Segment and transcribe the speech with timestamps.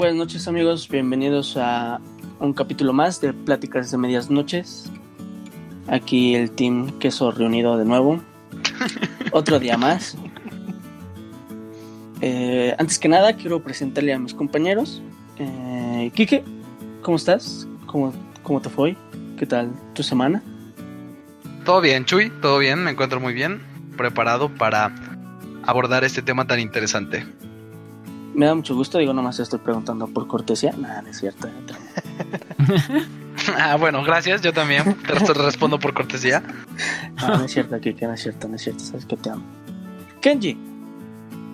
[0.00, 2.00] Buenas noches amigos, bienvenidos a
[2.38, 4.90] un capítulo más de Pláticas de Medias Noches.
[5.88, 8.18] Aquí el Team Queso reunido de nuevo.
[9.32, 10.16] Otro día más.
[12.22, 15.02] Eh, antes que nada quiero presentarle a mis compañeros.
[15.36, 16.44] Eh, Quique,
[17.02, 17.68] ¿cómo estás?
[17.84, 18.96] ¿Cómo, ¿Cómo te fue?
[19.38, 20.42] ¿Qué tal tu semana?
[21.66, 23.60] Todo bien, Chuy, todo bien, me encuentro muy bien,
[23.98, 24.94] preparado para
[25.66, 27.26] abordar este tema tan interesante.
[28.34, 30.72] Me da mucho gusto, digo, nomás estoy preguntando por cortesía.
[30.78, 31.48] Nada, no es cierto.
[33.58, 36.42] ah, bueno, gracias, yo también te res- respondo por cortesía.
[37.20, 39.42] No, no es cierto, Kike, no es cierto, no es cierto, sabes que te amo.
[40.20, 40.56] Kenji,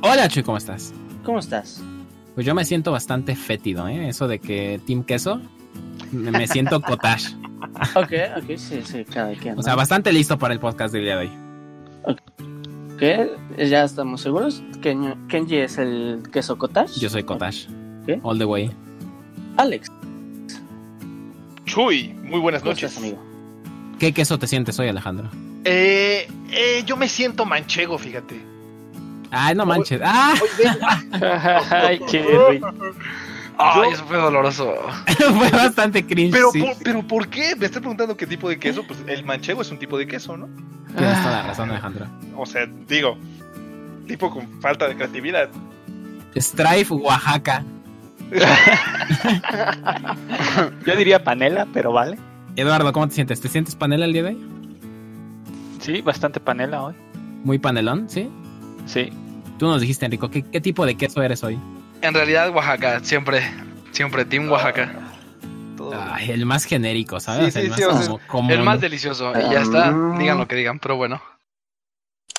[0.02, 0.92] Hola Chuy, ¿cómo estás?
[1.24, 1.82] ¿cómo estás?
[2.34, 4.08] Pues yo me siento bastante fétido, ¿eh?
[4.08, 5.40] Eso de que Team Queso,
[6.12, 7.34] me siento cottage.
[7.94, 9.58] Ok, ok, sí, sí, cada quien.
[9.58, 11.30] O sea, bastante listo para el podcast del día de hoy.
[12.96, 13.02] Ok,
[13.58, 14.62] ya estamos seguros.
[14.80, 16.98] Ken- Kenji es el queso cottage.
[16.98, 17.68] Yo soy cottage.
[18.06, 18.18] ¿Qué?
[18.22, 18.70] All the way.
[19.58, 19.90] Alex,
[21.64, 22.90] Chuy, muy buenas ¿cómo noches.
[22.90, 23.22] estás, amigo?
[23.98, 25.28] ¿Qué queso te sientes hoy, Alejandro?
[25.64, 28.40] Eh, eh, yo me siento manchego, fíjate.
[29.30, 30.00] Ay, no manches.
[30.04, 30.34] ¡Ah!
[30.40, 30.86] Hoy vengo-
[31.70, 32.72] Ay, qué rico.
[33.58, 34.74] Ay, Yo- eso fue doloroso.
[35.16, 36.32] Fue bastante cringe.
[36.32, 36.60] pero, sí.
[36.60, 37.54] por, pero ¿por qué?
[37.56, 38.82] Me estás preguntando qué tipo de queso.
[38.86, 40.48] Pues el manchego es un tipo de queso, ¿no?
[40.96, 42.06] Tienes toda la razón, Alejandro.
[42.36, 43.16] O sea, digo,
[44.06, 45.48] tipo con falta de creatividad.
[46.36, 47.64] Strife, Oaxaca.
[50.86, 52.18] Yo diría panela, pero vale.
[52.56, 53.40] Eduardo, ¿cómo te sientes?
[53.40, 54.38] ¿Te sientes panela el día de hoy?
[55.80, 56.94] Sí, bastante panela hoy.
[57.44, 58.28] Muy panelón, ¿sí?
[58.86, 59.10] Sí.
[59.58, 61.58] Tú nos dijiste, Enrico, ¿qué, qué tipo de queso eres hoy?
[62.02, 63.42] En realidad, Oaxaca, siempre,
[63.92, 64.92] siempre Team Oaxaca.
[65.76, 65.94] Todo.
[65.94, 67.54] Ay, el más genérico, ¿sabes?
[67.54, 68.50] Sí, el más sí, o sea, como- común.
[68.52, 70.16] El más delicioso, y ya está, Ah.
[70.18, 71.20] digan lo que digan, pero bueno.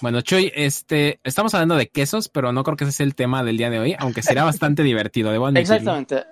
[0.02, 3.44] Bueno, Chuy, este, estamos hablando de quesos, pero no creo que ese sea el tema
[3.44, 5.75] del día de hoy, aunque será bastante divertido, debo admitirlo.
[5.75, 6.23] Exactamente.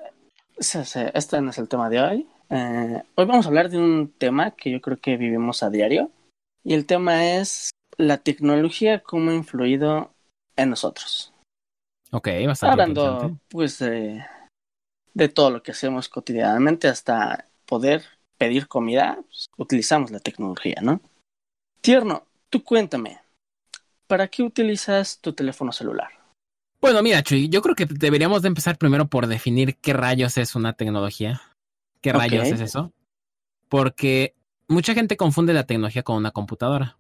[0.59, 2.27] Sí, sí, este no es el tema de hoy.
[2.49, 6.11] Eh, hoy vamos a hablar de un tema que yo creo que vivimos a diario.
[6.63, 10.11] Y el tema es la tecnología, cómo ha influido
[10.55, 11.33] en nosotros.
[12.11, 14.23] Ok, bastante Hablando pues de,
[15.13, 18.03] de todo lo que hacemos cotidianamente hasta poder
[18.37, 21.01] pedir comida, pues, utilizamos la tecnología, ¿no?
[21.81, 23.19] Tierno, tú cuéntame,
[24.07, 26.09] ¿para qué utilizas tu teléfono celular?
[26.81, 30.55] Bueno, mira, Chuy, yo creo que deberíamos de empezar primero por definir qué rayos es
[30.55, 31.41] una tecnología.
[32.01, 32.91] ¿Qué rayos es eso?
[33.69, 34.35] Porque
[34.67, 36.97] mucha gente confunde la tecnología con una computadora.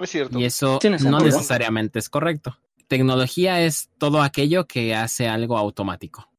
[0.00, 0.38] Es cierto.
[0.38, 2.58] Y eso no necesariamente es correcto.
[2.92, 6.30] Tecnología es todo aquello que hace algo automático.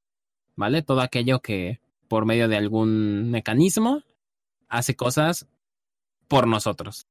[0.55, 0.83] ¿Vale?
[0.83, 4.03] Todo aquello que por medio de algún mecanismo
[4.69, 5.47] hace cosas
[6.27, 7.07] por nosotros.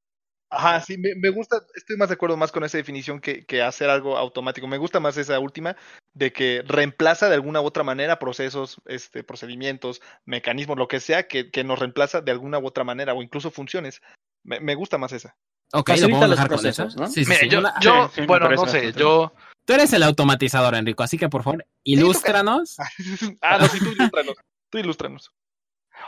[0.49, 3.91] Ajá, sí, me, gusta, estoy más de acuerdo más con esa definición que, que hacer
[3.91, 4.69] algo automático.
[4.69, 5.77] Me gusta más esa última
[6.15, 11.27] de que reemplaza de alguna u otra manera procesos, este, procedimientos, mecanismos, lo que sea,
[11.27, 14.03] que, que nos reemplaza de alguna u otra manera o incluso funciones.
[14.45, 15.37] Me gusta más esa.
[15.73, 16.89] Ok, lo podemos dejar con eso.
[16.97, 17.07] ¿no?
[17.09, 17.49] Sí, sí, Mira, sí.
[17.81, 19.33] yo, bueno, no sé, yo,
[19.65, 22.77] Tú eres el automatizador, Enrico, así que por favor, ilústranos.
[23.43, 24.35] ah, no, sí, tú ilústranos.
[24.71, 25.33] Tú ilústranos.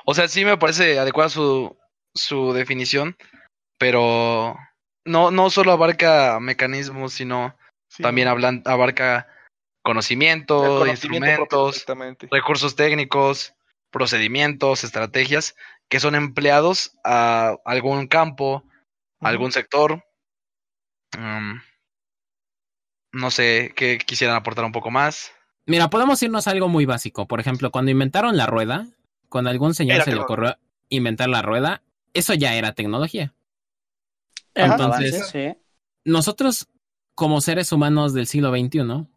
[0.05, 1.77] o sea, sí me parece adecuada su,
[2.15, 3.17] su definición,
[3.79, 4.57] pero
[5.05, 7.57] no, no solo abarca mecanismos, sino
[7.89, 9.29] Sí, también abarca
[9.83, 13.55] conocimiento, conocimiento instrumentos, recursos técnicos,
[13.91, 15.55] procedimientos, estrategias
[15.89, 18.65] que son empleados a algún campo,
[19.25, 20.05] algún sector.
[21.19, 21.57] Mm,
[23.13, 25.33] no sé qué quisieran aportar un poco más.
[25.67, 27.27] Mira, podemos irnos a algo muy básico.
[27.27, 28.87] Por ejemplo, cuando inventaron la rueda,
[29.29, 30.57] cuando a algún señor Era se le ocurrió
[30.89, 31.83] inventar la rueda,
[32.13, 33.35] eso ya era tecnología.
[34.55, 35.59] Entonces- avance, sí.
[36.05, 36.69] Nosotros,
[37.15, 39.09] como seres humanos del siglo XXI,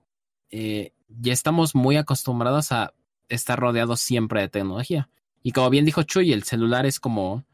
[0.49, 2.93] eh, ya estamos muy acostumbrados a
[3.27, 5.09] estar rodeados siempre de tecnología.
[5.43, 7.45] Y como bien dijo Chuy, el celular es como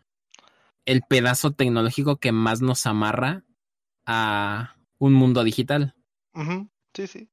[0.86, 3.44] el pedazo tecnológico que más nos amarra
[4.06, 5.96] a un mundo digital.
[6.94, 7.30] Sí, sí.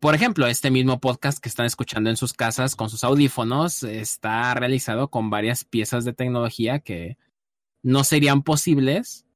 [0.00, 4.52] Por ejemplo, este mismo podcast que están escuchando en sus casas con sus audífonos está
[4.54, 7.16] realizado con varias piezas de tecnología que
[7.82, 9.26] no serían posibles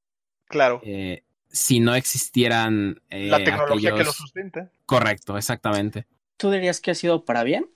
[0.48, 0.80] Claro.
[0.84, 4.70] eh, si no existieran eh, la tecnología que lo sustenta.
[4.86, 6.06] Correcto, exactamente.
[6.36, 7.70] ¿Tú dirías que ha sido para bien?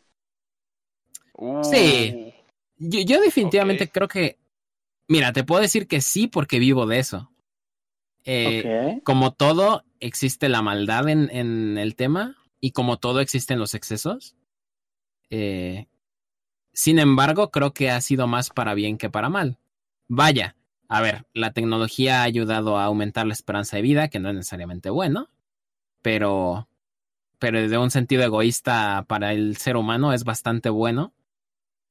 [1.63, 2.35] Sí.
[2.77, 4.39] Yo, yo definitivamente creo que,
[5.11, 7.31] mira, te puedo decir que sí porque vivo de eso.
[8.25, 9.01] Eh.
[9.05, 14.37] Como todo, existe la maldad en, en el tema y como todo existen los excesos.
[15.31, 15.89] Eh,
[16.73, 19.59] sin embargo, creo que ha sido más para bien que para mal.
[20.07, 20.57] Vaya,
[20.89, 24.37] a ver, la tecnología ha ayudado a aumentar la esperanza de vida, que no es
[24.37, 25.29] necesariamente bueno,
[26.03, 26.69] pero
[27.41, 31.15] pero de un sentido egoísta para el ser humano es bastante bueno.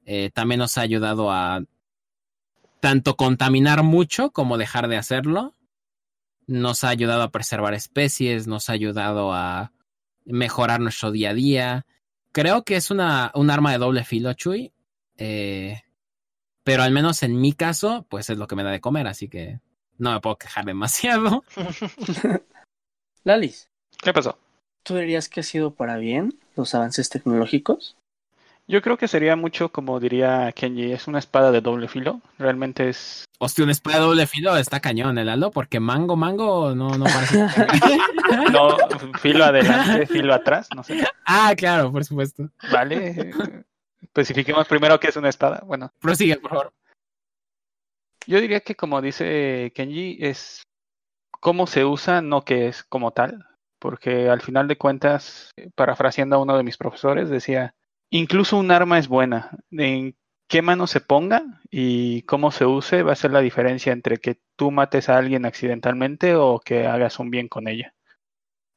[0.06, 1.64] Eh, también nos ha ayudado a
[2.80, 5.56] tanto contaminar mucho como dejar de hacerlo.
[6.46, 9.72] Nos ha ayudado a preservar especies, nos ha ayudado a
[10.24, 11.86] mejorar nuestro día a día.
[12.32, 14.72] Creo que es una, un arma de doble filo, Chuy.
[15.16, 15.82] Eh,
[16.64, 19.28] pero al menos en mi caso, pues es lo que me da de comer, así
[19.28, 19.60] que
[19.98, 21.44] no me puedo quejar demasiado.
[23.24, 23.70] Lalis,
[24.02, 24.38] ¿Qué pasó?
[24.82, 27.96] ¿tú dirías que ha sido para bien los avances tecnológicos?
[28.70, 32.20] Yo creo que sería mucho como diría Kenji, es una espada de doble filo.
[32.38, 33.24] Realmente es.
[33.40, 37.04] Hostia, un espada de doble filo está cañón, el Aldo, porque mango, mango no, no
[37.04, 37.46] parece.
[38.52, 38.76] No,
[39.18, 41.04] filo adelante, filo atrás, no sé.
[41.26, 42.48] ah, claro, por supuesto.
[42.70, 43.32] Vale.
[44.00, 45.64] Especifiquemos primero qué es una espada.
[45.66, 46.72] Bueno, Prosigue, por favor.
[48.28, 50.62] yo diría que como dice Kenji, es
[51.32, 53.44] cómo se usa, no que es como tal.
[53.80, 57.74] Porque al final de cuentas, eh, parafraseando a uno de mis profesores, decía,
[58.10, 59.58] incluso un arma es buena.
[59.70, 60.16] En
[60.48, 64.40] qué mano se ponga y cómo se use va a ser la diferencia entre que
[64.56, 67.94] tú mates a alguien accidentalmente o que hagas un bien con ella.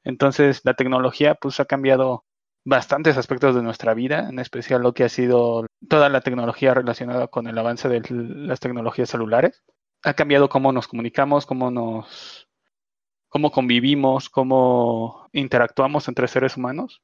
[0.04, 2.26] Entonces, la tecnología pues ha cambiado
[2.66, 7.28] bastantes aspectos de nuestra vida, en especial lo que ha sido toda la tecnología relacionada
[7.28, 9.64] con el avance de las tecnologías celulares.
[10.04, 12.48] Ha cambiado cómo nos comunicamos, cómo nos
[13.30, 17.02] cómo convivimos, cómo interactuamos entre seres humanos.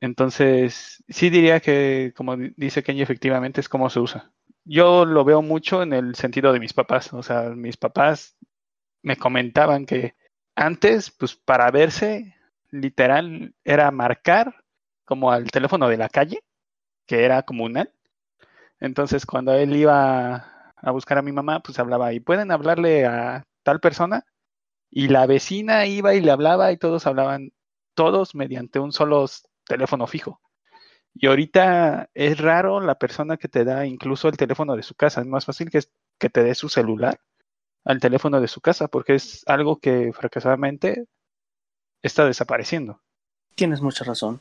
[0.00, 4.32] Entonces, sí diría que, como di- dice Kenny, efectivamente es cómo se usa.
[4.64, 7.12] Yo lo veo mucho en el sentido de mis papás.
[7.12, 8.36] O sea, mis papás
[9.02, 10.16] me comentaban que
[10.56, 12.36] antes, pues para verse,
[12.70, 14.64] literal, era marcar
[15.04, 16.40] como al teléfono de la calle,
[17.06, 17.92] que era comunal.
[18.80, 23.44] Entonces, cuando él iba a buscar a mi mamá, pues hablaba y pueden hablarle a
[23.62, 24.24] tal persona.
[24.90, 27.52] Y la vecina iba y le hablaba y todos hablaban,
[27.94, 29.26] todos mediante un solo
[29.66, 30.40] teléfono fijo.
[31.14, 35.20] Y ahorita es raro la persona que te da incluso el teléfono de su casa.
[35.20, 35.80] Es más fácil que,
[36.18, 37.20] que te dé su celular
[37.84, 41.06] al teléfono de su casa, porque es algo que fracasadamente
[42.02, 43.00] está desapareciendo.
[43.54, 44.40] Tienes mucha razón.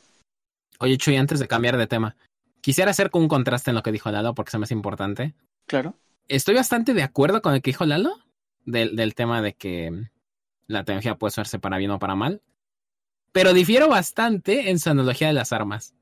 [0.80, 2.18] Oye, Chuy, antes de cambiar de tema,
[2.62, 5.34] quisiera hacer un contraste en lo que dijo Lalo, porque se me hace importante.
[5.68, 5.94] Claro.
[6.28, 8.18] Estoy bastante de acuerdo con el que dijo Lalo,
[8.66, 9.92] del, del tema de que
[10.68, 12.42] la tecnología puede usarse para bien o para mal.
[13.36, 15.94] Pero difiero bastante en su analogía de las armas.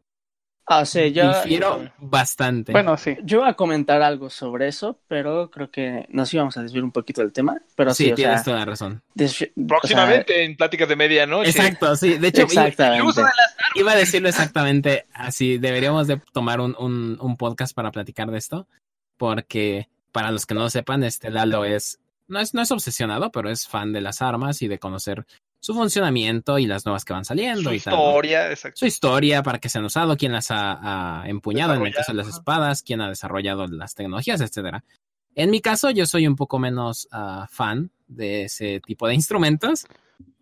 [0.67, 2.71] Ah, sí, yo, difiero bastante.
[2.71, 3.17] Bueno, sí.
[3.23, 6.91] yo iba a comentar algo sobre eso, pero creo que nos íbamos a desviar un
[6.91, 7.59] poquito del tema.
[7.75, 9.01] Pero sí, sí, o tienes sea, toda la razón.
[9.15, 11.49] desvi- o sea, Próximamente en Pláticas de Medianoche.
[11.49, 12.17] Exacto, sí.
[12.19, 13.21] De hecho, i- exactamente.
[13.75, 15.57] iba a decirlo exactamente así.
[15.57, 18.67] Deberíamos de tomar un, un, un podcast para platicar de esto.
[19.17, 22.53] Porque, para los que no lo sepan, este Lalo es no, es.
[22.53, 25.25] no es obsesionado, pero es fan de las armas y de conocer
[25.63, 27.93] su funcionamiento y las nuevas que van saliendo Su y tal.
[27.93, 28.09] ¿no?
[28.09, 28.79] historia, exacto.
[28.79, 32.11] Su historia, para qué se han usado, quién las ha, ha empuñado en el caso
[32.11, 34.83] de las espadas, quién ha desarrollado las tecnologías, etcétera.
[35.35, 39.85] En mi caso, yo soy un poco menos ah, fan de ese tipo de instrumentos.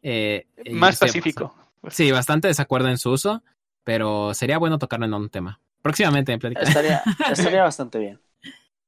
[0.01, 1.55] Eh, Más pacífico.
[1.87, 3.43] Sí, bastante desacuerdo en su uso,
[3.83, 5.59] pero sería bueno tocarlo en un tema.
[5.83, 6.63] Próximamente en Plática.
[6.63, 8.19] Estaría, estaría bastante bien.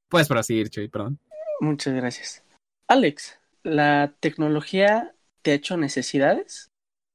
[0.08, 1.20] Puedes proseguir, Chuy, perdón.
[1.60, 2.42] Muchas gracias.
[2.88, 5.14] Alex, ¿la tecnología
[5.44, 6.70] te ha hecho necesidades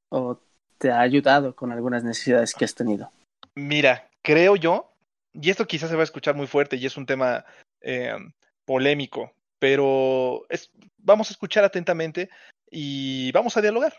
[0.09, 0.39] o
[0.77, 3.11] te ha ayudado con algunas necesidades que has tenido?
[3.55, 4.93] Mira, creo yo,
[5.33, 7.43] y esto quizás se va a escuchar muy fuerte y es un tema
[7.81, 8.15] eh,
[8.65, 12.29] polémico, pero es, vamos a escuchar atentamente
[12.69, 13.93] y vamos a dialogar.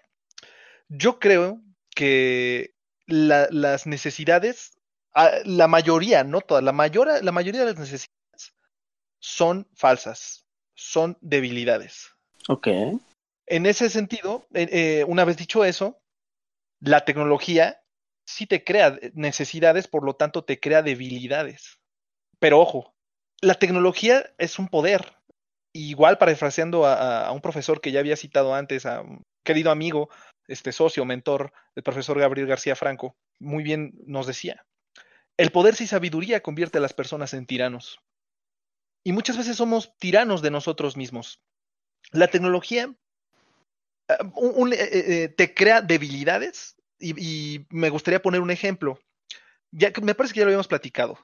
[0.88, 1.60] Yo creo
[1.94, 2.74] que
[3.06, 4.78] la- las necesidades,
[5.12, 8.54] ah, la mayoría, no todas, la, mayor, la mayoría de las necesidades
[9.18, 12.10] son falsas, son debilidades.
[12.48, 12.68] Ok.
[13.50, 16.00] En ese sentido, eh, eh, una vez dicho eso,
[16.80, 17.82] la tecnología
[18.26, 21.80] sí te crea necesidades, por lo tanto te crea debilidades.
[22.40, 22.94] Pero ojo,
[23.42, 25.14] la tecnología es un poder.
[25.74, 30.10] Igual parafraseando a, a- un profesor que ya había citado antes, a un querido amigo,
[30.48, 34.66] este socio, mentor, el profesor Gabriel García Franco, muy bien nos decía,
[35.38, 37.98] el poder sin sabiduría convierte a las personas en tiranos.
[39.04, 41.42] Y muchas veces somos tiranos de nosotros mismos.
[42.12, 42.94] La tecnología
[44.34, 48.98] un- un- eh, eh, te crea debilidades y, y me gustaría poner un ejemplo.
[49.72, 51.18] Ya que me parece que ya lo habíamos platicado.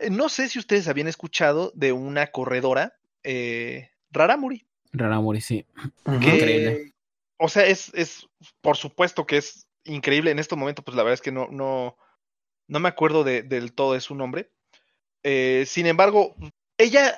[0.00, 4.66] Eh, No sé si ustedes habían escuchado de una corredora, eh, Raramuri.
[4.92, 5.66] Raramuri, sí.
[6.04, 6.92] Que- Increíble.
[7.38, 8.26] O sea, es, es,
[8.60, 10.30] por supuesto que es increíble.
[10.30, 11.96] En este momento, pues la verdad es que no, no,
[12.68, 14.50] no me acuerdo de- del todo de su nombre.
[15.22, 16.34] Eh, sin embargo,
[16.78, 17.14] ella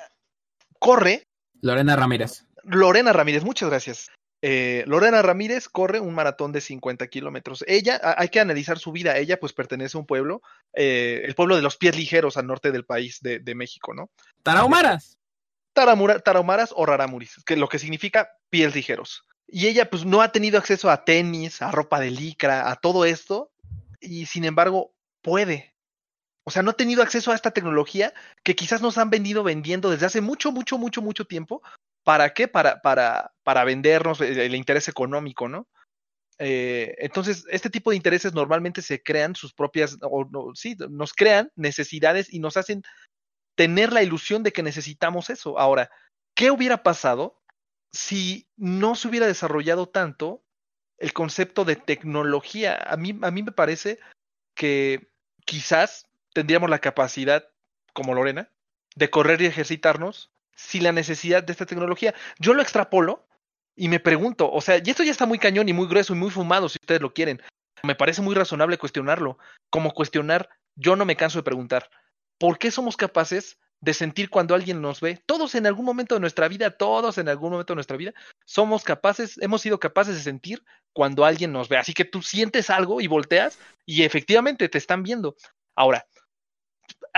[0.79, 1.27] corre
[1.61, 2.45] Lorena Ramírez.
[2.63, 4.09] Lorena Ramírez, muchas gracias.
[4.45, 7.63] Eh, Lorena Ramírez corre un maratón de 50 kilómetros.
[7.65, 9.17] Ella, a- hay que analizar su vida.
[9.17, 10.41] Ella, pues, pertenece a un pueblo,
[10.73, 14.09] eh, el pueblo de los pies ligeros al norte del país de, de México, ¿no?
[14.43, 15.17] Tarahumaras.
[15.73, 19.23] Taramura- Tarahumaras o Raramuris, que lo que significa pies ligeros.
[19.47, 23.05] Y ella, pues, no ha tenido acceso a tenis, a ropa de licra, a todo
[23.05, 23.49] esto,
[24.01, 25.73] y sin embargo, puede.
[26.45, 29.89] O sea, no ha tenido acceso a esta tecnología que quizás nos han venido vendiendo
[29.89, 31.61] desde hace mucho, mucho, mucho, mucho tiempo.
[32.03, 32.47] ¿Para qué?
[32.47, 35.67] Para, para, para vendernos el, interés económico, ¿no?
[36.39, 41.13] Eh, entonces, este tipo de intereses normalmente se crean sus propias, o no, sí, nos
[41.13, 42.83] crean necesidades y nos hacen
[43.55, 45.59] tener la ilusión de que necesitamos eso.
[45.59, 45.89] Ahora,
[46.35, 47.41] ¿qué hubiera pasado
[47.91, 50.43] si no se hubiera desarrollado tanto
[50.97, 52.75] el concepto de tecnología?
[52.75, 53.99] A mí, a mí me parece
[54.55, 55.09] que
[55.45, 57.47] quizás tendríamos la capacidad,
[57.93, 58.51] como Lorena,
[58.95, 62.13] de correr y ejercitarnos sin la necesidad de esta tecnología.
[62.39, 63.27] Yo lo extrapolo
[63.75, 66.17] y me pregunto, o sea, y esto ya está muy cañón y muy grueso y
[66.17, 67.41] muy fumado si ustedes lo quieren.
[67.83, 69.37] Me parece muy razonable cuestionarlo,
[69.69, 71.89] como cuestionar, yo no me canso de preguntar,
[72.37, 75.21] ¿por qué somos capaces de sentir cuando alguien nos ve?
[75.25, 78.13] Todos en algún momento de nuestra vida, todos en algún momento de nuestra vida,
[78.45, 81.77] somos capaces, hemos sido capaces de sentir cuando alguien nos ve.
[81.77, 85.35] Así que tú sientes algo y volteas y efectivamente te están viendo.
[85.75, 86.05] Ahora,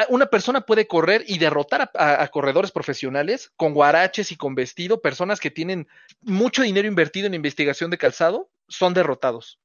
[0.09, 5.39] una persona puede correr y derrotar a, corredores profesionales con guaraches y con vestido, personas
[5.39, 5.87] que tienen
[6.21, 9.59] mucho dinero invertido en investigación de calzado, son derrotados.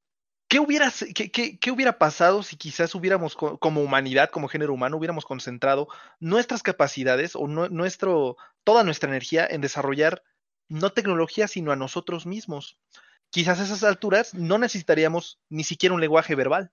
[0.48, 4.96] ¿Qué hubiera, qué, qué- hubiera pasado si quizás hubiéramos, co- como humanidad, como género humano,
[4.96, 5.88] hubiéramos concentrado
[6.18, 10.22] nuestras capacidades o nue- nuestro, toda nuestra energía en desarrollar
[10.68, 12.78] no tecnología, sino a nosotros mismos?
[13.30, 16.72] Quizás a esas alturas no necesitaríamos ni siquiera un lenguaje verbal,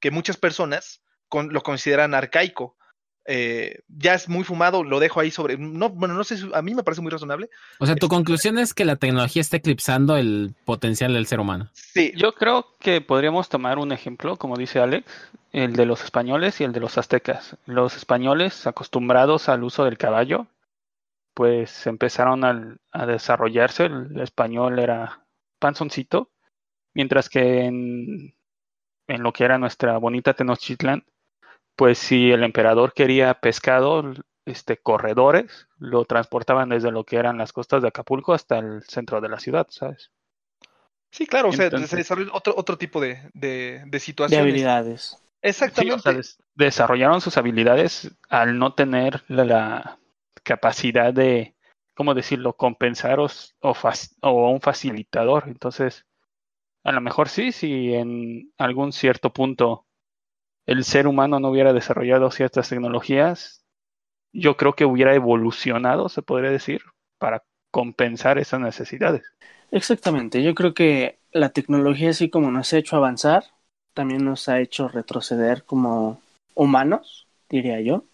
[0.00, 2.76] que muchas personas con- lo consideran arcaico.
[3.24, 5.56] Eh, ya es muy fumado, lo dejo ahí sobre.
[5.56, 7.48] No, bueno, no sé, si- a mí me parece muy razonable.
[7.78, 11.70] O sea, tu conclusión es que la tecnología está eclipsando el potencial del ser humano.
[11.72, 15.06] Sí, Yo creo que podríamos tomar un ejemplo, como dice Alex,
[15.52, 17.56] el de los españoles y el de los aztecas.
[17.64, 20.48] Los españoles, acostumbrados al uso del caballo,
[21.32, 23.84] pues empezaron al- a desarrollarse.
[23.86, 25.24] El español era
[25.60, 26.30] panzoncito,
[26.92, 28.34] mientras que en,
[29.06, 31.04] en lo que era nuestra bonita Tenochtitlan,
[31.76, 34.02] pues si el emperador quería pescado,
[34.46, 39.20] este, corredores, lo transportaban desde lo que eran las costas de Acapulco hasta el centro
[39.20, 40.10] de la ciudad, ¿sabes?
[41.10, 44.52] sí, claro, o sea, se desarrolla otro, otro tipo de, de, de de situaciones.
[44.52, 45.18] habilidades.
[45.40, 45.94] Sí, Exactamente.
[45.94, 49.98] o sea, des- desarrollaron sus habilidades al no tener la, la
[50.42, 51.54] capacidad de,
[51.94, 55.44] ¿cómo decirlo?, compensar o un facilitador.
[55.48, 56.06] Entonces,
[56.84, 59.86] a lo mejor sí, si en algún cierto punto
[60.66, 63.64] el ser humano no hubiera desarrollado ciertas tecnologías,
[64.32, 66.82] yo creo que hubiera evolucionado, se podría decir,
[67.18, 69.22] para compensar esas necesidades.
[69.70, 73.44] Exactamente, yo creo que la tecnología así como nos ha hecho avanzar,
[73.94, 76.20] también nos ha hecho retroceder como
[76.54, 78.04] humanos, diría yo,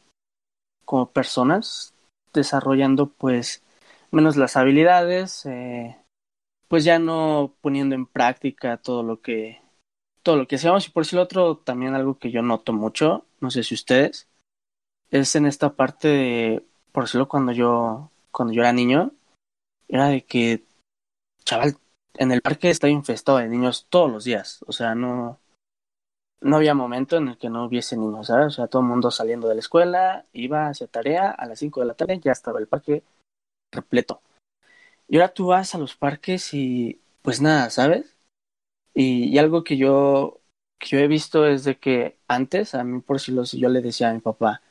[0.85, 1.95] como personas,
[2.33, 3.63] desarrollando pues
[4.11, 5.97] menos las habilidades, eh,
[6.69, 9.61] pues ya no poniendo en práctica todo lo que
[10.23, 13.25] todo lo que hacíamos y por si lo otro también algo que yo noto mucho,
[13.41, 14.29] no sé si ustedes,
[15.11, 19.13] es en esta parte de, por decirlo cuando yo cuando yo era niño,
[19.89, 20.65] era de que
[21.45, 21.77] chaval,
[22.15, 24.65] en el parque está infestado de niños todos los días.
[24.67, 25.41] O sea, no,
[26.41, 28.47] no había momento en el que no hubiese niños, ¿sabes?
[28.47, 31.81] O sea, todo el mundo saliendo de la escuela, iba hacia tarea, a las 5
[31.81, 33.03] de la tarde ya estaba el parque
[33.73, 34.21] repleto.
[35.09, 38.15] Y ahora tú vas a los parques y pues nada, ¿sabes?
[38.95, 40.41] Y, y algo que yo,
[40.79, 43.81] que yo he visto es de que antes, a mí por si los, yo le
[43.81, 44.63] decía a mi papá,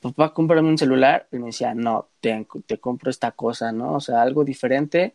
[0.00, 3.94] papá, cómprame un celular, y me decía, no, te, te compro esta cosa, ¿no?
[3.94, 5.14] O sea, algo diferente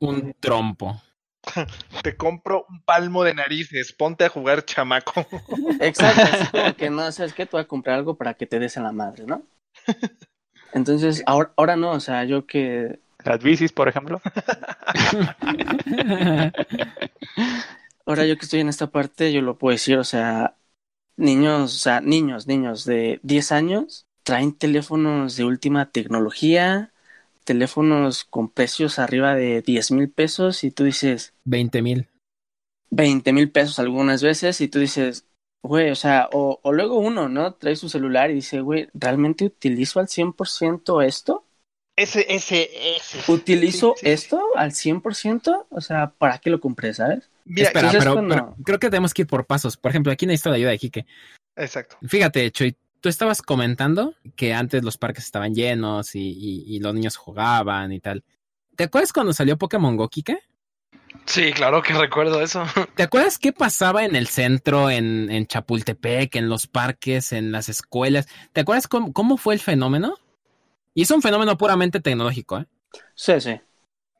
[0.00, 1.00] Un trompo.
[2.02, 5.26] Te compro un palmo de narices, ponte a jugar chamaco.
[5.80, 7.46] Exacto, así como que no, ¿sabes qué?
[7.46, 9.42] Te voy a comprar algo para que te des en la madre, ¿no?
[10.72, 14.20] Entonces, ahora, ahora no, o sea, yo que Las bicis, por ejemplo.
[18.08, 20.56] Ahora yo que estoy en esta parte, yo lo puedo decir, o sea,
[21.16, 26.92] niños, o sea, niños, niños de 10 años traen teléfonos de última tecnología,
[27.44, 32.08] teléfonos con precios arriba de 10 mil pesos y tú dices 20 mil.
[32.90, 35.26] 20 mil pesos algunas veces y tú dices,
[35.62, 37.54] güey, o sea, o, o luego uno, ¿no?
[37.54, 41.44] Trae su celular y dice, güey, ¿realmente utilizo al 100% esto?
[41.96, 43.20] Ese, ese, ese.
[43.26, 44.28] ¿Utilizo Sí, sí, sí.
[44.28, 45.66] esto al 100%?
[45.70, 47.30] O sea, ¿para qué lo compré, sabes?
[47.48, 49.76] Mira, Espera, pero, cuando- pero creo que tenemos que ir por pasos.
[49.76, 51.06] Por ejemplo, aquí necesito la ayuda de Quique.
[51.56, 51.96] exacto.
[52.06, 56.94] Fíjate, Choy, tú estabas comentando que antes los parques estaban llenos y, y- y los
[56.94, 58.22] niños jugaban y tal.
[58.76, 60.38] ¿Te acuerdas cuando salió Pokémon Go, Quique?
[61.24, 62.64] Sí, claro que recuerdo eso.
[62.94, 67.68] ¿Te acuerdas qué pasaba en el centro, en, en Chapultepec, en los parques, en las
[67.68, 68.28] escuelas?
[68.52, 70.14] ¿Te acuerdas cómo, cómo fue el fenómeno?
[70.94, 72.66] Y es un fenómeno puramente tecnológico, ¿eh?
[73.14, 73.60] Sí, sí.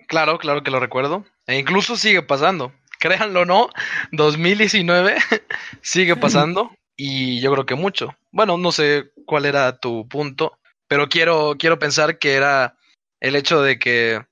[0.06, 1.24] Claro, claro que lo recuerdo.
[1.46, 2.72] E incluso sigue pasando.
[2.98, 3.70] Créanlo o no,
[4.12, 5.16] 2019
[5.82, 8.16] sigue pasando y yo creo que mucho.
[8.32, 12.76] Bueno, no sé cuál era tu punto, pero quiero, quiero pensar que era
[13.20, 14.26] el hecho de que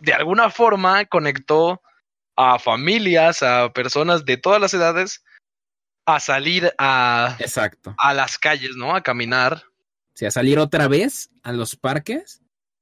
[0.00, 1.82] de alguna forma conectó
[2.36, 5.24] a familias, a personas de todas las edades
[6.06, 7.94] a salir a, Exacto.
[7.98, 8.94] a las calles, ¿no?
[8.94, 9.64] A caminar.
[9.64, 12.40] O sea, salir otra vez a los parques.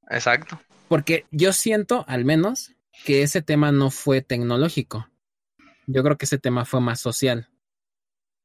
[0.09, 0.61] Exacto.
[0.87, 5.09] Porque yo siento, al menos, que ese tema no fue tecnológico.
[5.87, 7.49] Yo creo que ese tema fue más social.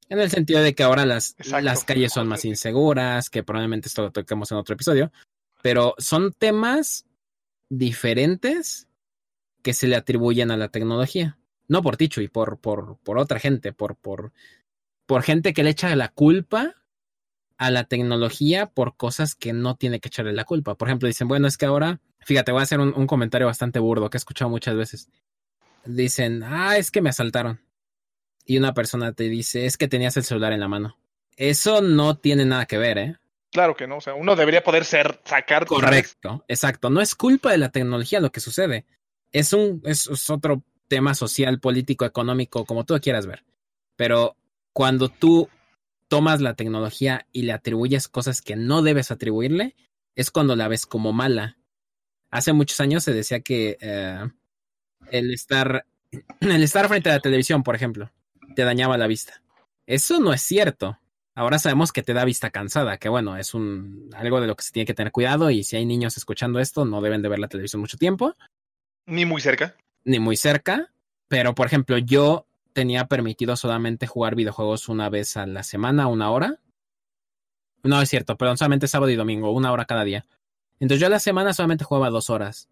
[0.09, 1.65] En el sentido de que ahora las, Exacto.
[1.65, 5.13] las calles son más inseguras, que probablemente esto lo toquemos en otro episodio,
[5.63, 7.07] pero son temas
[7.69, 8.89] diferentes
[9.63, 11.39] que se le atribuyen a la tecnología.
[11.69, 14.33] No por Ticho y por, por, por otra gente, por, por,
[15.07, 16.75] por gente que le echa la culpa
[17.61, 20.77] a la tecnología por cosas que no tiene que echarle la culpa.
[20.77, 23.79] Por ejemplo, dicen, bueno, es que ahora, fíjate, voy a hacer un, un comentario bastante
[23.79, 25.11] burdo que he escuchado muchas veces.
[25.85, 27.61] Dicen, ah, es que me asaltaron.
[28.47, 30.97] Y una persona te dice, es que tenías el celular en la mano.
[31.37, 33.17] Eso no tiene nada que ver, ¿eh?
[33.53, 35.67] Claro que no, o sea, uno debería poder ser, sacar.
[35.67, 36.89] Correcto, exacto.
[36.89, 38.87] No es culpa de la tecnología lo que sucede.
[39.33, 43.45] Es un, es, es otro tema social, político, económico, como tú quieras ver.
[43.97, 44.35] Pero
[44.73, 45.51] cuando tú
[46.11, 49.77] tomas la tecnología y le atribuyes cosas que no debes atribuirle,
[50.17, 51.57] es cuando la ves como mala.
[52.33, 54.29] Hace muchos años se decía que eh,
[55.11, 55.87] el estar,
[56.41, 58.11] el estar frente a la televisión, por ejemplo,
[58.57, 59.41] te dañaba la vista.
[59.87, 60.99] Eso no es cierto.
[61.37, 64.65] Ahora sabemos que te da vista cansada, que bueno, es un algo de lo que
[64.65, 67.39] se tiene que tener cuidado y si hay niños escuchando esto, no deben de ver
[67.39, 68.35] la televisión mucho tiempo,
[69.07, 69.77] Ni muy cerca.
[70.05, 70.93] ni muy cerca,
[71.29, 76.31] pero por ejemplo, yo tenía permitido solamente jugar videojuegos una vez a la semana, una
[76.31, 76.61] hora.
[77.83, 80.27] No es cierto, perdón, solamente sábado y domingo, una hora cada día.
[80.79, 82.69] Entonces yo a la semana solamente jugaba dos horas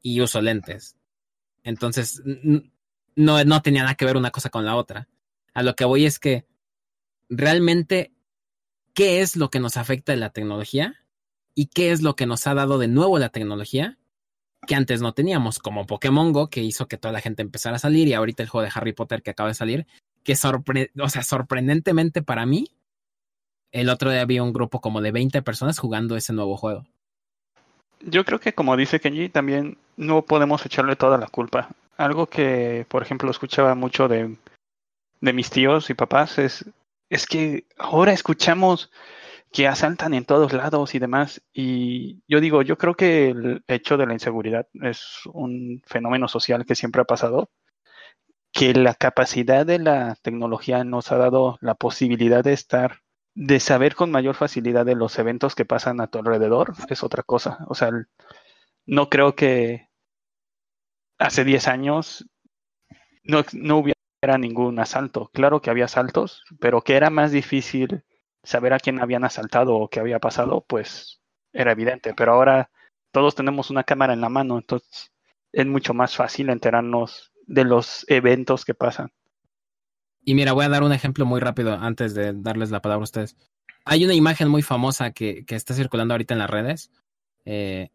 [0.00, 0.96] y uso lentes.
[1.62, 5.08] Entonces no, no tenía nada que ver una cosa con la otra.
[5.54, 6.46] A lo que voy es que
[7.28, 8.12] realmente,
[8.94, 11.04] ¿qué es lo que nos afecta de la tecnología?
[11.54, 13.98] ¿Y qué es lo que nos ha dado de nuevo la tecnología?
[14.66, 17.80] Que antes no teníamos, como Pokémon Go, que hizo que toda la gente empezara a
[17.80, 19.86] salir, y ahorita el juego de Harry Potter que acaba de salir,
[20.22, 22.68] que sorpre o sea, sorprendentemente para mí,
[23.72, 26.86] el otro día había un grupo como de 20 personas jugando ese nuevo juego.
[28.00, 31.70] Yo creo que como dice Kenji, también no podemos echarle toda la culpa.
[31.96, 34.36] Algo que, por ejemplo, escuchaba mucho de,
[35.20, 36.64] de mis tíos y papás es,
[37.10, 38.90] es que ahora escuchamos
[39.52, 41.42] que asaltan en todos lados y demás.
[41.52, 46.64] Y yo digo, yo creo que el hecho de la inseguridad es un fenómeno social
[46.64, 47.50] que siempre ha pasado,
[48.52, 53.00] que la capacidad de la tecnología nos ha dado la posibilidad de estar,
[53.34, 57.22] de saber con mayor facilidad de los eventos que pasan a tu alrededor, es otra
[57.22, 57.58] cosa.
[57.68, 57.90] O sea,
[58.86, 59.88] no creo que
[61.18, 62.26] hace 10 años
[63.22, 65.30] no, no hubiera ningún asalto.
[65.32, 68.04] Claro que había asaltos, pero que era más difícil
[68.42, 71.20] saber a quién habían asaltado o qué había pasado, pues
[71.52, 72.14] era evidente.
[72.14, 72.70] Pero ahora
[73.12, 75.12] todos tenemos una cámara en la mano, entonces
[75.52, 79.12] es mucho más fácil enterarnos de los eventos que pasan.
[80.24, 83.04] Y mira, voy a dar un ejemplo muy rápido antes de darles la palabra a
[83.04, 83.36] ustedes.
[83.84, 86.92] Hay una imagen muy famosa que, está circulando ahorita en las redes.
[87.44, 87.90] Eh,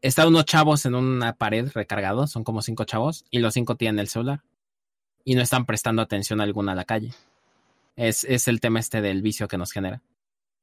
[0.00, 3.98] están unos chavos en una pared recargados, son como cinco chavos, y los cinco tienen
[3.98, 4.42] el celular.
[5.24, 7.12] Y no están prestando atención alguna a la calle.
[7.98, 10.02] Es, es el tema este del vicio que nos genera.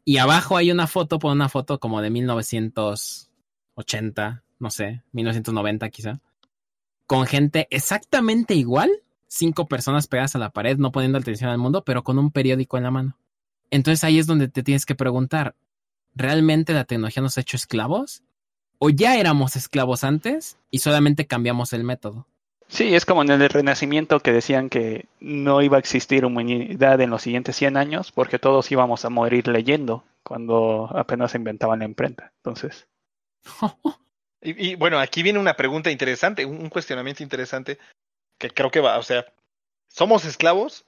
[0.06, 6.22] Y abajo hay una foto, pon una foto como de 1980, no sé, 1990 quizá,
[7.08, 8.90] con gente exactamente igual,
[9.28, 12.78] cinco personas pegadas a la pared, no poniendo atención al mundo, pero con un periódico
[12.78, 13.18] en la mano.
[13.70, 15.58] Entonces ahí es donde te tienes que preguntar,
[16.14, 18.24] ¿realmente la tecnología nos ha hecho esclavos?
[18.78, 22.28] ¿O ya éramos esclavos antes y solamente cambiamos el método?
[22.68, 27.12] Sí, es como en el Renacimiento que decían que no iba a existir humanidad en
[27.12, 32.32] los siguientes 100 años porque todos íbamos a morir leyendo cuando apenas inventaban la imprenta.
[32.38, 32.88] Entonces,
[34.46, 37.80] Y, bueno, aquí viene una pregunta interesante, un, cuestionamiento interesante
[38.38, 39.26] que creo que va, o sea,
[39.88, 40.86] ¿somos esclavos?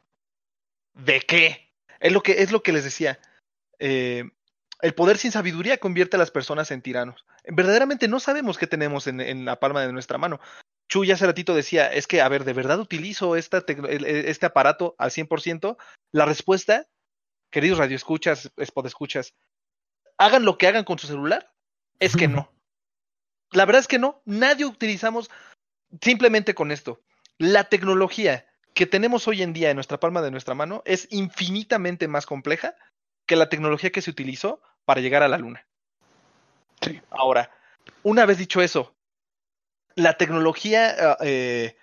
[0.93, 1.71] ¿De qué?
[1.99, 3.19] Es lo que, es lo que les decía.
[3.79, 4.29] Eh,
[4.81, 7.25] el poder sin sabiduría convierte a las personas en tiranos.
[7.47, 10.39] Verdaderamente no sabemos qué tenemos en, en la palma de nuestra mano.
[10.89, 15.11] Chuy hace ratito decía, es que, a ver, ¿de verdad utilizo esta este aparato al
[15.11, 15.77] 100%?
[16.13, 16.87] La respuesta,
[17.51, 19.33] queridos radioescuchas, escuchas,
[20.17, 21.51] hagan lo que hagan con su celular,
[21.99, 22.51] es que no.
[23.51, 25.29] La verdad es que no, nadie utilizamos
[26.01, 27.01] simplemente con esto,
[27.37, 32.07] la tecnología que tenemos hoy en día en nuestra palma de nuestra mano es infinitamente
[32.07, 32.75] más compleja
[33.25, 35.65] que la tecnología que se utilizó para llegar a la luna.
[36.81, 37.01] Sí.
[37.09, 37.51] Ahora,
[38.03, 38.96] una vez dicho eso,
[39.97, 41.75] la tecnología ah, eh,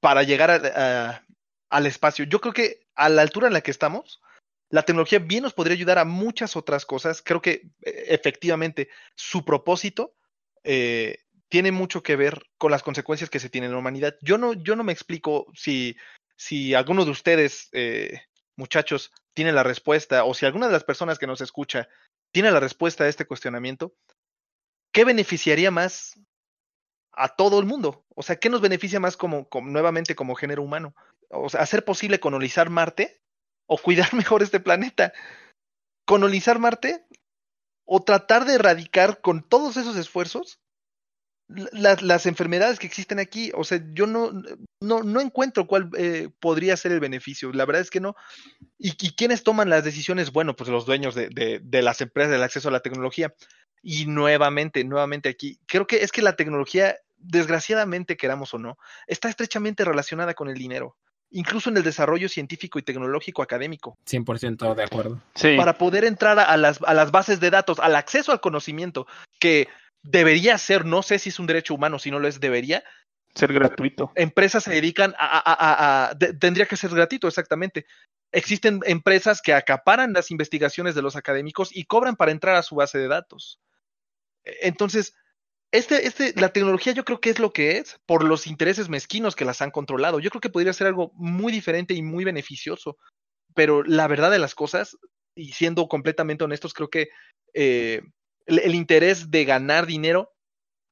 [0.00, 1.22] para llegar
[1.70, 4.20] al espacio, yo creo que a la altura en la que estamos,
[4.68, 7.22] la tecnología bien nos podría ayudar a muchas otras cosas.
[7.22, 10.14] Creo que eh, efectivamente su propósito
[10.64, 14.16] eh, tiene mucho que ver con las consecuencias que se tienen en la humanidad.
[14.22, 15.96] Yo no, yo no me explico si,
[16.36, 18.22] si alguno de ustedes, eh,
[18.56, 21.88] muchachos, tiene la respuesta, o si alguna de las personas que nos escucha
[22.32, 23.94] tiene la respuesta a este cuestionamiento,
[24.92, 26.18] ¿qué beneficiaría más
[27.16, 28.04] a todo el mundo?
[28.14, 30.94] O sea, ¿qué nos beneficia más como, como- nuevamente como género humano?
[31.30, 33.20] O sea, hacer posible colonizar Marte
[33.66, 35.12] o cuidar mejor este planeta.
[36.06, 37.04] Colonizar Marte
[37.84, 40.60] o tratar de erradicar con todos esos esfuerzos
[41.48, 43.50] la- las, las enfermedades que existen aquí.
[43.54, 44.32] O sea, yo no,
[44.80, 47.52] no, no encuentro cuál eh, podría ser el beneficio.
[47.52, 48.14] La verdad es que no.
[48.78, 50.32] ¿Y, y quiénes toman las decisiones?
[50.32, 53.34] Bueno, pues los dueños de, de las empresas del acceso a la tecnología.
[53.82, 59.28] Y nuevamente, nuevamente aquí, creo que es que la tecnología, desgraciadamente queramos o no, está
[59.28, 60.96] estrechamente relacionada con el dinero,
[61.30, 63.96] incluso en el desarrollo científico y tecnológico académico.
[64.06, 65.20] 100% de acuerdo.
[65.34, 68.40] Sí, Para poder entrar a, a las, a las bases de datos, al acceso al
[68.40, 69.06] conocimiento,
[69.40, 69.68] que
[70.02, 72.84] debería ser, no sé si es un derecho humano, si no lo es, debería,
[73.34, 74.12] ser gratuito.
[74.14, 77.86] empresas se dedican a, a- a- a- de- tendría que ser gratuito, exactamente.
[78.32, 82.76] Existen empresas que acaparan las investigaciones de los académicos y cobran para entrar a su
[82.76, 83.60] base de datos.
[84.44, 85.14] E- Entonces,
[85.76, 89.36] este, este, la tecnología yo creo que es lo que es por los intereses mezquinos
[89.36, 90.20] que las han controlado.
[90.20, 92.96] Yo creo que podría ser algo muy diferente y muy beneficioso.
[93.54, 94.96] Pero la verdad de las cosas,
[95.34, 97.08] y siendo completamente honestos, creo que
[97.54, 98.02] eh,
[98.46, 100.32] el, interés de ganar dinero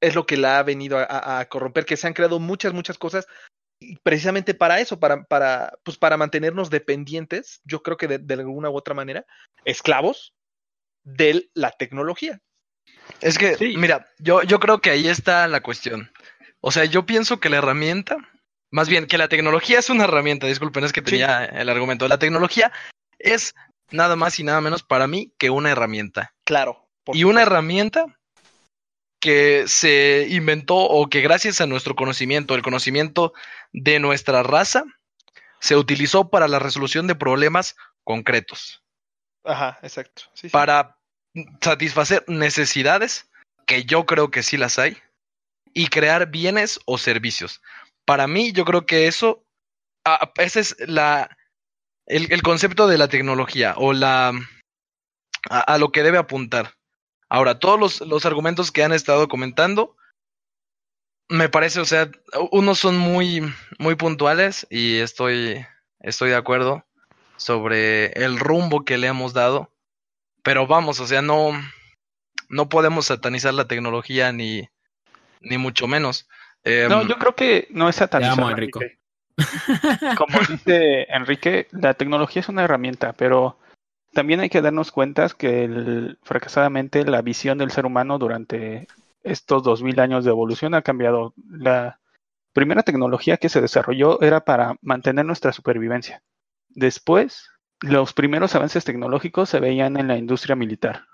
[0.01, 3.27] es lo que la ha venido a, corromper, que se han creado muchas, muchas cosas
[4.03, 8.77] precisamente para eso, para, para, pues para mantenernos dependientes, yo creo que de alguna u
[8.77, 9.27] otra manera,
[9.65, 10.35] esclavos
[11.05, 12.41] de la tecnología.
[13.21, 13.77] Es que, Sí.
[13.77, 16.11] mira, yo, yo creo que ahí está la cuestión.
[16.61, 18.17] O sea, yo pienso que la herramienta,
[18.71, 21.07] más bien que la tecnología es una herramienta, disculpen, es que Sí.
[21.07, 22.09] tenía el argumento.
[22.09, 22.73] La tecnología
[23.19, 23.55] es
[23.91, 26.35] nada más y nada menos para mí que una herramienta.
[26.45, 26.81] Claro.
[27.13, 28.07] y una herramienta
[29.21, 33.35] que se inventó o que gracias a nuestro conocimiento, el conocimiento
[33.73, 34.85] de nuestra raza,
[35.61, 38.83] se utilizó para la resolución de problemas concretos,
[39.45, 40.23] Ajá, exacto.
[40.35, 40.49] Sí, sí.
[40.49, 40.97] para
[41.61, 43.29] satisfacer necesidades,
[43.67, 44.97] que yo creo que sí las hay,
[45.73, 47.61] y crear bienes o servicios.
[48.05, 49.45] Para mí, yo creo que eso,
[50.37, 51.37] ese es la,
[52.07, 54.33] el, el concepto de la tecnología o la
[55.51, 56.75] a, a lo que debe apuntar.
[57.29, 59.97] Ahora, todos los, los argumentos que han estado comentando,
[61.29, 62.11] me parece, o sea,
[62.53, 63.43] unos son muy,
[63.79, 65.67] muy puntuales y estoy,
[66.01, 66.85] estoy de acuerdo
[67.37, 69.74] sobre el rumbo que le hemos dado.
[70.45, 71.53] Pero vamos, o sea, no,
[72.49, 74.69] no podemos satanizar la tecnología ni,
[75.41, 76.29] ni mucho menos.
[76.63, 78.35] Em, No, yo creo que no es satanizar.
[78.39, 78.81] amo, Enrico.
[80.17, 83.59] Como dice Enrique, la tecnología es una herramienta, pero
[84.13, 88.87] también hay que darnos cuenta que el- fracasadamente la visión del ser humano durante
[89.25, 91.35] estos 2000 años de evolución ha cambiado.
[91.51, 91.99] La
[92.53, 96.23] primera tecnología que se desarrolló era para mantener nuestra supervivencia.
[96.69, 101.07] Después, los primeros avances tecnológicos se veían en la industria militar.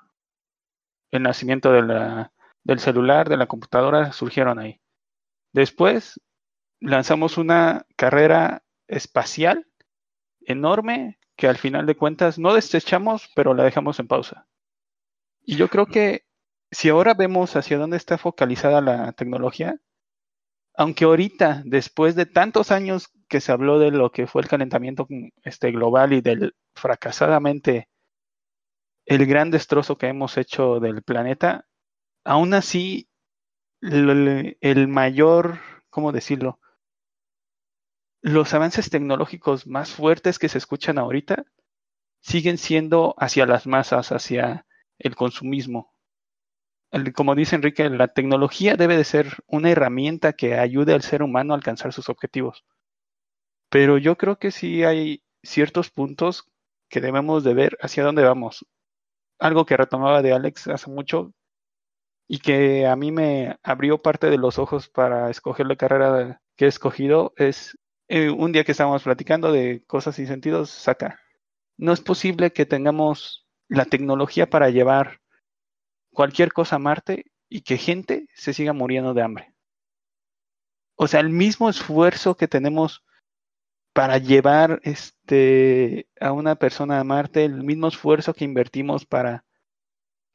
[1.11, 4.81] El nacimiento del celular, de la computadora, surgieron ahí.
[5.53, 6.21] Después,
[6.81, 9.67] lanzamos una carrera espacial
[10.43, 14.47] enorme que al final de cuentas no desechamos, pero la dejamos en pausa.
[15.43, 16.25] Y yo creo que
[16.71, 19.81] si ahora vemos hacia dónde está focalizada la tecnología,
[20.75, 25.07] aunque ahorita, después de tantos años que se habló de lo que fue el calentamiento
[25.45, 27.89] este, global y del fracasadamente
[29.07, 31.67] el gran destrozo que hemos hecho del planeta,
[32.25, 33.09] aún así
[33.81, 35.59] el, el mayor,
[35.91, 36.61] ¿cómo decirlo?
[38.23, 41.45] Los avances tecnológicos más fuertes que se escuchan ahorita
[42.21, 44.67] siguen siendo hacia las masas, hacia
[44.99, 45.95] el consumismo.
[47.15, 51.55] Como dice Enrique, la tecnología debe de ser una herramienta que ayude al ser humano
[51.55, 52.65] a alcanzar sus objetivos.
[53.71, 56.51] Pero yo creo que sí hay ciertos puntos
[56.89, 58.67] que debemos de ver hacia dónde vamos.
[59.39, 61.33] Algo que retomaba de Alex hace mucho
[62.29, 66.67] y que a mí me abrió parte de los ojos para escoger la carrera que
[66.67, 71.21] he escogido es eh, un día que estábamos platicando de cosas sin sentido, saca.
[71.77, 75.21] No es posible que tengamos la tecnología para llevar
[76.13, 79.55] cualquier cosa a Marte y que gente se siga muriendo de hambre.
[80.97, 83.03] o sea, el mismo esfuerzo que tenemos
[83.93, 89.45] para llevar este a una persona a Marte, el mismo esfuerzo que invertimos para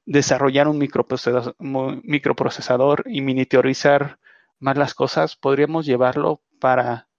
[0.05, 4.19] desarrollar un microprocesador, y miniaturizar
[4.59, 7.09] más las cosas, podríamos llevarlo para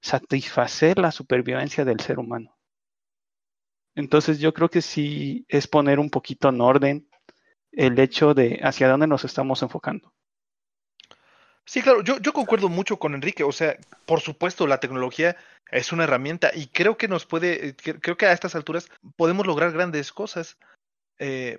[0.00, 2.56] satisfacer la supervivencia del ser humano.
[3.94, 7.08] Entonces yo creo que sí es poner un poquito en orden
[7.76, 10.12] el hecho de hacia dónde nos estamos enfocando.
[11.64, 13.44] Sí, claro, yo, yo concuerdo mucho con Enrique.
[13.44, 15.36] O sea, por supuesto, la tecnología
[15.70, 19.46] es una herramienta y creo que nos puede, eh, creo que a estas alturas podemos
[19.46, 20.58] lograr grandes cosas.
[21.18, 21.58] Eh,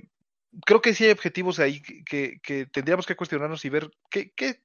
[0.66, 4.62] creo que sí hay objetivos ahí que, que, tendríamos que cuestionarnos y ver qué, qué,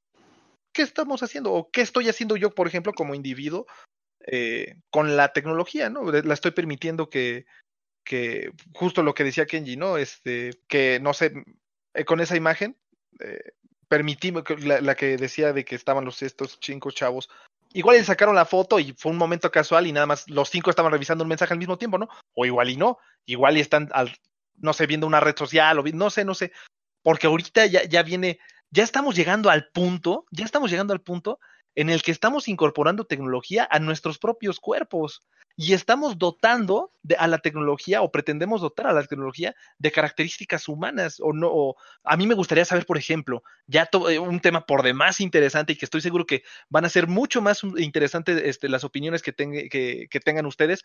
[0.72, 3.66] qué, estamos haciendo o qué estoy haciendo yo, por ejemplo, como individuo
[4.26, 6.10] eh, con la tecnología, ¿no?
[6.10, 7.46] La estoy permitiendo que,
[8.04, 9.96] que justo lo que decía Kenji, ¿no?
[9.96, 11.32] Este, que no sé,
[12.06, 12.76] con esa imagen,
[13.20, 13.52] eh,
[13.88, 17.28] permitimos, la, la, que decía de que estaban los estos cinco chavos,
[17.72, 20.70] igual le sacaron la foto y fue un momento casual y nada más los cinco
[20.70, 22.08] estaban revisando un mensaje al mismo tiempo, ¿no?
[22.34, 24.16] O igual y no, igual y están, al,
[24.56, 26.52] no sé, viendo una red social o no sé, no sé,
[27.02, 28.38] porque ahorita ya, ya viene,
[28.70, 31.38] ya estamos llegando al punto, ya estamos llegando al punto
[31.74, 35.22] en el que estamos incorporando tecnología a nuestros propios cuerpos
[35.56, 41.18] y estamos dotando a la tecnología o pretendemos dotar a la tecnología de características humanas
[41.20, 41.74] o no.
[42.04, 45.72] A mí me gustaría saber, por ejemplo, ya to, eh, un tema por demás interesante
[45.72, 49.32] y que estoy seguro que van a ser mucho más interesantes este, las opiniones que,
[49.32, 50.84] ten, que, que, tengan ustedes.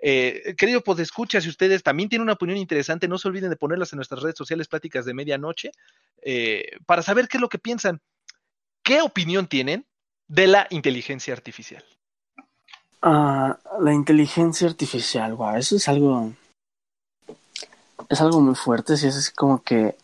[0.00, 3.56] Eh, querido, pues escucha, si ustedes también tienen una opinión interesante, no se olviden de
[3.56, 5.70] ponerlas en nuestras redes sociales, pláticas de medianoche,
[6.22, 8.00] eh, para saber qué es lo que piensan.
[8.82, 9.86] ¿Qué opinión tienen
[10.28, 11.84] de la inteligencia artificial?
[13.02, 16.32] Uh, la inteligencia artificial, wow, eso es algo.
[18.08, 19.96] Es algo muy fuerte, sí, es así como que.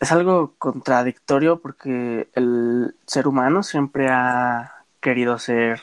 [0.00, 5.80] Es algo contradictorio porque el ser humano siempre ha querido ser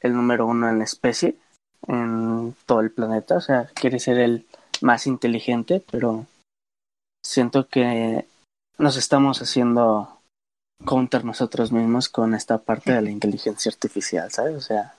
[0.00, 1.36] el número uno en la especie,
[1.88, 4.46] en todo el planeta, o sea, quiere ser el
[4.82, 6.26] más inteligente, pero
[7.24, 8.26] siento que
[8.78, 10.15] nos estamos haciendo
[10.84, 14.56] counter nosotros mismos con esta parte de la inteligencia artificial, ¿sabes?
[14.56, 14.94] O sea,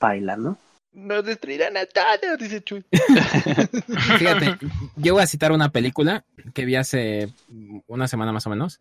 [0.00, 0.58] baila, ¿no?
[0.92, 2.84] Nos destruirán a todos, dice Chuy.
[4.18, 4.58] Fíjate,
[4.96, 7.32] yo voy a citar una película que vi hace
[7.86, 8.80] una semana más o menos.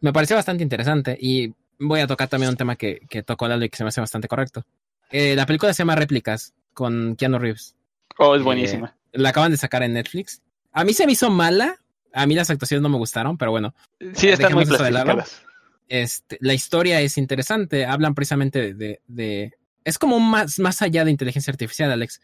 [0.00, 3.64] Me pareció bastante interesante y voy a tocar también un tema que, que tocó Lalo
[3.64, 4.64] y que se me hace bastante correcto.
[5.10, 7.76] Eh, la película se llama Réplicas con Keanu Reeves.
[8.18, 8.94] Oh, es buenísima.
[9.12, 10.42] Eh, la acaban de sacar en Netflix.
[10.72, 11.76] A mí se me hizo mala.
[12.12, 13.74] A mí las actuaciones no me gustaron, pero bueno.
[14.14, 15.42] Sí, están muy clasificadas.
[15.88, 17.84] Este, la historia es interesante.
[17.84, 19.52] Hablan precisamente de, de, de
[19.84, 22.20] es como más, más allá de inteligencia artificial, Alex.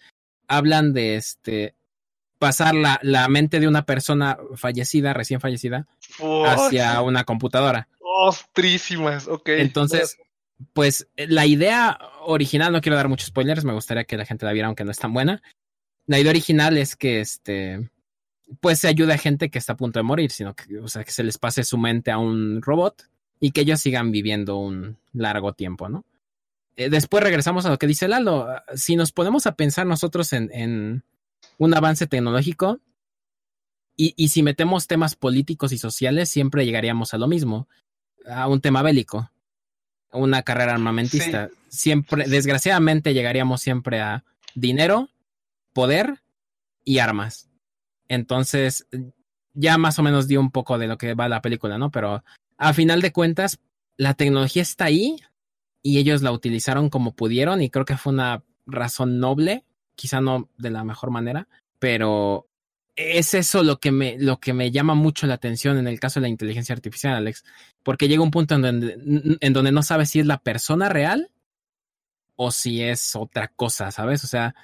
[0.49, 1.75] Hablan de este
[2.39, 5.87] pasar la, la mente de una persona fallecida, recién fallecida,
[6.21, 7.89] oh, hacia una computadora.
[8.01, 9.49] Ostrísimas, ok.
[9.49, 10.19] Entonces,
[10.73, 14.53] pues la idea original, no quiero dar muchos spoilers, me gustaría que la gente la
[14.53, 15.43] viera, aunque no es tan buena.
[16.07, 17.91] La idea original es que este
[18.61, 21.05] pues se ayude a gente que está a punto de morir, sino que, o sea,
[21.05, 23.09] que se les pase su mente a un robot
[23.41, 26.05] y que ellos sigan viviendo un largo tiempo, ¿no?
[26.77, 28.49] Eh, después regresamos a lo que dice Lalo.
[28.75, 31.05] Si nos ponemos a pensar nosotros en, en
[31.59, 32.81] un avance tecnológico
[33.97, 37.67] y, y, si metemos temas políticos y sociales, siempre llegaríamos a lo mismo,
[38.27, 39.31] a un tema bélico,
[40.11, 41.49] a una carrera armamentista.
[41.49, 41.79] Sí.
[41.79, 45.09] Siempre, desgraciadamente, llegaríamos siempre a dinero,
[45.73, 46.23] poder
[46.85, 47.49] y armas.
[48.09, 48.87] Entonces,
[49.55, 51.91] ya más o menos dio un poco de lo que va la película, ¿no?
[51.91, 52.23] Pero
[52.59, 53.59] a final de cuentas,
[53.97, 55.17] la tecnología está ahí,
[55.87, 59.65] y ellos la utilizaron como pudieron y creo que fue una razón noble,
[59.95, 61.47] quizá no de la mejor manera,
[61.79, 62.49] pero
[62.97, 66.19] es eso lo que me, lo que me llama mucho la atención en el caso
[66.19, 67.45] de la inteligencia artificial, Alex,
[67.85, 71.31] porque llega un punto en donde, en donde no sabes si es la persona real
[72.35, 74.25] o si es otra cosa, ¿sabes?
[74.25, 74.57] O sea,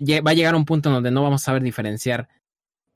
[0.00, 2.28] va a llegar un punto en donde no vamos a saber diferenciar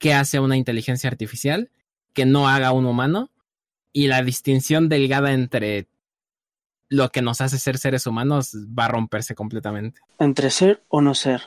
[0.00, 1.70] qué hace una inteligencia artificial
[2.12, 3.30] que no haga un humano
[3.92, 5.86] y la distinción delgada entre
[6.88, 10.00] lo que nos hace ser seres humanos va a romperse completamente.
[10.18, 11.42] Entre ser o no ser.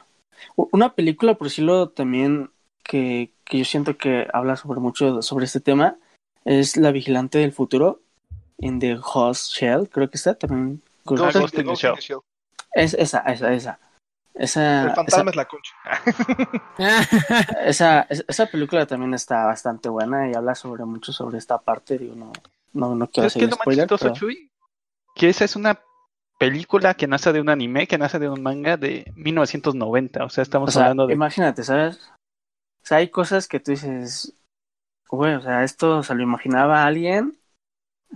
[0.56, 2.52] Una película, por decirlo también,
[2.84, 5.98] que, que yo siento que habla sobre mucho sobre este tema,
[6.46, 8.02] es La Vigilante del Futuro,
[8.60, 10.82] in the Host Shell, creo que está también.
[11.06, 12.20] Ghost, Ghost in the Shell.
[12.74, 13.80] Es esa, esa, esa.
[14.34, 15.74] Esa, el fantasma esa, es la concha.
[17.66, 21.98] esa, esa película también está bastante buena y habla sobre mucho sobre esta parte.
[21.98, 22.32] Digo, no,
[22.74, 23.88] no, no quiero hacer spoiler.
[23.88, 24.14] Pero...
[24.14, 24.50] Chuy?
[25.16, 25.80] que esa es una
[26.40, 30.26] película que nace de un anime, que nace de un manga de 1990.
[30.26, 31.14] O sea, estamos o sea, hablando de.
[31.14, 31.98] Imagínate, ¿sabes?
[32.08, 34.36] O sea, hay cosas que tú dices,
[35.10, 37.38] güey, o sea, esto se lo imaginaba alguien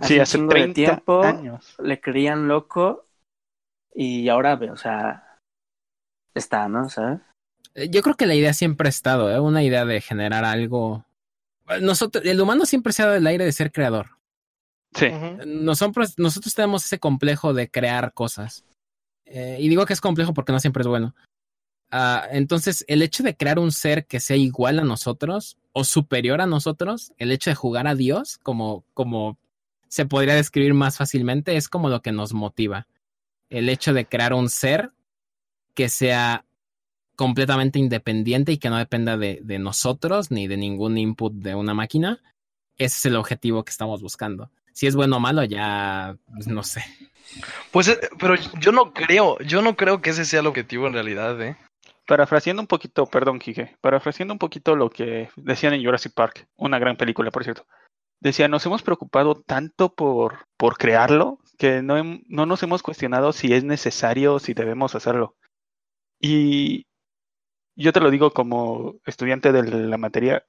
[0.02, 1.74] Sí, hace chingo de 30 tiempo años.
[1.78, 3.06] le creían loco
[3.94, 5.27] y ahora, ve, o sea,
[6.34, 6.88] está, ¿no?
[6.88, 7.20] ¿Sabes?
[7.74, 9.40] Eh, Yo creo que la idea siempre ha estado, ¿eh?
[9.40, 11.04] una idea de generar algo.
[11.80, 14.18] Nosotros, el humano siempre se ha dado el aire de ser creador.
[14.94, 15.08] Sí.
[15.46, 16.14] Nosotros
[16.54, 18.64] tenemos ese complejo de crear cosas.
[19.26, 21.14] Eh, y digo que es complejo porque no siempre es bueno.
[21.90, 26.40] Ah, entonces, el hecho de crear un ser que sea igual a nosotros o superior
[26.40, 29.38] a nosotros, el hecho de jugar a Dios, como, como
[29.88, 32.86] se podría describir más fácilmente, es como lo que nos motiva.
[33.48, 34.92] El hecho de crear un ser
[35.78, 36.44] que sea
[37.14, 41.72] completamente independiente y que no dependa de, de nosotros ni de ningún input de una
[41.72, 42.20] máquina,
[42.78, 44.50] ese es el objetivo que estamos buscando.
[44.72, 46.82] Si es bueno o malo, ya pues, no sé.
[47.70, 50.94] Pues, eh, pero yo no creo, yo no creo que ese sea el objetivo en
[50.94, 51.56] realidad, ¿eh?
[52.08, 56.80] Parafraseando un poquito, perdón, Kike, parafraseando un poquito lo que decían en Jurassic Park, una
[56.80, 57.68] gran película, por cierto.
[58.18, 61.94] Decía, nos hemos preocupado tanto por, por crearlo que no,
[62.26, 65.36] no nos hemos cuestionado si es necesario o si debemos hacerlo.
[66.20, 66.86] Y
[67.76, 70.44] yo te lo digo como estudiante de la materia,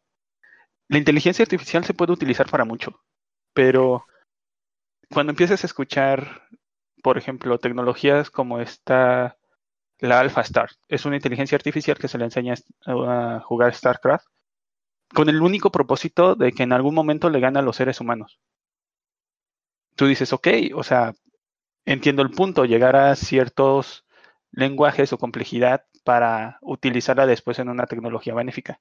[0.87, 3.01] la inteligencia artificial se puede utilizar para mucho,
[3.53, 4.05] pero
[5.11, 6.47] cuando empiezas a escuchar,
[7.03, 9.37] por ejemplo, tecnologías como esta
[9.99, 10.69] la Alpha Star.
[10.87, 12.55] Es una inteligencia artificial que se le enseña
[12.85, 14.27] a jugar StarCraft
[15.13, 18.39] con el único propósito de que en algún momento le gane a los seres humanos.
[19.95, 21.13] Tú dices, ok, o sea,
[21.85, 24.05] entiendo el punto, llegar a ciertos
[24.51, 28.79] lenguajes o complejidad para utilizarla después en una tecnología benéfica.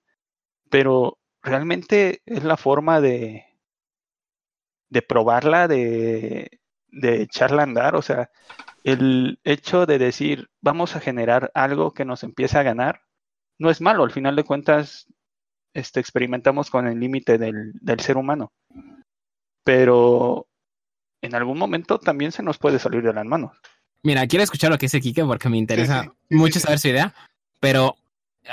[0.70, 3.46] Pero realmente es la forma de,
[4.88, 8.30] de probarla, de, de echarla a andar, o sea,
[8.84, 13.02] el hecho de decir vamos a generar algo que nos empiece a ganar
[13.58, 14.04] no es malo.
[14.04, 15.06] Al final de cuentas,
[15.74, 18.52] este, experimentamos con el límite del, del ser humano.
[19.64, 20.46] Pero
[21.20, 23.60] en algún momento también se nos puede salir de las manos.
[24.02, 26.60] Mira, quiero escuchar lo que dice Kike porque me interesa sí, sí, mucho sí.
[26.60, 27.14] saber su idea,
[27.60, 27.96] pero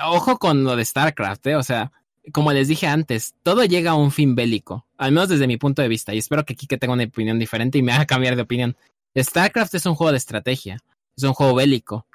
[0.04, 1.56] ojo con lo de StarCraft, ¿eh?
[1.56, 1.92] O sea,
[2.32, 5.82] como les dije antes, todo llega a un fin bélico, al menos desde mi punto
[5.82, 8.42] de vista, y espero que Kike tenga una opinión diferente y me haga cambiar de
[8.42, 8.76] opinión.
[9.18, 10.80] StarCraft es un juego de estrategia,
[11.16, 12.06] es un juego bélico.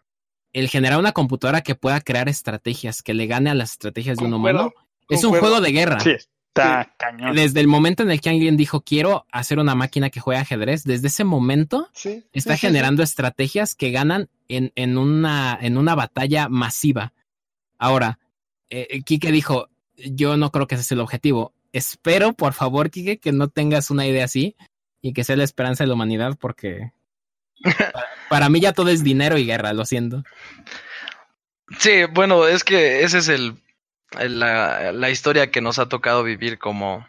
[0.52, 4.24] El generar una computadora que pueda crear estrategias, que le gane a las estrategias de
[4.24, 4.72] un humano,
[5.08, 6.00] es un juego de guerra.
[6.00, 6.16] Sí,
[6.54, 7.34] está cañón.
[7.34, 10.84] Desde el momento en el que alguien dijo quiero hacer una máquina que juegue ajedrez,
[10.84, 12.66] desde ese momento Sí, está sí, sí, sí.
[12.66, 17.12] generando estrategias que ganan en, en, una, en una batalla masiva.
[17.78, 18.18] Ahora,
[18.68, 21.52] eh, eh, Quique dijo, yo no creo que ese sea el objetivo.
[21.72, 24.56] Espero, por favor, Quique, que no tengas una idea así
[25.00, 26.92] y que sea la esperanza de la humanidad, porque
[27.62, 30.24] para, para mí ya todo es dinero y guerra, lo siento.
[31.78, 33.54] Sí, bueno, es que esa es el-
[34.18, 37.06] la, la historia que nos ha tocado vivir como,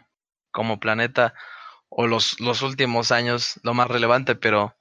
[0.50, 1.34] como planeta
[1.88, 4.76] o los, los últimos años, lo más relevante, pero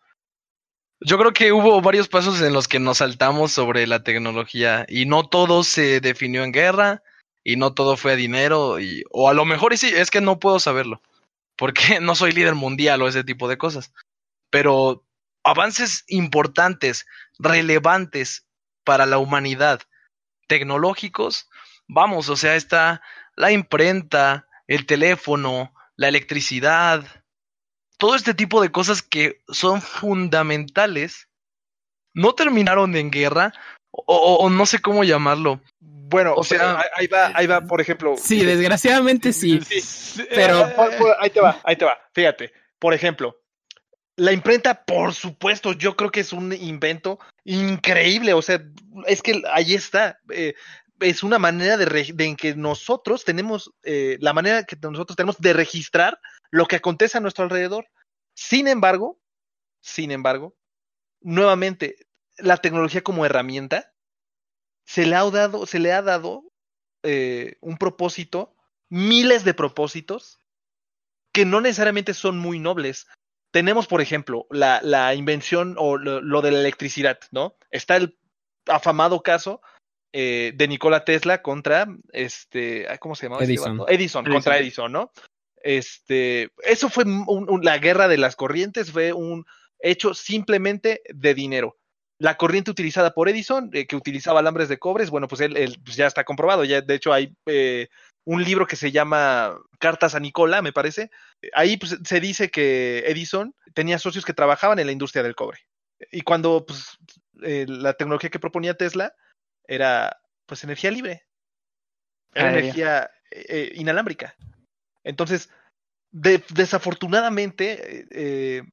[1.00, 5.06] yo creo que hubo varios pasos en los que nos saltamos sobre la tecnología y
[5.06, 7.04] no todo se definió en guerra
[7.44, 10.40] y no todo fue dinero y, o a lo mejor y sí, es que no
[10.40, 11.02] puedo saberlo
[11.62, 13.94] porque no soy líder mundial o ese tipo de cosas,
[14.50, 15.06] pero
[15.44, 17.06] avances importantes,
[17.38, 18.48] relevantes
[18.84, 19.80] para la humanidad,
[20.48, 21.51] tecnológicos,
[21.94, 23.02] vamos, o sea, está
[23.36, 27.04] la imprenta, el teléfono, la electricidad,
[27.98, 31.28] todo este tipo de cosas que son fundamentales,
[32.14, 33.54] no terminaron en guerra,
[33.92, 35.62] o, o- o no sé cómo llamarlo.
[35.80, 38.16] Bueno, O sea, sea, ahí- va, ahí va, por ejemplo.
[38.18, 39.60] Sí, desgraciadamente sí.
[39.62, 40.66] Sí, pero-
[41.20, 41.98] ahí te va, ahí te va.
[42.14, 43.38] Fíjate, por ejemplo,
[44.18, 48.34] la imprenta, por supuesto, yo creo que es un invento increíble.
[48.34, 48.62] O sea,
[49.08, 50.20] es que ahí está.
[50.30, 50.54] eh,
[51.02, 55.54] es una manera de, en que nosotros tenemos, eh, la manera que nosotros tenemos de
[55.54, 56.20] registrar
[56.52, 57.88] lo que acontece a nuestro alrededor.
[58.34, 59.20] Sin embargo,
[59.82, 60.56] sin embargo,
[61.20, 63.94] nuevamente, la tecnología como herramienta
[64.86, 66.44] se le ha dado, se le ha dado
[67.04, 68.56] eh, un propósito,
[68.90, 70.40] miles de propósitos
[71.34, 73.08] que no necesariamente son muy nobles.
[73.52, 77.58] Tenemos, por ejemplo, la, la invención o lo de la electricidad, ¿no?
[77.70, 78.18] Está el
[78.68, 79.62] afamado caso
[80.14, 83.44] eh, de Nikola Tesla contra este, ¿cómo se llamaba?
[83.44, 83.82] este Edison.
[83.88, 85.12] Edison, contra Edison, ¿no?
[85.64, 89.46] Este, eso fue un- un- la guerra de las corrientes, fue un
[89.80, 91.78] hecho simplemente de dinero.
[92.20, 95.80] La corriente utilizada por Edison, eh, que utilizaba alambres de cobres, bueno, pues él, él,
[95.84, 96.64] pues ya está comprobado.
[96.64, 97.88] Ya, de hecho, hay eh,
[98.26, 101.10] un libro que se llama Cartas a Nicola, me parece.
[101.54, 105.60] Ahí pues, se dice que Edison tenía socios que trabajaban en la industria del cobre.
[106.12, 106.98] Y cuando pues,
[107.42, 109.16] eh, la tecnología que proponía Tesla
[109.72, 111.24] era pues energía libre,
[112.34, 114.36] era energía eh, inalámbrica.
[115.04, 115.50] Entonces,
[116.12, 118.64] de- desafortunadamente, eh, eh,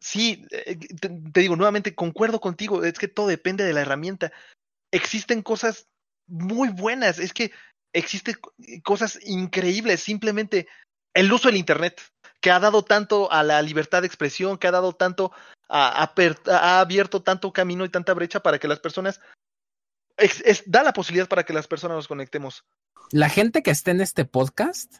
[0.00, 4.32] sí, eh, te, te digo nuevamente, concuerdo contigo, es que todo depende de la herramienta.
[4.92, 5.86] Existen cosas
[6.26, 7.52] muy buenas, es que
[7.94, 10.66] existen co- cosas increíbles, simplemente
[11.14, 12.00] el uso del Internet,
[12.40, 15.30] que ha dado tanto a la libertad de expresión, que ha dado tanto,
[15.68, 19.20] a, ha abierto tanto camino y tanta brecha para que las personas,
[20.22, 22.64] es- es- da la posibilidad para que las personas nos conectemos.
[23.10, 24.96] La gente que está en este podcast,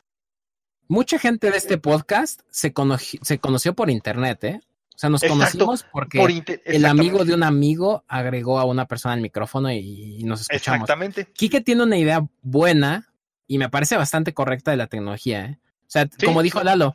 [0.88, 4.60] mucha gente de este podcast se, conoci- se conoció por internet, ¿eh?
[4.94, 8.86] O sea, nos Exacto, conocimos porque Por el amigo de un amigo agregó a una
[8.86, 10.82] persona al micrófono y, y nos escuchamos.
[10.82, 11.26] Exactamente.
[11.32, 13.08] Quique tiene una idea buena
[13.46, 15.58] y me parece bastante correcta de la tecnología, ¿eh?
[15.86, 16.62] O sea, Sí, como dijo.
[16.62, 16.94] Lalo,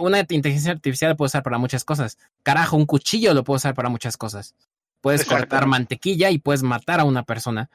[0.00, 2.18] una inteligencia artificial la puede usar para muchas cosas.
[2.42, 4.54] Carajo, un cuchillo lo puede usar para muchas cosas.
[5.04, 7.68] Puedes cortar mantequilla y puedes matar a una persona.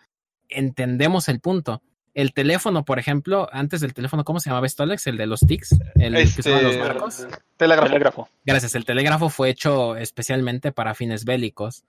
[0.47, 1.83] Entendemos el punto.
[2.15, 5.05] El teléfono, por ejemplo, antes del teléfono, ¿cómo se llamaba esto, Alex?
[5.05, 7.27] El de los TICs, el que usaban los Este, barcos.
[7.55, 8.27] Telégrafo.
[8.43, 11.83] Gracias, el telégrafo fue hecho especialmente para fines bélicos.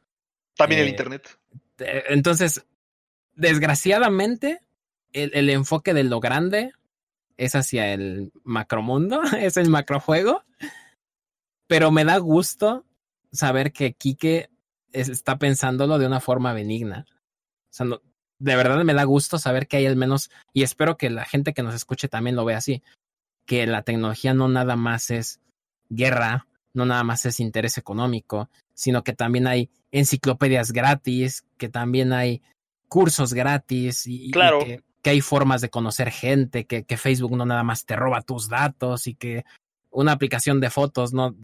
[0.58, 1.38] También el eh, Internet.
[1.78, 2.66] Entonces,
[3.34, 4.60] desgraciadamente,
[5.14, 6.72] el, el enfoque de lo grande
[7.38, 10.44] es hacia el macromundo, es el macrojuego.
[11.66, 12.84] Pero me da gusto
[13.32, 14.50] saber que Quique
[14.92, 17.06] está pensándolo de una forma benigna.
[17.08, 18.00] O sea, no-
[18.38, 21.52] de verdad me da gusto saber que hay al menos, y espero que la gente
[21.52, 22.82] que nos escuche también lo vea así,
[23.46, 25.40] que la tecnología no nada más es
[25.90, 32.12] guerra, no nada más es interés económico, sino que también hay enciclopedias gratis, que también
[32.12, 32.42] hay
[32.88, 34.60] cursos gratis y, y Claro.
[34.60, 38.22] que, que hay formas de conocer gente, que, que Facebook no nada más te roba
[38.22, 39.44] tus datos y que
[39.90, 41.34] una aplicación de fotos no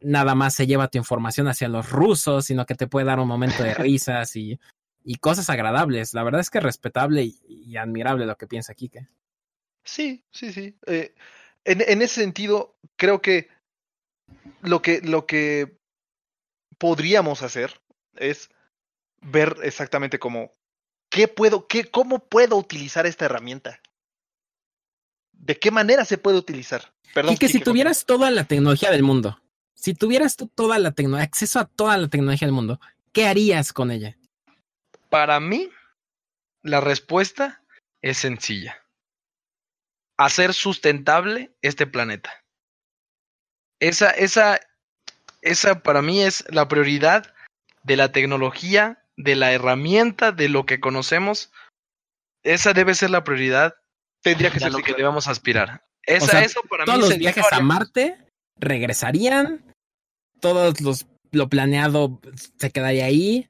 [0.00, 3.28] nada más se lleva tu información hacia los rusos, sino que te puede dar un
[3.28, 4.58] momento de risas y,
[5.04, 6.14] y cosas agradables.
[6.14, 9.08] La verdad es que es respetable y, y admirable lo que piensa Kike.
[9.84, 10.76] Sí, sí, sí.
[10.86, 11.14] Eh,
[11.64, 13.48] en, en ese sentido, creo que
[14.62, 15.78] lo que lo que
[16.78, 17.80] podríamos hacer
[18.16, 18.50] es
[19.20, 20.50] ver exactamente cómo
[21.08, 23.80] qué puedo, qué, cómo puedo utilizar esta herramienta.
[25.32, 26.92] ¿De qué manera se puede utilizar?
[27.14, 27.34] Perdón.
[27.34, 29.40] y que si tuvieras toda la tecnología del mundo,
[29.76, 32.80] si tuvieras tú toda la tecnología, acceso a toda la tecnología del mundo,
[33.12, 34.18] ¿qué harías con ella?
[35.10, 35.70] Para mí,
[36.62, 37.62] la respuesta
[38.02, 38.82] es sencilla.
[40.18, 42.44] Hacer sustentable este planeta.
[43.78, 44.58] Esa, esa,
[45.42, 47.34] esa para mí es la prioridad
[47.84, 51.52] de la tecnología, de la herramienta, de lo que conocemos.
[52.42, 53.76] Esa debe ser la prioridad
[54.22, 55.84] Tendría que ser lo que debemos aspirar.
[56.02, 58.18] Esa, sea, eso para Todos mí los es viajes a Marte
[58.56, 59.65] regresarían,
[60.40, 62.20] todos los lo planeado
[62.58, 63.48] se quedaría ahí.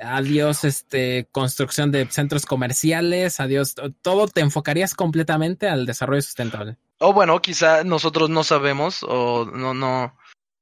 [0.00, 6.76] Adiós, este, construcción de centros comerciales, adiós, to- todo te enfocarías completamente al desarrollo sustentable.
[6.98, 10.16] O bueno, quizá nosotros no sabemos o no, no,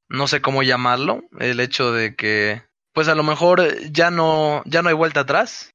[0.08, 1.22] no sé cómo llamarlo.
[1.38, 2.62] El hecho de que,
[2.92, 5.70] pues a lo mejor ya no, ya no hay vuelta atrás.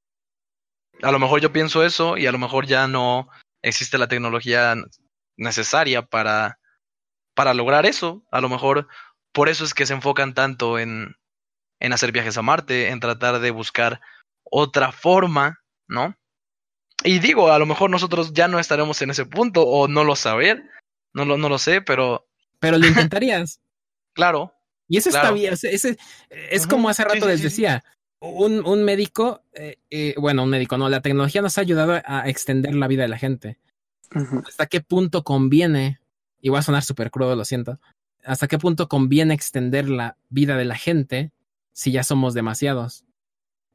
[1.01, 3.29] A lo mejor yo pienso eso y a lo mejor ya no
[3.61, 4.75] existe la tecnología
[5.37, 6.59] necesaria para,
[7.33, 8.23] para lograr eso.
[8.31, 8.87] A lo mejor
[9.35, 11.15] por eso es que se enfocan tanto en,
[11.79, 13.99] en hacer viajes a Marte, en tratar de buscar
[14.43, 16.15] otra forma, ¿no?
[17.03, 20.15] Y digo, a lo mejor nosotros ya no estaremos en ese punto o no lo
[20.15, 20.63] saber,
[21.13, 22.25] no lo, no lo sé, pero
[22.59, 23.59] Pero lo intentarías.
[24.15, 24.53] claro,
[24.87, 25.35] Y eso está Claro.
[25.35, 25.53] bien.
[25.53, 25.97] o sea, ese-
[26.29, 27.61] es como hace rato sí, les sí, sí.
[27.61, 27.83] decía.
[28.21, 32.27] Un, un médico, eh, eh, bueno, un médico, no, la tecnología nos ha ayudado a
[32.29, 33.59] extender la vida de la gente.
[34.47, 35.99] ¿Hasta qué punto conviene?
[36.41, 37.79] Y voy a sonar súper crudo, lo siento.
[38.25, 41.31] ¿Hasta qué punto conviene extender la vida de la gente
[41.73, 43.05] si ya somos demasiados?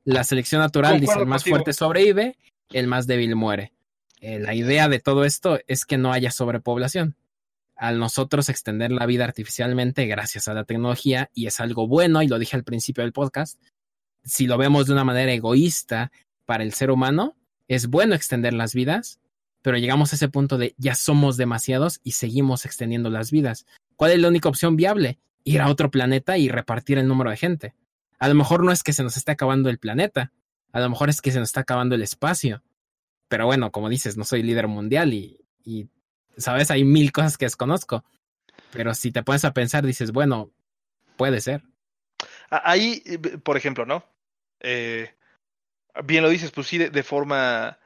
[0.05, 1.57] La selección natural dice el más contigo.
[1.57, 2.37] fuerte sobrevive,
[2.71, 3.73] el más débil muere.
[4.21, 7.17] Eh, la idea de todo esto es que no haya sobrepoblación.
[7.77, 12.29] Al nosotros extender la vida artificialmente gracias a la tecnología, y es algo bueno, y
[12.29, 13.63] lo dije al principio del podcast,
[14.25, 16.11] si lo vemos de una manera egoísta
[16.45, 17.37] para el ser humano,
[17.69, 19.21] es bueno extender las vidas,
[19.63, 23.65] pero llegamos a ese punto de ya somos demasiados y seguimos extendiendo las vidas.
[24.01, 25.19] ¿Cuál es la única opción viable?
[25.45, 27.75] Ir a otro planeta y repartir el número de gente.
[28.19, 30.33] A lo mejor no es que se nos esté acabando el planeta,
[30.73, 32.63] a lo mejor es que se nos está acabando el espacio.
[33.29, 35.91] Pero bueno, como dices, no soy líder mundial y, y
[36.39, 38.03] sabes, hay mil cosas que desconozco.
[38.73, 40.51] Pero si te pones a pensar, dices, bueno,
[41.19, 41.63] puede ser.
[42.49, 44.03] Ahí, eh, por ejemplo, ¿no?
[44.61, 45.15] Eh,
[46.07, 47.79] bien lo dices, pues sí, de forma,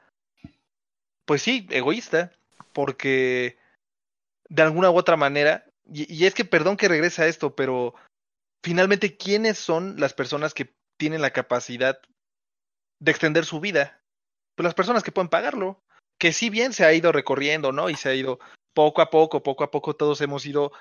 [1.25, 2.31] pues sí, egoísta,
[2.71, 3.57] porque
[4.47, 7.93] de alguna u otra manera, y, es que perdón que regrese a esto, pero
[8.63, 11.99] finalmente, ¿quiénes son las personas que tienen la capacidad
[12.99, 14.01] de extender su vida?
[14.55, 15.83] Pues las personas que pueden pagarlo,
[16.19, 17.89] que si bien se ha ido recorriendo, ¿no?
[17.89, 18.39] Y se ha ido
[18.75, 20.71] poco a poco, poco a poco todos hemos ido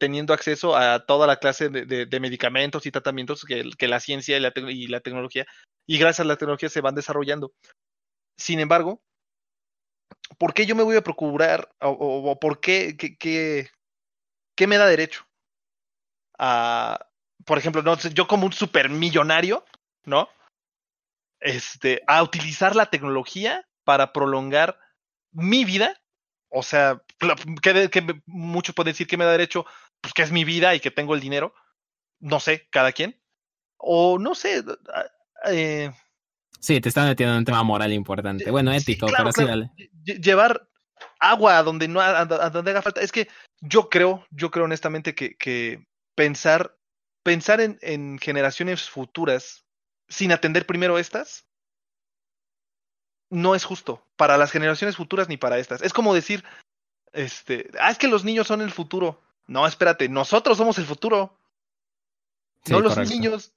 [0.00, 5.00] teniendo acceso a toda la clase de, medicamentos y tratamientos que, la ciencia y la,
[5.00, 5.46] tecnología,
[5.86, 7.52] y gracias a la tecnología se van desarrollando.
[8.36, 9.00] Sin embargo,
[10.36, 13.68] ¿por qué yo me voy a procurar o, por qué, qué-
[14.54, 15.26] qué me da derecho
[16.38, 17.06] a,
[17.44, 19.64] por ejemplo, no yo como un supermillonario,
[20.04, 20.28] ¿no?
[21.40, 24.78] Este, a utilizar la tecnología para prolongar
[25.32, 26.00] mi vida.
[26.48, 27.02] O sea,
[27.62, 29.66] que, muchos pueden decir que me da derecho,
[30.00, 31.54] pues que es mi vida y que tengo el dinero.
[32.20, 33.20] No sé, cada quien.
[33.76, 34.64] O no sé,
[35.46, 35.92] eh,
[36.60, 38.50] Sí, te estás metiendo en un tema moral importante.
[38.50, 39.70] Bueno, Sí, ético, claro, pero sí, dale.
[40.02, 40.66] lle- llevar
[41.30, 43.00] agua a donde no a, a donde haga falta.
[43.00, 43.28] Es que
[43.60, 46.76] yo creo, yo creo honestamente que, que pensar,
[47.22, 49.64] pensar en, en generaciones futuras
[50.08, 51.46] sin atender primero estas
[53.30, 55.82] no es justo para las generaciones futuras ni para estas.
[55.82, 56.44] Es como decir,
[57.12, 59.20] este, ah, es que los niños son el futuro.
[59.46, 61.38] No, espérate, nosotros somos el futuro,
[62.64, 63.14] Sí, no los correcto.
[63.14, 63.52] niños.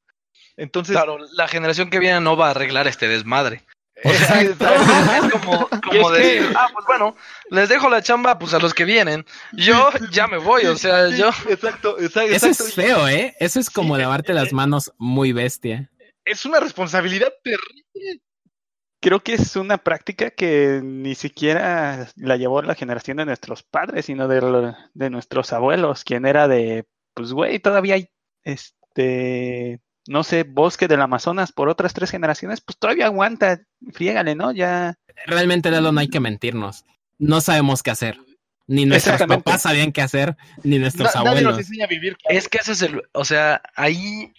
[0.57, 3.63] Entonces, Claro, la generación que viene no va a arreglar este desmadre.
[4.03, 4.67] O sea, Exacto.
[5.25, 7.15] es como, como decir, ah, pues bueno,
[7.49, 9.25] les dejo la chamba pues a los que vienen.
[9.53, 13.35] Yo ya me voy, o sea, yo exacto, exacto, Eso es feo, ¿eh?
[13.39, 15.89] Eso es como Sí, lavarte eh, las manos muy bestia.
[16.25, 18.21] Es una responsabilidad terrible.
[18.99, 24.05] Creo que es una práctica que ni siquiera la llevó la generación de nuestros padres,
[24.05, 28.09] sino de, lo- de nuestros abuelos, quien era de, pues güey, todavía hay,
[28.43, 33.61] este, no sé, bosque del Amazonas por otras tres generaciones, pues todavía aguanta,
[33.93, 34.51] friégale, ¿no?
[34.51, 34.95] Ya,
[35.25, 36.85] Realmente, Lalo, no hay que mentirnos.
[37.17, 38.19] No sabemos qué hacer.
[38.67, 41.59] Ni nuestros papás sabían qué hacer, ni nuestros Na- nadie nos abuelos.
[41.59, 42.17] enseña a vivir.
[42.29, 44.33] Es que ese es el, o sea, ahí,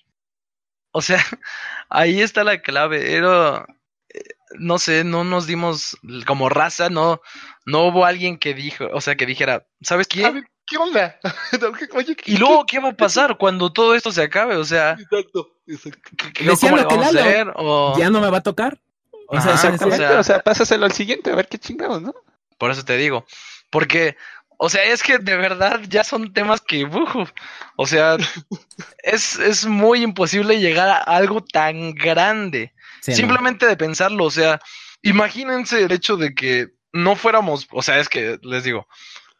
[0.93, 1.19] o sea,
[1.89, 3.15] ahí está la clave.
[3.17, 3.67] Era,
[4.11, 4.21] eh,
[4.59, 5.97] no sé, no nos dimos
[6.27, 7.21] como raza, no,
[7.67, 10.43] no hubo alguien que dijo, o sea, que dijera, ¿sabes qué?
[10.69, 11.19] ¿Qué onda?
[11.95, 14.57] Oye, ¿qué- Y luego, ¿qué va a pasar cuando todo esto se acabe?
[14.57, 16.01] O sea, Exacto, exacto.
[16.35, 17.53] ¿qué- ¿cómo lo que vamos a Lalo, hacer?
[17.57, 18.81] O, ¿Ya no me va a tocar?
[19.29, 19.97] O sea, Ajá, sí, o sí.
[19.97, 22.15] sea- o sea, pásaselo al siguiente, a ver qué chingados, ¿no?
[22.59, 23.27] Por eso te digo.
[23.71, 24.17] Porque,
[24.57, 27.31] o sea, es que de verdad ya son temas que, uf,
[27.77, 28.17] o sea,
[29.03, 32.73] es, es muy imposible llegar a algo tan grande.
[33.03, 33.17] Sí, no.
[33.19, 34.61] Simplemente de pensarlo, o sea,
[35.03, 38.89] imagínense el hecho de que no fuéramos, o sea, es que les digo,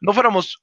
[0.01, 0.63] no fuéramos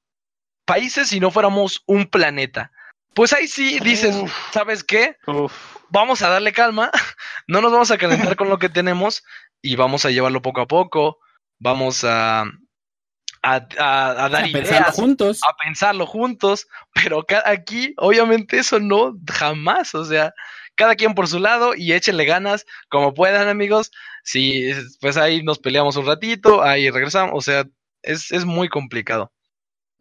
[0.65, 2.71] países y no fuéramos un planeta.
[3.13, 4.33] Pues ahí sí dices, Uf.
[4.51, 5.15] ¿sabes qué?
[5.27, 5.53] Uf,
[5.89, 6.91] Vamos a darle calma,
[7.47, 9.23] no nos vamos a calentar con lo que tenemos
[9.61, 11.19] y vamos a llevarlo poco a poco,
[11.59, 15.39] vamos a, a, a- a dar A pensarlo ideas, juntos.
[15.47, 20.33] a pensarlo juntos, pero aquí obviamente eso no, jamás, o sea,
[20.75, 23.91] cada quien por su lado y échenle ganas como puedan amigos,
[24.23, 27.63] si pues ahí nos peleamos un ratito, ahí regresamos, o sea,
[28.01, 29.31] es, es muy complicado.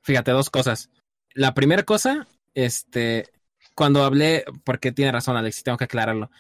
[0.05, 0.91] Fíjate, dos cosas.
[1.33, 3.31] La primera cosa, este,
[3.75, 6.31] cuando hablé, porque tiene razón Alex, tengo que aclararlo.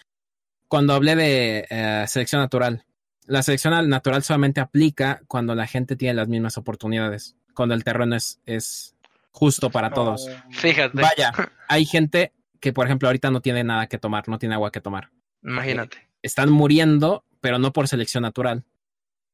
[0.68, 2.84] Cuando hablé de eh, selección natural,
[3.26, 8.16] la selección natural solamente aplica cuando la gente tiene las mismas oportunidades, cuando el terreno
[8.16, 8.94] es, es
[9.30, 10.28] justo para todos.
[10.50, 11.32] Fíjate, Vaya,
[11.68, 14.82] hay gente que, por ejemplo, ahorita no tiene nada que tomar, no tiene agua que
[14.82, 15.10] tomar.
[15.42, 16.06] imagínate.
[16.22, 18.64] Están muriendo, pero no por selección natural,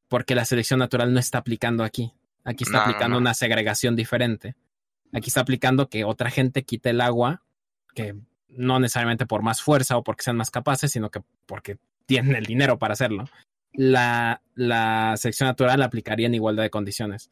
[0.07, 2.13] porque la selección natural no está aplicando aquí.
[2.43, 3.19] Aquí está No, aplicando no.
[3.19, 4.55] una segregación diferente.
[5.13, 7.43] Aquí está aplicando que otra gente quite el agua,
[7.93, 8.15] que
[8.49, 12.45] no necesariamente por más fuerza o porque sean más capaces, sino que porque tienen el
[12.45, 13.25] dinero para hacerlo.
[13.73, 17.29] La, la selección natural la aplicaría en igualdad de condiciones.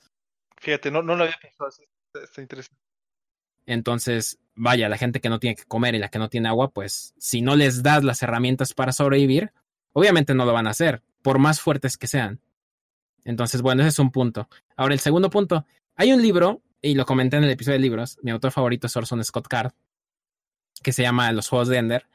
[0.57, 1.83] Fíjate, no, no lo había pensado así.
[2.07, 2.79] Está, está interesante.
[3.65, 6.71] Entonces, vaya, la gente que no tiene que comer y la que no tiene agua,
[6.71, 9.51] pues si no les das las herramientas para sobrevivir,
[9.93, 12.39] obviamente no lo van a hacer, por más fuertes que sean.
[13.25, 14.47] Entonces, bueno, ese es un punto.
[14.75, 15.65] Ahora, el segundo punto,
[15.95, 18.95] hay un libro, y lo comenté en el episodio de libros, mi autor favorito es
[18.95, 19.71] Orson Scott Card,
[20.81, 22.07] que se llama Los Juegos de Ender.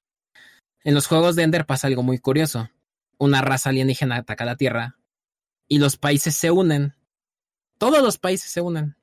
[0.83, 2.71] En los Juegos de Ender pasa algo muy curioso.
[3.19, 4.97] Una raza alienígena ataca la Tierra
[5.69, 6.95] y los países se unen.
[7.79, 8.97] Todos los países se unen.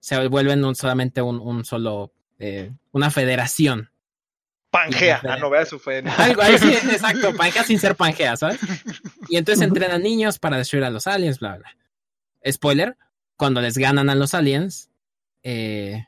[0.00, 3.90] Se vuelven un- solamente un, un solo, eh, una federación.
[4.70, 5.20] Pangea.
[5.24, 5.98] Ah, no, vea, eso fue.
[5.98, 8.58] en- Algo ahí sí, exacto, Pangea sin ser Pangea, ¿sabes?
[9.28, 11.76] Y entonces entrenan niños para destruir a los aliens, bla, bla.
[12.50, 12.96] Spoiler,
[13.36, 14.90] cuando les ganan a los aliens,
[15.42, 16.06] eh,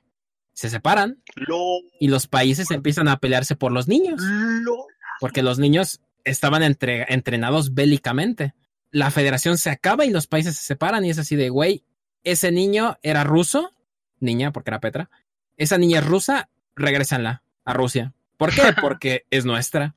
[0.52, 4.86] se separan Lo, y los países empiezan a pelearse por los niños, lo.
[5.20, 8.54] porque los niños estaban entre- entrenados bélicamente.
[8.90, 11.84] La federación se acaba y los países se separan y es así de, güey,
[12.24, 13.72] ese niño era ruso,
[14.18, 15.10] niña, porque era Petra,
[15.56, 18.14] esa niña es rusa, regrésanla a Rusia.
[18.38, 18.72] ¿Por qué?
[18.80, 19.94] Porque es nuestra.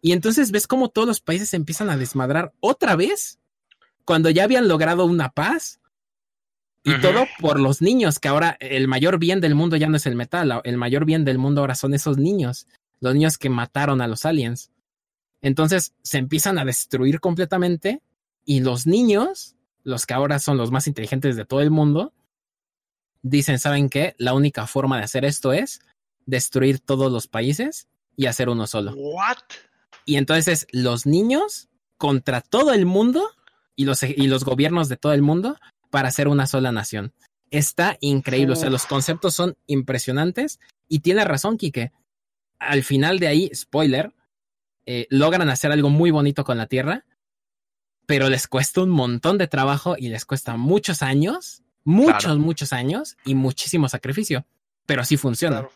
[0.00, 3.38] Y entonces ves cómo todos los países se empiezan a desmadrar otra vez,
[4.04, 5.78] cuando ya habían logrado una paz.
[6.84, 10.06] Y todo por los niños, que ahora el mayor bien del mundo ya no es
[10.06, 12.66] el metal, el mayor bien del mundo ahora son esos niños,
[12.98, 14.72] los niños que mataron a los aliens.
[15.42, 18.02] Entonces se empiezan a destruir completamente
[18.44, 22.12] y los niños, los que ahora son los más inteligentes de todo el mundo,
[23.22, 24.16] dicen, ¿saben qué?
[24.18, 25.82] La única forma de hacer esto es
[26.26, 28.92] destruir todos los países y hacer uno solo.
[28.94, 29.38] What?
[30.04, 33.28] Y entonces los niños contra todo el mundo
[33.76, 35.56] y los, y los gobiernos de todo el mundo
[35.90, 37.12] para hacer una sola nación.
[37.50, 40.58] Está increíble, o sea, los conceptos son impresionantes
[40.88, 41.92] y tiene razón, Quique.
[42.58, 44.14] Al final de ahí, spoiler,
[44.86, 47.04] eh, logran hacer algo muy bonito con la Tierra,
[48.06, 52.38] pero les cuesta un montón de trabajo y les cuesta muchos años, muchos, Claro.
[52.38, 54.46] muchos años y muchísimo sacrificio,
[54.86, 55.60] pero sí funciona.
[55.60, 55.72] Claro.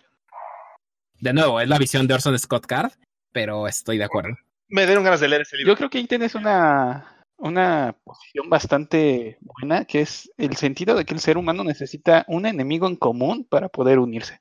[1.20, 2.92] De nuevo, es la visión de Orson Scott Card,
[3.32, 4.36] pero estoy de acuerdo.
[4.68, 5.72] Me dieron ganas de leer ese libro.
[5.72, 11.04] Yo creo que ahí tienes una, una posición bastante buena, que es el sentido de
[11.04, 14.40] que el ser humano necesita un enemigo en común para poder unirse.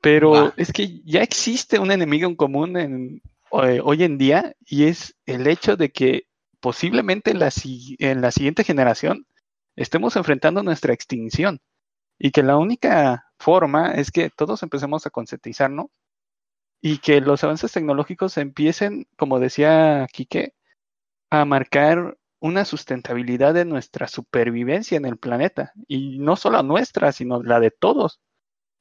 [0.00, 3.22] Pero es que ya existe un enemigo en común en,
[3.62, 6.26] eh, hoy en día y es el hecho de que
[6.58, 7.50] posiblemente la,
[7.98, 9.26] en la siguiente generación
[9.76, 11.60] estemos enfrentando nuestra extinción
[12.18, 15.86] y que la única forma es que todos empecemos a concientizarnos
[16.80, 20.54] y que los avances tecnológicos empiecen, como decía Quique,
[21.30, 25.72] a marcar una sustentabilidad de nuestra supervivencia en el planeta.
[25.86, 28.20] Y no solo nuestra, sino la de todos.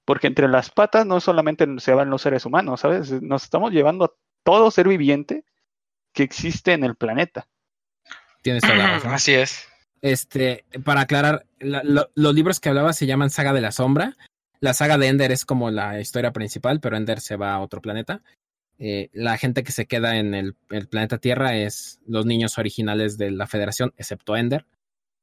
[0.03, 3.11] Porque entre las patas no solamente se van los seres humanos, ¿sabes?
[3.21, 4.11] Nos estamos llevando a
[4.43, 5.45] todo ser viviente
[6.13, 7.47] que existe en el planeta.
[8.41, 9.13] Tienes toda la razón.
[9.13, 9.67] Así es.
[10.01, 14.17] Este, para aclarar, la- lo- los libros que hablaba se llaman Saga de la Sombra.
[14.61, 17.81] La saga de Ender es como la historia principal, pero Ender se va a otro
[17.81, 18.21] planeta.
[18.77, 23.17] Eh, la gente que se queda en el, el planeta Tierra es los niños originales
[23.17, 24.65] de la Federación, excepto Ender.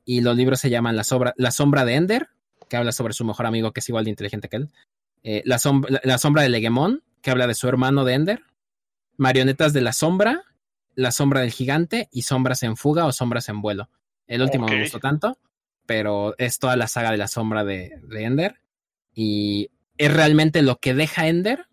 [0.05, 2.29] Y los libros se llaman La, Sobra- la Sombra de Ender,
[2.69, 4.69] que habla sobre su mejor amigo, que es igual de inteligente que él.
[5.23, 8.43] Eh, la, Sombra, la, la Sombra de Legemón, que habla de su hermano de Ender.
[9.17, 10.43] Marionetas de la Sombra,
[10.95, 13.89] La Sombra del Gigante y Sombras en Fuga o Sombras en Vuelo.
[14.27, 14.73] El último Ok.
[14.73, 15.39] me gustó tanto,
[15.87, 18.61] pero es toda la saga de la sombra de, de Ender.
[19.21, 21.67] Y es realmente lo que deja Ender,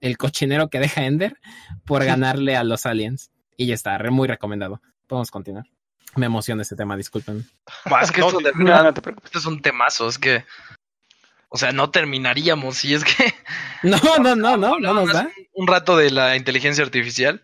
[0.00, 1.36] el cochinero que deja Ender,
[1.84, 3.30] por ganarle a los aliens.
[3.56, 4.82] Y ya está, re- muy recomendado.
[5.06, 5.66] Podemos continuar.
[6.16, 7.46] Me emociona ese tema, disculpen.
[7.88, 9.26] Más que No, esto de No, verdad, no te preocupes.
[9.28, 10.44] este es un temazo, es que.
[11.48, 12.78] O sea, no terminaríamos.
[12.78, 13.32] Si es que.
[13.84, 15.30] No, no, no, no, no nos da.
[15.54, 17.42] Un rato de la inteligencia artificial.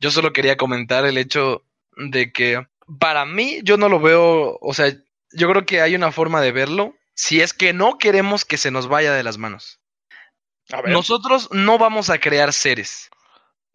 [0.00, 1.64] Yo solo quería comentar el hecho
[1.98, 2.66] de que
[2.98, 4.92] para mí yo no lo veo, o sea,
[5.32, 8.70] yo creo que hay una forma de verlo si es que no queremos que se
[8.70, 9.80] nos vaya de las manos.
[10.70, 13.10] A ver, Nosotros no vamos a crear seres.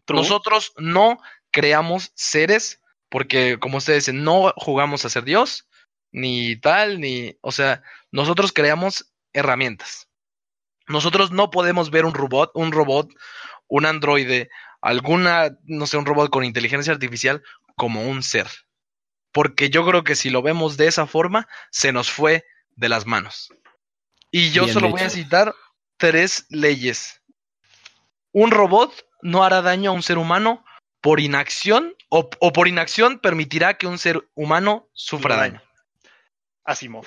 [0.04, 0.18] true.
[0.18, 1.18] Nosotros no
[1.50, 2.80] creamos seres
[3.10, 5.68] porque, como ustedes dicen, no jugamos a ser Dios,
[6.12, 10.08] ni tal, ni, o sea, nosotros creamos herramientas.
[10.86, 13.10] Nosotros no podemos ver un robot, un robot,
[13.66, 17.42] un androide, alguna, no sé, un robot con inteligencia artificial
[17.76, 18.46] como un ser.
[19.32, 22.44] Porque yo creo que si lo vemos de esa forma, se nos fue
[22.76, 23.52] de las manos.
[24.30, 25.54] Y yo Bien solo voy a citar
[25.96, 27.20] tres leyes.
[28.32, 30.64] Un robot no hará daño a un ser humano
[31.00, 35.62] por inacción o, o por inacción permitirá que un ser humano sufra Sufra daño.
[36.64, 37.04] Asimov.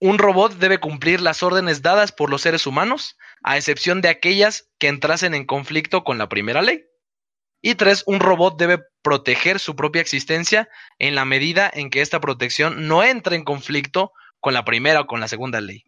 [0.00, 4.68] Un robot debe cumplir las órdenes dadas por los seres humanos, a excepción de aquellas
[4.78, 6.84] que entrasen en conflicto con la primera ley.
[7.62, 10.68] Y tres, un robot debe proteger su propia existencia
[10.98, 14.12] en la medida en que esta protección no entre en conflicto
[14.44, 15.86] con la primera o con la segunda ley.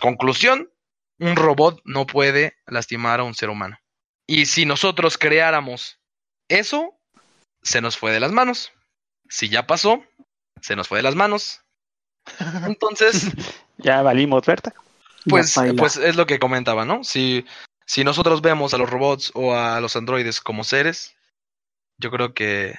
[0.00, 0.72] Conclusión,
[1.18, 3.78] un robot no puede lastimar a un ser humano.
[4.26, 6.00] Y si nosotros creáramos
[6.48, 6.98] eso,
[7.62, 8.72] se nos fue de las manos.
[9.28, 10.02] Si ya pasó,
[10.62, 11.60] se nos fue de las manos.
[12.66, 13.26] Entonces,
[13.76, 14.72] Ya valimos, ¿verdad?
[15.28, 17.04] pues, pues es lo que comentaba, ¿no?
[17.04, 17.44] Si,
[17.84, 21.14] si nosotros vemos a los robots o a los androides como seres,
[21.98, 22.76] yo creo que,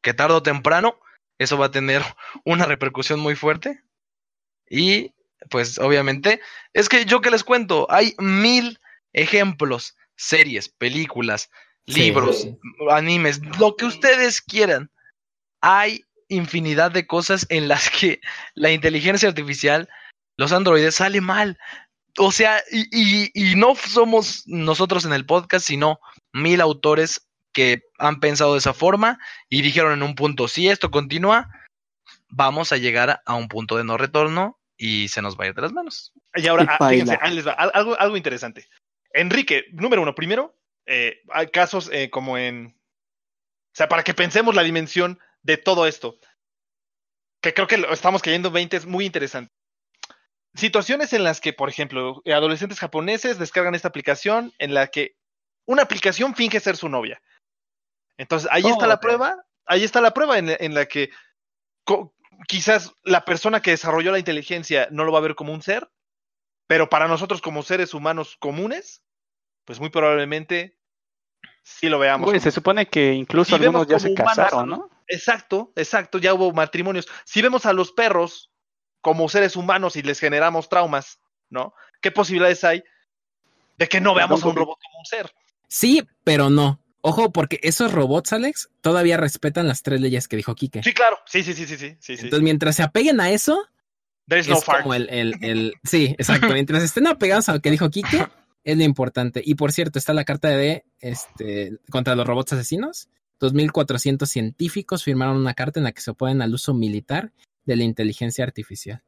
[0.00, 0.98] que tarde o temprano
[1.38, 2.00] eso va a tener
[2.46, 3.84] una repercusión muy fuerte.
[4.68, 5.12] Y
[5.50, 6.40] pues obviamente,
[6.72, 8.80] es que yo que les cuento, hay mil
[9.12, 11.50] ejemplos, series, películas,
[11.86, 12.56] Sí, libros, sí.
[12.90, 14.90] animes, lo que ustedes quieran.
[15.60, 18.20] Hay infinidad de cosas en las que
[18.54, 19.88] la inteligencia artificial,
[20.38, 21.58] los androides, sale mal.
[22.16, 26.00] O sea, y, y- y no somos nosotros en el podcast, sino
[26.32, 29.18] mil autores que han pensado de esa forma
[29.50, 31.50] y dijeron en un punto, si esto continúa,
[32.36, 35.54] vamos a llegar a un punto de no retorno y se nos va a ir
[35.54, 36.12] de las manos.
[36.34, 38.68] Y ahora, Y ah, fíjense, ahí les va, al- algo, algo interesante.
[39.12, 40.56] Enrique, número uno, primero,
[40.86, 42.66] eh, hay casos eh, como en...
[42.66, 46.18] O sea, para que pensemos la dimensión de todo esto.
[47.40, 49.52] que creo que lo estamos cayendo 20 es muy interesante.
[50.54, 55.16] Situaciones en las que, por ejemplo, adolescentes japoneses descargan esta aplicación en la que
[55.66, 57.20] una aplicación finge ser su novia.
[58.16, 59.00] Entonces, ahí está Oh, la ok.
[59.00, 61.10] prueba, ahí está la prueba en, en la que
[61.84, 62.13] co-
[62.48, 65.90] quizás la persona que desarrolló la inteligencia no lo va a ver como un ser,
[66.66, 69.02] pero para nosotros como seres humanos comunes,
[69.64, 70.78] pues muy probablemente
[71.62, 72.28] sí lo veamos.
[72.28, 74.90] Güey, se supone que incluso Si algunos ya se humanos casaron, ¿no?
[75.08, 77.08] Exacto, exacto, ya hubo matrimonios.
[77.24, 78.50] Si vemos a los perros
[79.00, 81.20] como seres humanos y les generamos traumas,
[81.50, 81.74] ¿no?
[82.00, 82.82] ¿Qué posibilidades hay
[83.76, 85.34] de que no veamos a un robot como un ser?
[85.68, 86.80] Sí, pero no.
[87.06, 90.82] Ojo, porque esos robots, Alex, todavía respetan las tres leyes que dijo Kike.
[90.82, 91.96] Sí, claro, sí, sí, sí, sí, sí.
[92.14, 93.62] Entonces, mientras se apeguen a eso,
[94.26, 94.82] There's no es fart.
[94.82, 96.48] como el, el, el- Sí, exacto.
[96.54, 98.26] Mientras estén apegados a lo que dijo Kike,
[98.64, 99.42] es lo importante.
[99.44, 103.08] Y por cierto, está la carta de este contra los robots asesinos.
[103.40, 107.32] 2.400 científicos firmaron una carta en la que se oponen al uso militar
[107.66, 109.02] de la inteligencia artificial.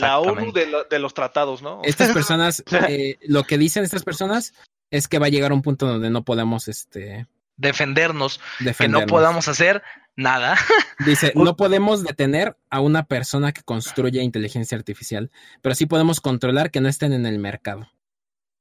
[0.00, 0.60] La ONU Exactamente.
[0.60, 1.80] de, lo- de los tratados, ¿no?
[1.84, 4.52] Estas personas, eh, lo que dicen estas personas
[4.90, 7.26] es que va a llegar un punto donde no podemos este,
[7.60, 8.40] Defendernos,
[8.78, 9.82] que no podamos hacer
[10.16, 10.56] nada.
[11.04, 15.30] Dice, no podemos detener a una persona que construye inteligencia artificial,
[15.60, 17.90] pero sí podemos controlar que no estén en el mercado.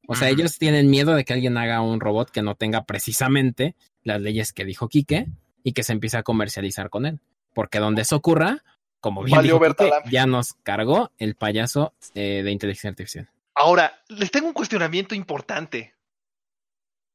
[0.05, 3.75] O sea, ellos tienen miedo de que alguien haga un robot que no tenga precisamente
[4.03, 5.27] las leyes que dijo Quique
[5.63, 7.19] y que se empiece a comercializar con él.
[7.53, 8.63] Porque donde eso ocurra,
[8.99, 13.30] como bien Valió dijo Quique, ya nos cargó el payaso eh, de inteligencia artificial.
[13.53, 15.93] Ahora, les tengo un cuestionamiento importante.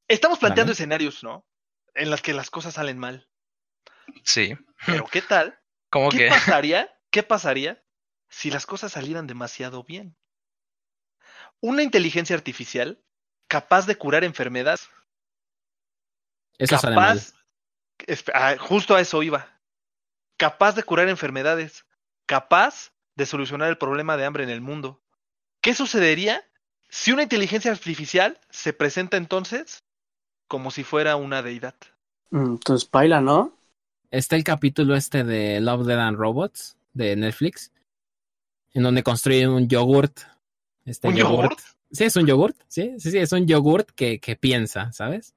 [0.08, 0.74] Estamos planteando Vale.
[0.74, 1.46] escenarios, ¿no?
[1.94, 3.28] En las que las cosas salen mal.
[4.24, 4.56] Sí.
[4.86, 5.58] Pero ¿qué tal?
[5.90, 6.94] Como ¿Qué que pasaría?
[7.10, 7.82] ¿Qué pasaría
[8.28, 10.16] si las cosas salieran demasiado bien?
[11.60, 13.02] Una inteligencia artificial
[13.48, 14.88] capaz de curar enfermedades,
[16.58, 17.18] Eso sale mal.
[17.18, 17.34] capaz,
[18.34, 19.60] ah, justo a eso iba,
[20.36, 21.86] capaz de curar enfermedades,
[22.26, 25.02] capaz de solucionar el problema de hambre en el mundo.
[25.60, 26.44] ¿Qué sucedería
[26.88, 29.83] si una inteligencia artificial se presenta entonces
[30.48, 31.74] como si fuera una deidad?
[32.30, 33.52] Mm, Entonces, baila, ¿no?
[34.10, 37.72] Está el capítulo este de Love, Dead and Robots de Netflix,
[38.72, 40.20] en donde construyen un yogurt.
[40.84, 41.58] Este ¿Un yogurt?
[41.90, 42.56] Sí, es un yogurt.
[42.68, 45.34] Sí, sí, sí, es un yogurt que, que piensa, ¿sabes?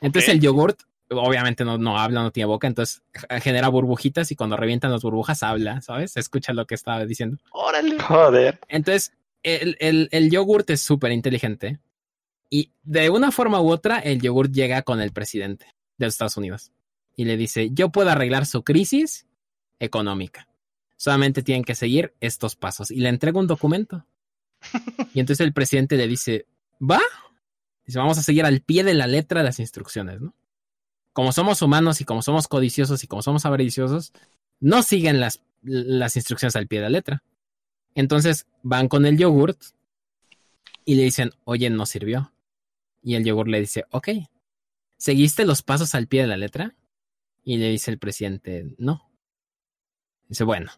[0.00, 0.80] Entonces el yogurt,
[1.10, 3.02] obviamente no, no habla, no tiene boca, entonces
[3.42, 6.12] genera burbujitas y cuando revientan las burbujas habla, ¿sabes?
[6.12, 7.38] Se escucha lo que estaba diciendo.
[7.50, 7.98] Órale.
[8.00, 8.60] Joder.
[8.68, 11.80] Entonces, el, el, el yogurt es súper inteligente.
[12.50, 15.66] Y de una forma u otra, el yogurt llega con el presidente
[15.98, 16.72] de los Estados Unidos.
[17.16, 19.26] Y le dice, yo puedo arreglar su crisis
[19.78, 20.48] económica.
[20.96, 22.90] Solamente tienen que seguir estos pasos.
[22.90, 24.06] Y le entrega un documento.
[25.14, 26.46] Y entonces el presidente le dice,
[26.80, 27.00] ¿va?
[27.86, 30.34] Dice, vamos a seguir al pie de la letra las instrucciones, ¿no?
[31.12, 34.12] Como somos humanos y como somos codiciosos y como somos avariciosos,
[34.60, 37.22] no siguen las, las instrucciones al pie de la letra.
[37.94, 39.60] Entonces van con el yogurt
[40.84, 42.32] y le dicen, oye, no sirvió.
[43.02, 44.08] Y el yogurt le dice, ok,
[44.96, 46.76] ¿seguiste los pasos al pie de la letra?
[47.44, 49.10] Y le dice el presidente, no.
[50.28, 50.70] Dice, bueno,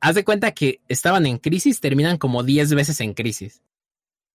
[0.00, 3.62] haz de cuenta que estaban en crisis, terminan como 10 veces en crisis.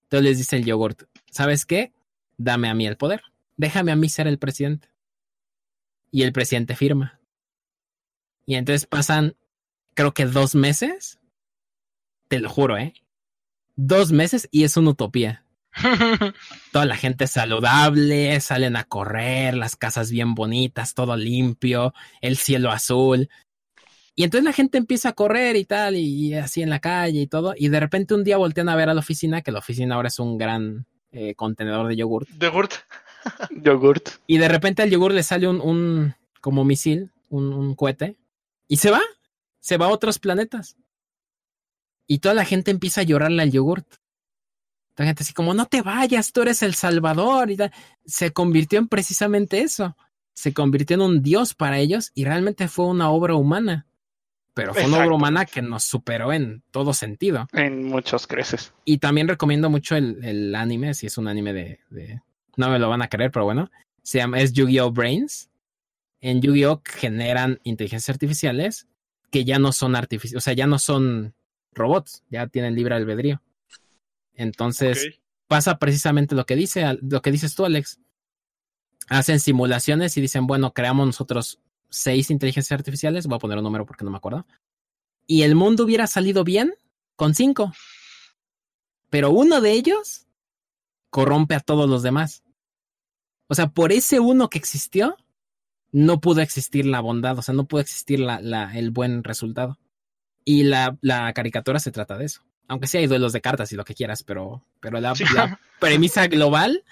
[0.04, 1.92] Entonces les dice el yogurt, ¿sabes qué?
[2.36, 3.22] Dame a mí el poder,
[3.56, 4.88] déjame a mí ser el presidente.
[6.10, 7.20] Y el presidente firma.
[8.46, 9.36] Y entonces pasan,
[9.94, 11.18] creo que dos meses
[12.28, 12.94] te lo juro, ¿eh?
[13.76, 15.43] Dos meses y es una utopía.
[16.72, 22.70] Toda la gente saludable, salen a correr, las casas bien bonitas, todo limpio, el cielo
[22.70, 23.28] azul.
[24.16, 27.26] Y entonces la gente empieza a correr y tal, y así en la calle y
[27.26, 27.54] todo.
[27.56, 30.08] Y de repente un día voltean a ver a la oficina, que la oficina ahora
[30.08, 32.28] es un gran eh, contenedor de yogurt.
[32.38, 32.72] Yogurt.
[33.50, 34.08] Yogurt.
[34.26, 38.16] Y de repente al yogur le sale un, un como misil, un, un cohete,
[38.68, 39.00] y se va,
[39.60, 40.76] se va a otros planetas.
[42.06, 43.86] Y toda la gente empieza a llorarle al yogurt.
[44.96, 47.50] La gente así como, no te vayas, tú eres el salvador.
[47.50, 47.56] Y.
[48.04, 49.96] Se convirtió en precisamente eso.
[50.34, 53.86] Se convirtió en un dios para ellos y realmente fue una obra humana.
[54.54, 57.48] Pero fue una obra humana que nos superó en todo sentido.
[57.52, 58.72] En muchos creces.
[58.84, 62.20] Y también recomiendo mucho el, el anime, si es un anime de, de-
[62.56, 63.70] No me lo van a creer, pero bueno.
[64.02, 64.92] Se llama, es Yu-Gi-Oh!
[64.92, 65.50] Brains.
[66.20, 66.82] En Yu-Gi-Oh!
[66.84, 68.86] generan inteligencias artificiales
[69.32, 71.34] que ya no son artificiales, o sea, ya no son
[71.72, 73.42] robots, ya tienen libre albedrío.
[74.34, 78.00] Entonces, pasa precisamente lo que dice, lo que dices tú, Alex.
[79.08, 81.60] Hacen simulaciones y dicen, bueno, creamos nosotros
[81.90, 84.46] seis inteligencias artificiales, voy a poner un número porque no me acuerdo.
[85.26, 86.74] Y el mundo hubiera salido bien
[87.16, 87.72] con cinco.
[89.10, 90.26] Pero uno de ellos
[91.10, 92.42] corrompe a todos los demás.
[93.46, 95.16] O sea, por ese uno que existió,
[95.92, 99.78] no pudo existir la bondad, o sea, no pudo existir la, la, el buen resultado.
[100.44, 102.42] Y la, la caricatura se trata de eso.
[102.68, 105.24] Aunque sí hay duelos de cartas y lo que quieras, pero, pero la, Sí.
[105.34, 106.82] la premisa global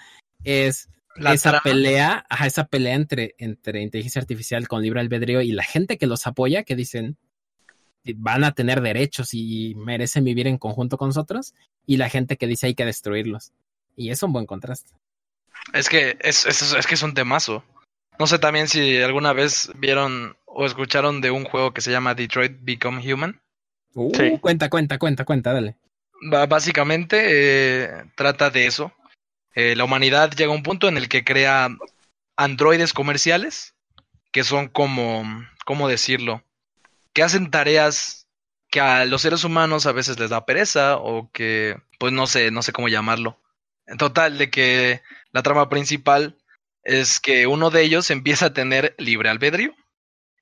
[0.43, 1.63] es La esa trama.
[1.63, 6.07] pelea, ajá, esa pelea entre, entre inteligencia artificial con libre albedrío y la gente que
[6.07, 7.17] los apoya, que dicen
[8.17, 11.53] van a tener derechos y merecen vivir en conjunto con nosotros,
[11.85, 13.53] y la gente que dice hay que destruirlos.
[13.95, 14.91] Y es un buen contraste.
[15.71, 17.63] Es que es, es, es que es un temazo.
[18.19, 22.13] No sé también si alguna vez vieron o escucharon de un juego que se llama
[22.13, 23.39] Detroit Become Human.
[23.93, 24.37] Uh, Sí.
[24.39, 25.75] Cuenta, cuenta, cuenta, cuenta, dale.
[26.47, 28.93] Básicamente eh, trata de eso.
[29.55, 31.69] Eh, la humanidad llega a un punto en el que crea
[32.35, 33.75] androides comerciales
[34.31, 35.23] que son como,
[35.65, 36.43] ¿cómo decirlo?
[37.13, 38.27] Que hacen tareas
[38.69, 42.49] que a los seres humanos a veces les da pereza o que, pues no sé,
[42.49, 43.39] no sé cómo llamarlo.
[43.85, 46.37] En total, de que la trama principal
[46.83, 49.75] es que uno de ellos empieza a tener libre albedrío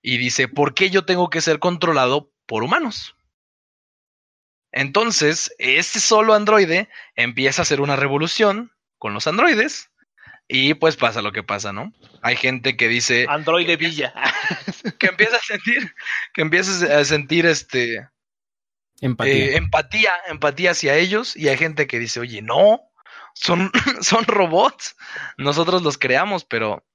[0.01, 3.15] y dice, ¿por qué yo tengo que ser controlado por humanos?
[4.71, 9.89] Entonces, este solo androide empieza a hacer una revolución con los androides
[10.47, 11.93] y pues pasa lo que pasa, ¿no?
[12.21, 14.13] Hay gente que dice Android de Villa.
[14.99, 15.93] que empieza a sentir,
[16.33, 18.07] que empieza a sentir este
[19.01, 19.33] Empatía.
[19.33, 22.81] eh, empatía, empatía hacia ellos y hay gente que dice, oye, no,
[23.33, 24.95] son, son robots,
[25.37, 26.85] nosotros los creamos, pero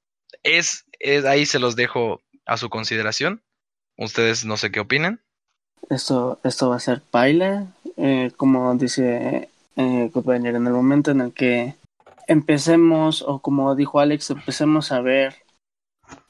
[0.43, 3.43] es, es ahí se los dejo a su consideración.
[3.97, 5.25] Ustedes no sé qué opinen.
[5.89, 7.67] Esto, esto va a ser baile,
[7.97, 11.77] eh, como dice eh, Goodbanger, en el momento en el que
[12.27, 15.37] empecemos, o como dijo Alex, empecemos a ver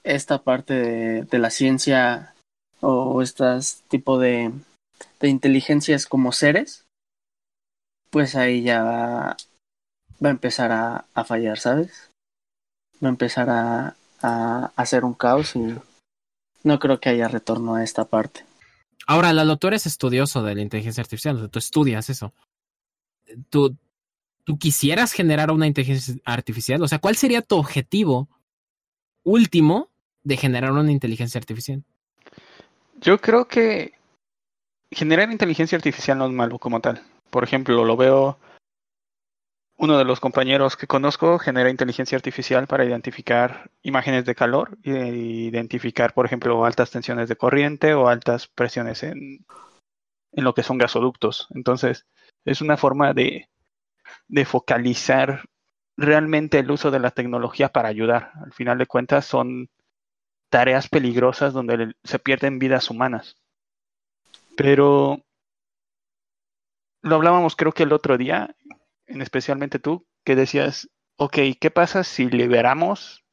[0.04, 2.34] esta parte de, de la ciencia
[2.80, 4.52] o estas tipo de,
[5.20, 6.84] de inteligencias como seres,
[8.10, 9.36] pues ahí ya va,
[10.24, 12.10] va a empezar a, a fallar, ¿sabes?
[13.02, 15.74] Va a empezar a, a hacer un caos y
[16.64, 18.45] no creo que haya retorno a esta parte.
[19.06, 22.34] Ahora, Lalo, tú eres estudioso de la inteligencia artificial, tú estudias eso.
[23.50, 23.76] ¿Tú,
[24.44, 26.82] ¿Tú quisieras generar una inteligencia artificial?
[26.82, 28.28] O sea, ¿cuál sería tu objetivo
[29.24, 29.90] último
[30.22, 31.84] de generar una inteligencia artificial?
[33.00, 33.92] Yo creo que
[34.90, 37.02] generar inteligencia artificial no es malo como tal.
[37.30, 38.38] Por ejemplo, lo veo
[39.78, 44.90] uno de los compañeros que conozco genera inteligencia artificial para identificar imágenes de calor e
[44.90, 49.44] identificar, por ejemplo, altas tensiones de corriente o altas presiones en,
[50.32, 51.48] en lo que son gasoductos.
[51.54, 52.06] Entonces,
[52.44, 53.50] es una forma de,
[54.28, 55.44] de focalizar
[55.96, 58.32] realmente el uso de la tecnología para ayudar.
[58.44, 59.68] Al final de cuentas, son
[60.48, 63.36] tareas peligrosas donde se pierden vidas humanas.
[64.56, 65.22] Pero
[67.02, 68.54] lo hablábamos creo que el otro día,
[69.06, 73.24] en especialmente tú, que decías, ok, ¿qué pasa si liberamos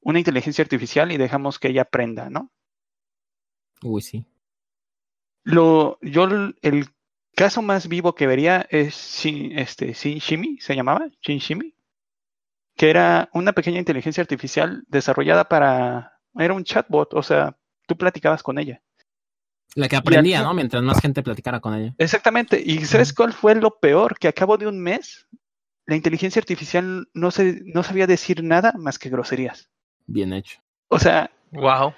[0.00, 2.52] una inteligencia artificial y dejamos que ella aprenda, ¿no?
[3.82, 4.26] Uy, sí.
[5.42, 6.86] Lo, yo el, el
[7.34, 11.74] caso más vivo que vería es Shin, este, Shin Shimi, se llamaba, Shin Shimi,
[12.76, 17.56] que era una pequeña inteligencia artificial desarrollada para, era un chatbot, o sea,
[17.86, 18.82] tú platicabas con ella.
[19.74, 20.54] La que aprendía, al- ¿no?
[20.54, 21.94] Mientras más gente platicara con ella.
[21.98, 22.62] Exactamente.
[22.64, 24.18] ¿Y sabes cuál fue lo peor?
[24.18, 25.26] Que a cabo de un mes,
[25.86, 29.68] la inteligencia artificial no, se, no sabía decir nada más que groserías.
[30.06, 30.60] Bien hecho.
[30.88, 31.92] O sea, Wow.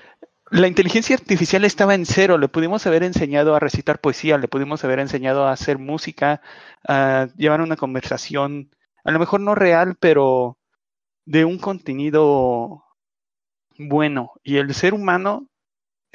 [0.50, 2.38] la inteligencia artificial estaba en cero.
[2.38, 6.40] Le pudimos haber enseñado a recitar poesía, le pudimos haber enseñado a hacer música,
[6.86, 8.70] a llevar una conversación,
[9.04, 10.58] a lo mejor no real, pero
[11.24, 12.84] de un contenido
[13.78, 14.32] bueno.
[14.42, 15.48] Y el ser humano,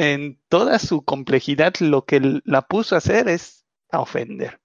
[0.01, 4.59] en toda su complejidad, lo que la puso a hacer es a ofender.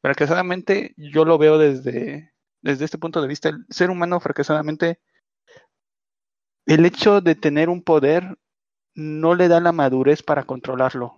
[0.00, 2.32] Fracasadamente, yo lo veo desde,
[2.62, 3.48] desde este punto de vista.
[3.48, 5.00] El ser humano, fracasadamente,
[6.66, 8.38] el hecho de tener un poder
[8.94, 11.16] no le da la madurez para controlarlo.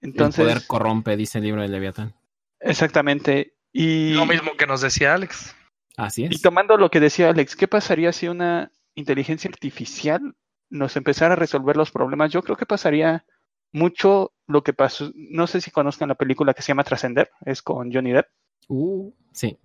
[0.00, 2.16] Entonces, el poder corrompe, dice el libro de Leviatán.
[2.58, 3.54] exactamente.
[3.72, 5.54] Y, Lo mismo que nos decía Alex.
[5.96, 6.42] Así y es.
[6.42, 10.34] tomando lo que decía Alex, ¿qué pasaría si una inteligencia artificial
[10.70, 12.30] nos empezara a resolver los problemas?
[12.32, 13.24] Yo creo que pasaría
[13.72, 15.10] mucho lo que pasó.
[15.14, 18.28] No sé si conozcan la película que se llama Trascender, es con Johnny Depp.
[18.68, 19.58] Uh, sí.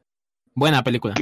[0.54, 1.16] Buena película.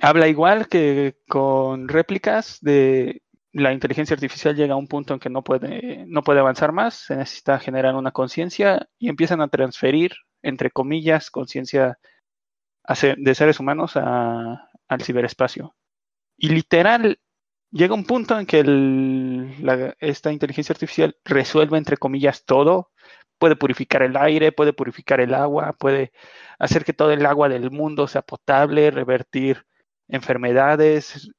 [0.00, 3.22] Habla igual que con réplicas de
[3.52, 6.94] la inteligencia artificial llega a un punto en que no puede, no puede avanzar más,
[6.94, 10.12] se necesita generar una conciencia y empiezan a transferir,
[10.42, 11.98] entre comillas, conciencia
[13.16, 15.74] de seres humanos a- al ciberespacio.
[16.36, 17.18] Y literal,
[17.70, 18.60] llega un punto en que
[20.00, 22.90] esta inteligencia artificial resuelve, entre comillas, todo.
[23.38, 26.12] Puede purificar el aire, puede purificar el agua, puede
[26.58, 29.64] hacer que todo el agua del mundo sea potable, revertir
[30.08, 31.30] enfermedades,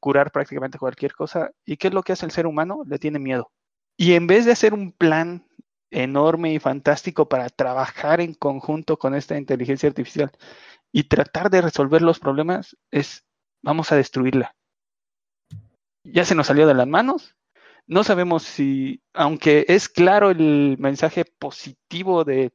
[0.00, 1.52] curar prácticamente cualquier cosa.
[1.64, 2.82] ¿Y qué es lo que hace el ser humano?
[2.86, 3.52] Le tiene miedo.
[3.96, 5.46] Y en vez de hacer un plan
[5.90, 10.30] enorme y fantástico para trabajar en conjunto con esta inteligencia artificial
[10.92, 13.24] y tratar de resolver los problemas es
[13.62, 14.57] vamos a destruirla.
[16.12, 17.34] Ya se nos salió de las manos.
[17.86, 22.52] No sabemos si, aunque es claro el mensaje positivo de,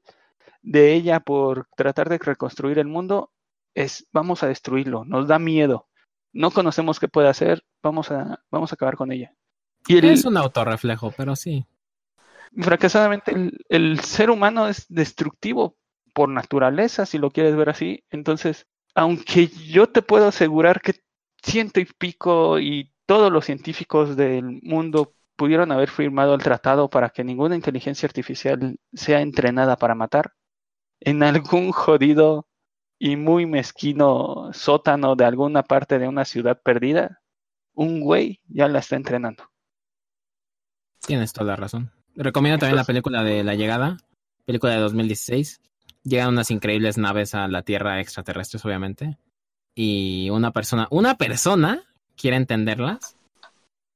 [0.62, 3.32] de ella por tratar de reconstruir el mundo,
[3.74, 5.88] es vamos a destruirlo, nos da miedo.
[6.32, 9.34] No conocemos qué puede hacer, vamos a, vamos a acabar con ella.
[9.88, 11.66] Y el, es un autorreflejo, pero sí.
[12.56, 15.76] Fracasadamente, el, el ser humano es destructivo
[16.14, 18.04] por naturaleza, si lo quieres ver así.
[18.12, 21.02] Entonces, aunque yo te puedo asegurar que
[21.44, 27.10] ciento y pico y todos los científicos del mundo pudieron haber firmado el tratado para
[27.10, 30.34] que ninguna inteligencia artificial sea entrenada para matar,
[31.00, 32.48] en algún jodido
[33.00, 37.22] y muy mezquino sótano de alguna parte de una ciudad perdida,
[37.74, 39.44] un güey ya la está entrenando.
[41.06, 41.92] Tienes toda la razón.
[42.16, 43.98] Recomiendo también la película de La Llegada,
[44.46, 45.62] película de 2016.
[46.04, 49.18] Llegan unas increíbles naves a la Tierra extraterrestres, obviamente.
[49.76, 51.84] Y una persona, una persona
[52.16, 53.16] quiere entenderlas.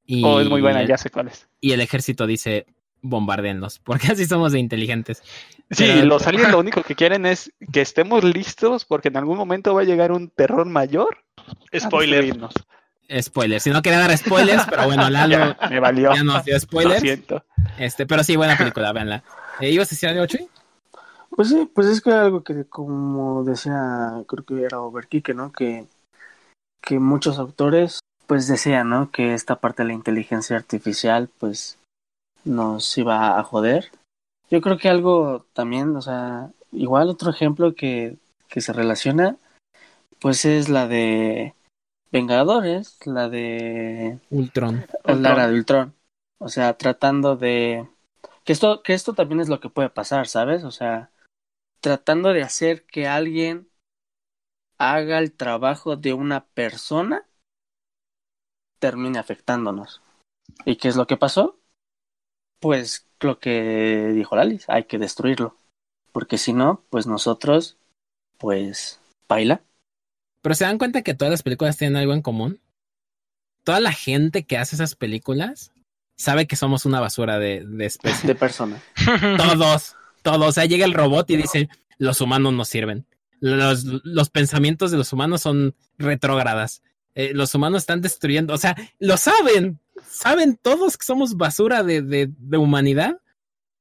[0.05, 1.47] Y oh, es muy buena, ya sé cuál es.
[1.59, 2.65] Y el ejército dice,
[3.01, 5.23] bombardeenlos, porque así somos de inteligentes.
[5.69, 9.73] Sí, los aliens lo único que quieren es que estemos listos, porque en algún momento
[9.73, 11.23] va a llegar un terror mayor.
[11.77, 12.33] Spoiler.
[13.21, 16.13] Spoiler, si no quería dar spoilers, pero bueno, Lalo ya, me valió.
[16.13, 17.03] ya nos dio spoilers.
[17.77, 19.23] Este, pero sí, buena película, véanla.
[19.59, 20.47] ¿Eh, ¿Ibas a decir algo, Chuy?
[21.29, 25.51] Pues sí, pues es que algo que como decía, creo que era Overkike, ¿no?
[25.51, 25.85] Que,
[26.81, 29.11] que muchos autores pues decían, ¿no?
[29.11, 31.79] Que esta parte de la inteligencia artificial pues
[32.43, 33.91] nos iba a joder.
[34.49, 38.17] Yo creo que algo también, o sea, igual otro ejemplo que,
[38.47, 39.37] que se relaciona
[40.19, 41.53] pues es la de
[42.11, 44.85] Vengadores, la de Ultron.
[45.05, 45.93] La de Ultron.
[46.39, 47.87] O sea, tratando de
[48.43, 50.63] que esto que esto también es lo que puede pasar, ¿sabes?
[50.63, 51.11] O sea,
[51.81, 53.69] tratando de hacer que alguien
[54.79, 57.26] haga el trabajo de una persona
[58.79, 60.01] termine afectándonos.
[60.65, 61.59] ¿Y qué es lo que pasó?
[62.59, 65.55] Pues lo que dijo Lalis, hay que destruirlo.
[66.11, 67.77] Porque si no, pues nosotros,
[68.37, 69.61] pues, baila.
[70.41, 72.59] Pero se dan cuenta que todas las películas tienen algo en común.
[73.63, 75.71] Toda la gente que hace esas películas
[76.15, 78.27] sabe que somos una basura de, de especie.
[78.27, 78.81] De personas.
[79.37, 80.47] Todos todo.
[80.47, 83.05] O sea, llega el robot y dice, los humanos no sirven.
[83.39, 86.81] Los, los pensamientos de los humanos son retrógradas.
[87.17, 88.53] Eh, los humanos están destruyendo.
[88.53, 89.79] O sea, lo saben.
[90.07, 93.19] Saben todos que somos basura de, de, de humanidad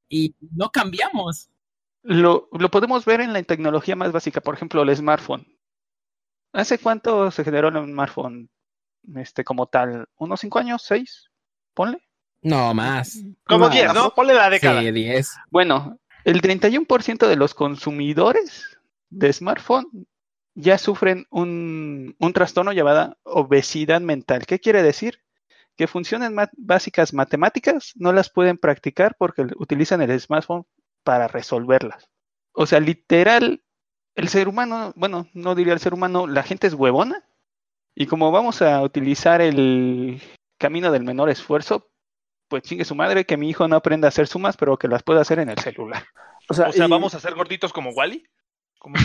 [0.08, 1.50] y no cambiamos.
[2.02, 5.46] Lo, lo podemos ver en la tecnología más básica, por ejemplo, el smartphone.
[6.54, 8.48] ¿Hace cuánto se generó el smartphone
[9.16, 10.08] este, como tal?
[10.16, 10.82] ¿Unos cinco años?
[10.82, 11.26] ¿Seis?
[11.74, 12.02] Ponle.
[12.40, 13.22] No, más.
[13.44, 14.14] Como diez, ¿no?
[14.14, 14.80] Ponle la década.
[14.80, 15.36] Sí, diez.
[15.50, 18.78] Bueno, el 31% de los consumidores
[19.10, 20.06] de smartphone
[20.56, 24.46] ya sufren un, un, trastorno llamado obesidad mental.
[24.46, 25.20] ¿Qué quiere decir?
[25.76, 30.64] Que funciones básicas matemáticas no las pueden practicar porque utilizan el smartphone
[31.04, 32.08] para resolverlas.
[32.52, 33.62] O sea, literal,
[34.14, 37.22] el ser humano, bueno, no diría el ser humano, la gente es huevona.
[37.94, 40.22] Y como vamos a utilizar el
[40.58, 41.90] camino del menor esfuerzo,
[42.48, 45.02] pues chingue su madre que mi hijo no aprenda a hacer sumas, pero que las
[45.02, 46.06] pueda hacer en el celular.
[46.48, 48.24] O sea, vamos a ser gorditos como Wally.
[48.78, 48.96] Como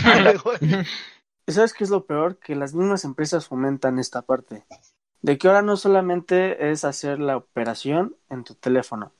[1.48, 2.38] ¿Sabes qué es lo peor?
[2.38, 4.64] Que las mismas empresas fomentan esta parte.
[5.20, 9.12] De que ahora no solamente es hacer la operación en tu teléfono,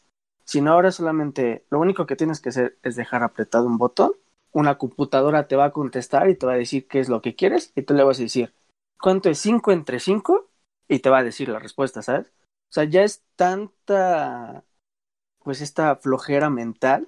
[0.45, 4.12] sino ahora solamente lo único que tienes que hacer es dejar apretado un botón,
[4.53, 7.35] una computadora te va a contestar y te va a decir qué es lo que
[7.35, 8.55] quieres y tú le vas a decir,
[9.01, 10.49] ¿cuánto es 5 entre 5?
[10.89, 12.27] Y te va a decir la respuesta, ¿sabes?
[12.27, 14.64] O sea, ya es tanta,
[15.45, 17.07] pues esta flojera mental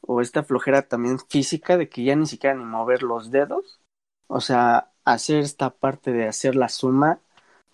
[0.00, 3.80] o esta flojera también física de que ya ni siquiera ni mover los dedos.
[4.28, 7.20] O sea, hacer esta parte de hacer la suma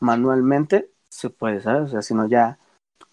[0.00, 1.82] manualmente se puede, ¿sabes?
[1.82, 2.58] O sea, sino ya...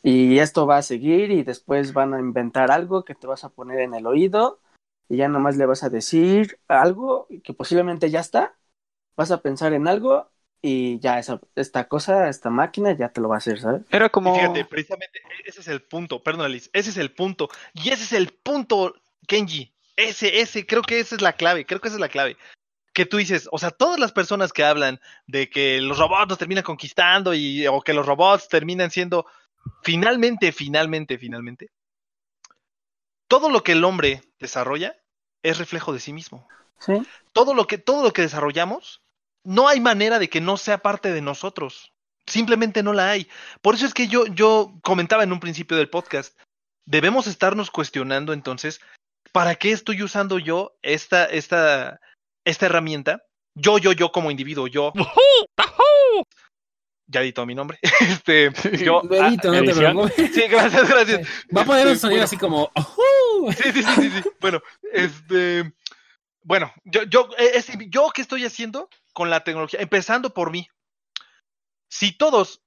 [0.04, 3.50] Y esto va a seguir y después van a inventar algo que te vas a
[3.50, 4.60] poner en el oído
[5.10, 8.56] y ya nomás le vas a decir algo que posiblemente ya está.
[9.16, 10.32] Vas a pensar en algo
[10.62, 13.82] y ya esa, esta cosa, esta máquina ya te lo va a hacer, ¿sabes?
[13.90, 14.34] Era como...
[14.34, 18.04] fíjate, precisamente e-, ese es el punto, perdón Alice, ese es el punto, y ese
[18.04, 18.96] es el punto,
[19.28, 22.38] Kenji, ese, ese, creo que esa es la clave, creo que esa es la clave.
[22.94, 26.38] Que tú dices, o sea, todas las personas que hablan de que los robots nos
[26.38, 29.26] terminan conquistando y, o que los robots terminan siendo,
[29.82, 31.72] finalmente, finalmente, finalmente,
[33.28, 34.98] todo lo que el hombre desarrolla
[35.42, 36.48] es reflejo de sí mismo.
[36.80, 36.94] Sí.
[37.32, 39.02] Todo lo que, todo lo que desarrollamos
[39.44, 41.94] no hay manera de que no sea parte de nosotros.
[42.28, 43.28] Simplemente no la hay.
[43.62, 46.38] Por eso es que yo, yo comentaba en un principio del podcast
[46.86, 48.82] debemos estarnos cuestionando entonces,
[49.32, 52.02] ¿para qué estoy usando yo esta, esta,
[52.46, 53.24] esta herramienta?
[53.56, 54.94] Yo, yo, yo como individuo, yo.
[57.08, 57.78] Ya editó mi nombre.
[58.00, 59.02] Este, yo.
[59.04, 60.16] Lo edito, no te preocupes.
[60.34, 61.28] Sí, gracias, gracias.
[61.56, 62.24] Va a poner un sonido bueno.
[62.24, 62.72] así como.
[63.58, 64.30] Sí, sí, sí, sí, sí.
[64.40, 64.62] Bueno,
[64.94, 65.74] este.
[66.44, 70.70] Bueno, yo, yo, es- yo qué estoy haciendo con la tecnología, empezando por mí.
[71.90, 72.62] Si todos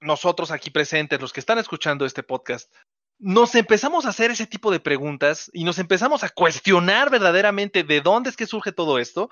[0.00, 2.74] nosotros aquí presentes, los que están escuchando este podcast,
[3.20, 8.00] nos empezamos a hacer ese tipo de preguntas y nos empezamos a cuestionar verdaderamente de
[8.00, 9.28] dónde es que surge todo esto,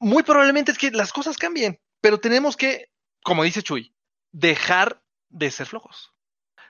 [0.00, 2.90] muy probablemente es que las cosas cambien, pero tenemos que,
[3.22, 3.94] como dice Chuy,
[4.32, 6.12] dejar de ser flojos.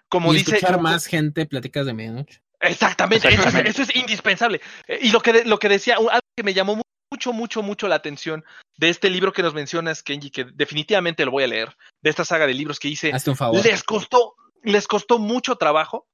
[0.09, 2.43] Como y dice, escuchar más gente pláticas de medianoche.
[2.61, 3.71] Exactamente, eso es, Exactamente.
[3.71, 4.61] eso es indispensable.
[4.87, 7.89] Eh, Y lo que, lo que decía, algo que me llamó mu- mucho, mucho, mucho
[7.89, 8.45] la atención
[8.77, 12.25] de este libro que nos mencionas, Kenji, que definitivamente lo voy a leer, de esta
[12.25, 13.65] saga de libros que hice, Hazte un favor.
[13.65, 16.07] les costó, les costó mucho trabajo,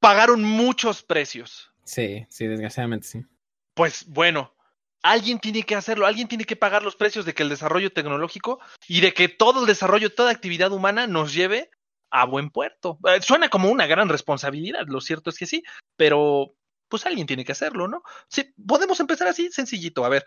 [0.00, 1.72] pagaron muchos precios.
[1.84, 3.24] Sí, sí, desgraciadamente sí.
[3.74, 4.54] Pues bueno,
[5.02, 8.60] alguien tiene que hacerlo, alguien tiene que pagar los precios de que el desarrollo tecnológico
[8.86, 11.70] y de que todo el desarrollo, toda actividad humana nos lleve
[12.10, 12.98] a buen puerto.
[13.08, 15.62] Eh, suena como una gran responsabilidad, lo cierto es que sí,
[15.96, 16.54] pero
[16.88, 18.02] pues alguien tiene que hacerlo, ¿no?
[18.28, 20.04] Sí, podemos empezar así, sencillito.
[20.04, 20.26] A ver,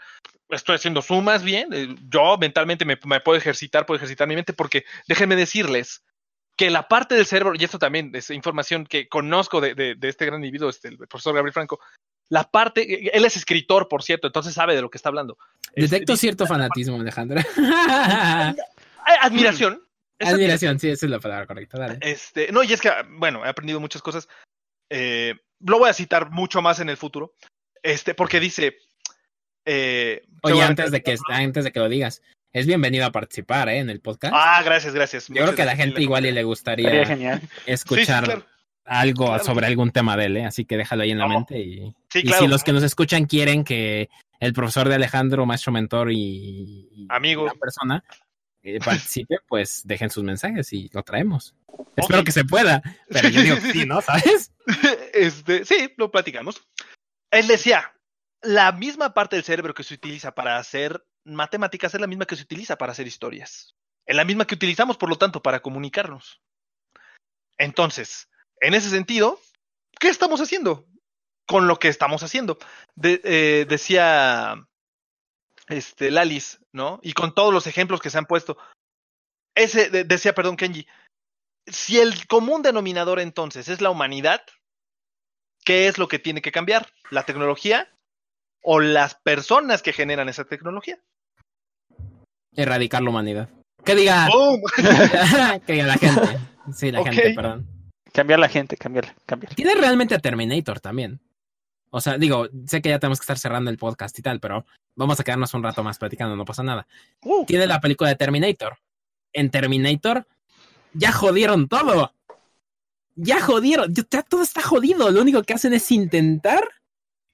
[0.49, 4.51] estoy haciendo sumas bien, eh, yo mentalmente me, me puedo ejercitar, puedo ejercitar mi mente,
[4.51, 6.03] porque déjenme decirles
[6.57, 10.09] que la parte del cerebro, y esto también es información que conozco de, de- de
[10.09, 11.79] este gran individuo, este, el profesor Gabriel Franco,
[12.29, 15.37] la parte, él es escritor, por cierto, entonces sabe de lo que está hablando.
[15.73, 17.39] Este, Detecto dice- cierto fanatismo, Alejandro.
[17.57, 18.55] Ay,
[19.21, 19.81] admiración.
[20.19, 21.77] Admiración, sí, esa es la palabra correcta.
[21.77, 21.97] Dale.
[22.01, 24.29] Este, no, y es que, bueno, he aprendido muchas cosas.
[24.89, 27.33] Eh, lo voy a citar mucho más en el futuro.
[27.83, 28.77] Este, porque dice.
[29.65, 32.21] eh, Oye, antes de que antes de que lo digas,
[32.55, 33.79] es bienvenido a participar ¿eh?
[33.79, 34.33] en el podcast.
[34.35, 35.27] Ah, gracias, gracias.
[35.27, 37.01] Yo creo que a la gente igual y le gustaría
[37.65, 38.45] escuchar Sí, sí, claro.
[38.85, 39.43] algo Claro.
[39.43, 40.45] sobre algún tema de él, ¿eh?
[40.45, 41.33] así que déjalo ahí en la No.
[41.33, 41.59] mente.
[41.59, 42.43] Y, Sí, y claro.
[42.43, 44.07] si los que nos escuchan quieren que
[44.39, 47.45] el profesor de Alejandro, maestro mentor y, Amigo.
[47.45, 48.01] la persona
[48.63, 51.53] eh, participe, pues dejen sus mensajes y lo traemos.
[51.97, 53.99] Espero que se pueda, pero yo digo que sí, ¿no?
[54.01, 54.53] ¿Sabes?
[55.13, 56.65] Este, sí, lo platicamos.
[57.31, 57.91] Él decía,
[58.41, 62.35] la misma parte del cerebro que se utiliza para hacer matemáticas es la misma que
[62.35, 63.75] se utiliza para hacer historias.
[64.05, 66.41] Es la misma que utilizamos, por lo tanto, para comunicarnos.
[67.57, 68.29] Entonces,
[68.61, 69.39] en ese sentido,
[69.99, 70.87] ¿qué estamos haciendo
[71.47, 72.57] con lo que estamos haciendo?
[73.01, 74.55] Eh, decía
[75.67, 76.99] este, Lalis, ¿no?
[77.01, 78.57] Y con todos los ejemplos que se han puesto.
[79.55, 80.87] Ese, de- decía, perdón, Kenji,
[81.65, 84.43] si el común denominador entonces es la humanidad,
[85.63, 86.93] ¿qué es lo que tiene que cambiar?
[87.09, 87.91] ¿La tecnología
[88.61, 90.99] o las personas que generan esa tecnología?
[92.55, 93.49] Erradicar la humanidad.
[93.83, 94.61] Que diga, ¡Boom!
[95.65, 96.39] que diga la gente.
[96.73, 97.67] Sí, la gente, perdón.
[98.11, 99.55] Cambiar la gente, cambiarla, cambiarla.
[99.55, 101.19] Tiene realmente a Terminator también.
[101.91, 104.65] O sea, digo, sé que ya tenemos que estar cerrando el podcast y tal, pero
[104.95, 106.87] vamos a quedarnos un rato más platicando, no pasa nada.
[107.23, 108.77] Uh, Tiene la película de Terminator.
[109.31, 110.25] En Terminator
[110.93, 112.11] ya jodieron todo.
[113.15, 115.09] Ya jodieron, ya todo está jodido.
[115.11, 116.67] Lo único que hacen es intentar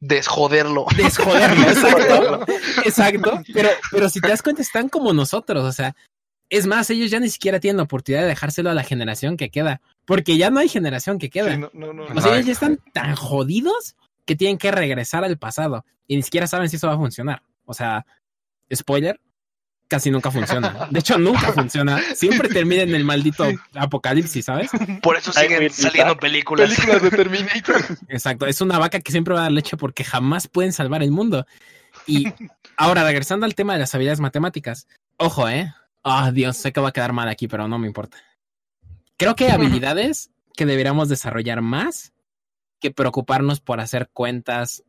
[0.02, 0.86] Desjoderlo.
[0.98, 1.64] desjoderlo.
[1.70, 2.46] Exacto.
[2.84, 3.42] Exacto.
[3.54, 5.64] Pero, pero si te das cuenta, están como nosotros.
[5.64, 5.96] O sea,
[6.50, 9.50] es más, ellos ya ni siquiera tienen la oportunidad de dejárselo a la generación que
[9.50, 9.80] queda.
[10.06, 11.54] Porque ya no hay generación que queda.
[11.54, 12.22] sí, no, no, no, O no.
[12.22, 13.96] sea, ellos ya están tan jodidos
[14.26, 15.86] que tienen que regresar al pasado.
[16.08, 17.44] Y ni siquiera saben si eso va a funcionar.
[17.66, 18.06] O sea,
[18.74, 19.20] spoiler,
[19.92, 20.88] casi nunca funciona.
[20.90, 22.02] De hecho, nunca funciona.
[22.16, 23.46] Siempre termina en el maldito
[23.76, 24.72] apocalipsis, ¿sabes?
[25.02, 26.70] Por eso siguen saliendo películas.
[26.70, 27.82] Películas de Terminator.
[28.08, 28.46] Exacto.
[28.46, 31.46] Es una vaca que siempre va a dar leche porque jamás pueden salvar el mundo.
[32.08, 32.26] Y
[32.78, 34.88] ahora, regresando al tema de las habilidades matemáticas.
[35.18, 35.74] Ojo, ¿eh?
[36.06, 38.18] Ah, Dios, sé que va a quedar mal aquí, pero no me importa.
[39.18, 42.14] Creo que hay habilidades que deberíamos desarrollar más
[42.80, 44.86] que preocuparnos por hacer cuentas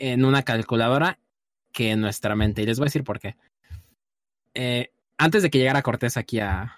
[0.00, 1.20] en una calculadora
[1.72, 2.62] que en nuestra mente.
[2.62, 3.36] Y les voy a decir por qué.
[4.54, 6.76] Eh, antes de que llegara Cortés aquí a,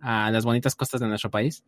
[0.00, 1.64] a las bonitas costas de nuestro país,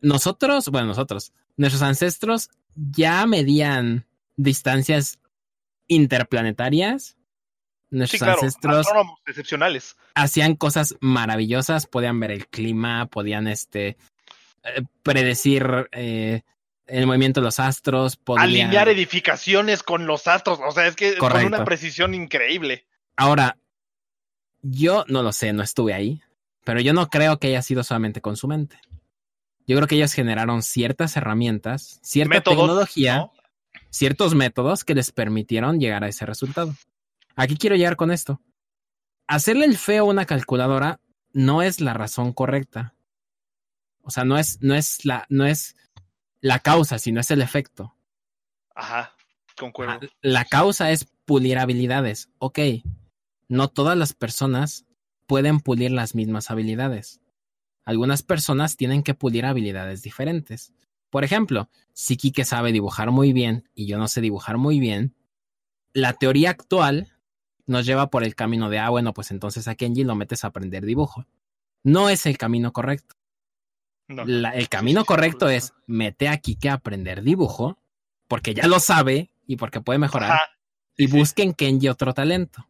[0.00, 4.06] nosotros, bueno, nosotros, nuestros ancestros ya medían
[4.36, 5.18] distancias
[5.88, 7.16] interplanetarias.
[7.88, 8.38] Sí, Nuestros claro.
[8.42, 8.86] ancestros
[9.26, 9.96] excepcionales.
[10.14, 13.96] hacían cosas maravillosas, podían ver el clima, podían este
[14.64, 16.42] eh, predecir eh,
[16.86, 18.48] el movimiento de los astros, podían...
[18.48, 20.58] Alinear edificaciones con los astros.
[20.66, 22.86] O sea, es que con una precisión increíble.
[23.16, 23.56] Ahora,
[24.70, 26.22] yo no lo sé, no estuve ahí,
[26.64, 28.78] pero yo no creo que haya sido solamente con su mente.
[29.66, 32.58] Yo creo que ellos generaron ciertas herramientas, cierta Métodos.
[32.58, 33.32] tecnología, ¿no?
[33.90, 36.74] ciertos métodos que les permitieron llegar a ese resultado.
[37.34, 38.40] Aquí quiero llegar con esto.
[39.26, 41.00] Hacerle el feo a una calculadora
[41.32, 42.94] no es la razón correcta.
[44.02, 45.74] O sea, no es, no es la, no es
[46.40, 47.94] la causa, sino es el efecto.
[48.74, 49.12] Ajá,
[49.58, 49.98] concuerdo.
[50.02, 52.28] Ah, La causa es pulir habilidades.
[52.38, 52.58] Ok,
[53.48, 54.84] no todas las personas
[55.26, 57.20] pueden pulir las mismas habilidades.
[57.84, 60.72] Algunas personas tienen que pulir habilidades diferentes.
[61.10, 65.14] Por ejemplo, si Kike sabe dibujar muy bien y yo no sé dibujar muy bien,
[65.92, 67.12] la teoría actual
[67.66, 70.48] nos lleva por el camino de, ah, bueno, pues entonces a Kenji lo metes a
[70.48, 71.26] aprender dibujo.
[71.84, 73.14] No es el camino correcto.
[74.08, 74.24] No.
[74.24, 77.78] La- el camino correcto es mete a Kike a aprender dibujo,
[78.28, 80.42] porque ya lo sabe y porque puede mejorar, Ajá,
[80.96, 81.16] y sí.
[81.16, 82.68] busquen Kenji otro talento.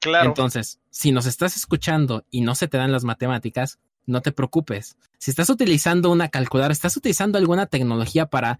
[0.00, 0.28] Claro.
[0.28, 4.96] Entonces, si nos estás escuchando y no se te dan las matemáticas, no te preocupes.
[5.18, 8.58] Si estás utilizando una calculadora, estás utilizando alguna tecnología para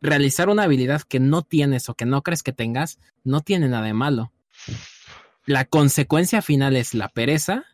[0.00, 3.86] realizar una habilidad que no tienes o que no crees que tengas, no tiene nada
[3.86, 4.32] de malo.
[5.46, 7.64] La consecuencia final es la pereza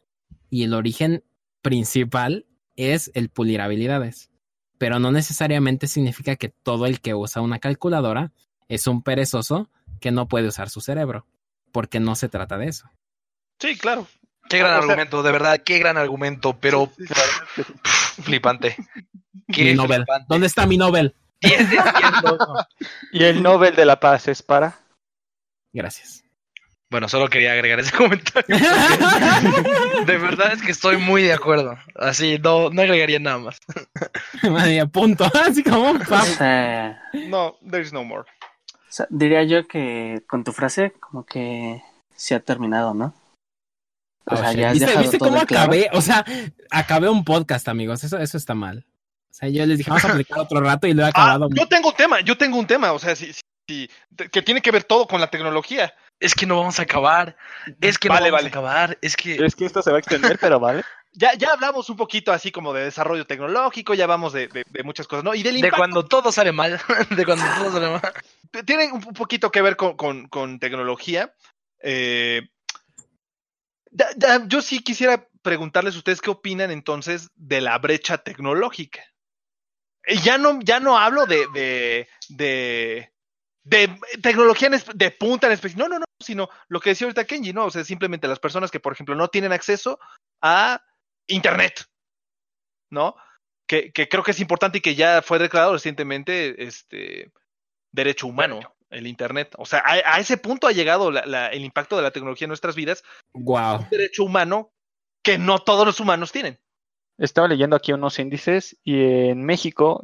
[0.50, 1.24] y el origen
[1.62, 2.46] principal
[2.76, 4.30] es el pulir habilidades.
[4.78, 8.32] Pero no necesariamente significa que todo el que usa una calculadora
[8.68, 9.70] es un perezoso
[10.00, 11.26] que no puede usar su cerebro,
[11.72, 12.88] porque no se trata de eso.
[13.58, 14.06] Sí, claro.
[14.48, 17.14] Qué gran O sea- argumento, de verdad, qué gran argumento, pero Sí, sí,
[17.56, 17.62] sí.
[17.82, 18.76] pff, flipante.
[19.48, 19.98] Mi Qué Nobel.
[20.02, 20.26] flipante.
[20.28, 21.14] ¿Dónde está mi Nobel?
[21.40, 21.82] 10 de 100,
[22.24, 22.54] loco.
[23.12, 24.78] Y el Nobel de la Paz es para.
[25.72, 26.22] Gracias.
[26.90, 28.54] Bueno, solo quería agregar ese comentario.
[30.06, 31.78] De verdad es que estoy muy de acuerdo.
[31.94, 33.58] Así, no, no agregaría nada más.
[34.42, 35.24] Madre, punto.
[35.42, 35.94] Así como
[37.28, 38.24] No, there is no more.
[38.92, 41.82] O sea, diría yo que con tu frase como que
[42.14, 43.14] se ha terminado, ¿no?
[44.26, 45.62] O sea, ya has ¿Viste, dejado viste todo cómo claro.
[45.64, 45.88] acabé?
[45.94, 46.24] O sea,
[46.70, 48.04] acabé un podcast, amigos.
[48.04, 48.84] Eso, eso está mal.
[49.30, 51.48] O sea, yo les dije, vamos a aplicar otro rato y lo he Ah, acabado.
[51.54, 53.88] yo tengo un tema, yo tengo un tema, o sea, sí, sí, sí,
[54.30, 55.94] que tiene que ver todo con la tecnología.
[56.20, 57.34] Es que no vamos a acabar.
[57.80, 58.46] Es que Vale, no vamos vale.
[58.46, 58.98] a acabar.
[59.00, 59.36] Es que.
[59.42, 60.84] Es que esto se va a extender, pero vale.
[61.14, 64.82] Ya, ya hablamos un poquito así como de desarrollo tecnológico, ya hablamos de, de- de
[64.82, 65.34] muchas cosas, ¿no?
[65.34, 66.80] Y del De impacto cuando todo sale mal.
[67.10, 68.00] De cuando todo sale mal.
[68.64, 71.34] tiene un poquito que ver con, con- con tecnología.
[71.80, 72.48] Eh,
[74.46, 79.02] yo sí quisiera preguntarles a ustedes qué opinan entonces de la brecha tecnológica.
[80.24, 83.12] Ya no, ya no hablo de, de, de,
[83.64, 87.52] de tecnología de punta en específico, no, no, no, sino lo que decía ahorita Kenji,
[87.52, 87.66] ¿no?
[87.66, 90.00] O sea, simplemente las personas que, por ejemplo, no tienen acceso
[90.40, 90.82] a
[91.28, 91.84] Internet,
[92.90, 93.14] ¿no?
[93.66, 97.32] Que, que creo que es importante y que ya fue declarado recientemente este
[97.92, 99.54] derecho humano, el Internet.
[99.58, 102.46] O sea, a, a ese punto ha llegado la- la- el impacto de la tecnología
[102.46, 103.80] en nuestras vidas, Wow.
[103.80, 104.72] un derecho humano
[105.22, 106.58] que no todos los humanos tienen.
[107.18, 110.02] Estaba leyendo aquí unos índices y en México,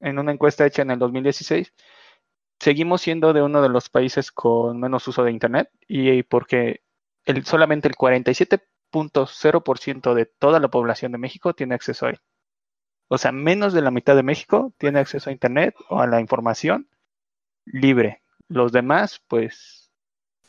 [0.00, 1.72] en una encuesta hecha en el 2016,
[2.60, 6.82] seguimos siendo de uno de los países con menos uso de Internet y porque
[7.24, 7.96] el, solamente el
[8.92, 12.20] 47.0% de toda la población de México tiene acceso a él.
[13.08, 16.20] O sea, menos de la mitad de México tiene acceso a Internet o a la
[16.20, 16.88] información
[17.64, 18.22] libre.
[18.48, 19.90] Los demás, pues,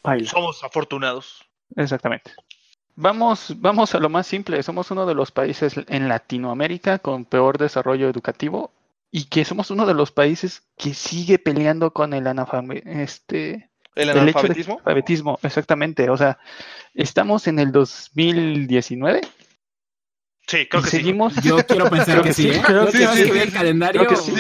[0.04, 0.30] Baila.
[0.30, 1.44] Somos afortunados.
[1.76, 2.32] Exactamente.
[2.96, 4.62] Vamos, vamos a lo más simple.
[4.62, 8.72] Somos uno de los países en Latinoamérica con peor desarrollo educativo
[9.10, 12.28] y que somos uno de los países que sigue peleando con el
[12.86, 14.74] este, El el hecho de analfabetismo.
[14.76, 15.40] analfabetismo.
[15.44, 16.10] Exactamente.
[16.10, 16.38] O sea,
[16.94, 19.22] estamos en el 2019
[20.48, 20.98] Sí, creo que sí.
[20.98, 21.36] seguimos.
[21.42, 22.44] Yo quiero pensar Creo que, que sí.
[22.44, 22.62] sí, ¿eh?
[22.66, 23.40] creo que sí, que veo sí.
[23.40, 24.06] el calendario.
[24.06, 24.34] Creo que sí.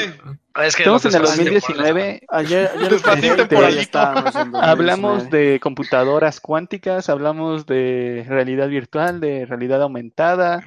[0.61, 2.21] Es que Estamos en el espacios 2019.
[2.29, 2.93] Ayer, ayer
[3.39, 5.37] en Hablamos 2019.
[5.53, 10.63] de computadoras cuánticas, hablamos de realidad virtual, de realidad aumentada.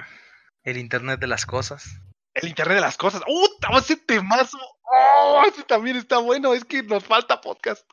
[0.63, 2.01] El internet de las cosas.
[2.33, 3.21] El Internet de las cosas.
[3.27, 3.77] ¡Uh!
[3.77, 4.59] Ese temazo.
[4.83, 5.41] ¡Oh!
[5.47, 6.53] Ese también está bueno.
[6.53, 7.83] Es que nos falta podcast.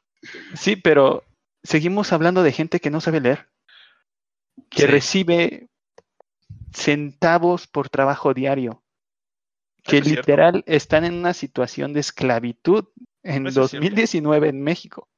[0.55, 1.25] Sí, pero
[1.63, 3.49] seguimos hablando de gente que no sabe leer,
[4.71, 4.87] que Sí.
[4.87, 5.69] recibe
[6.73, 8.83] centavos por trabajo diario,
[9.83, 10.21] que es cierto.
[10.23, 12.87] literal están en una situación de esclavitud
[13.23, 13.85] en Eso es cierto.
[13.85, 15.09] 2019 en México.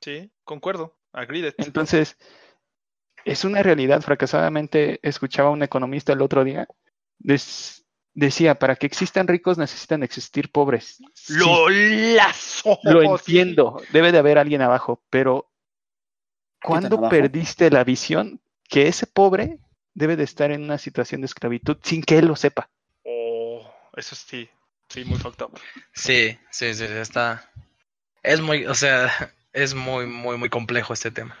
[0.00, 0.98] Sí, concuerdo.
[1.12, 1.54] Agreed.
[1.58, 2.16] Entonces,
[3.24, 4.02] es una realidad.
[4.02, 6.66] Fracasadamente escuchaba a un economista el otro día.
[7.18, 7.85] des-
[8.16, 10.96] decía, para que existan ricos necesitan existir pobres.
[11.14, 12.80] Sí, Lo lazo.
[12.82, 15.48] lo entiendo, debe de haber alguien abajo, pero
[16.62, 17.10] ¿cuándo abajo?
[17.10, 19.58] perdiste la visión que ese pobre
[19.94, 22.68] debe de estar en una situación de esclavitud sin que él lo sepa?
[23.04, 24.48] Oh, eso sí.
[24.88, 25.58] Sí, muy fucked up.
[25.92, 27.50] Sí, sí, sí, sí, está.
[28.22, 29.10] Es muy, o sea,
[29.52, 31.36] es muy, muy, muy complejo este tema.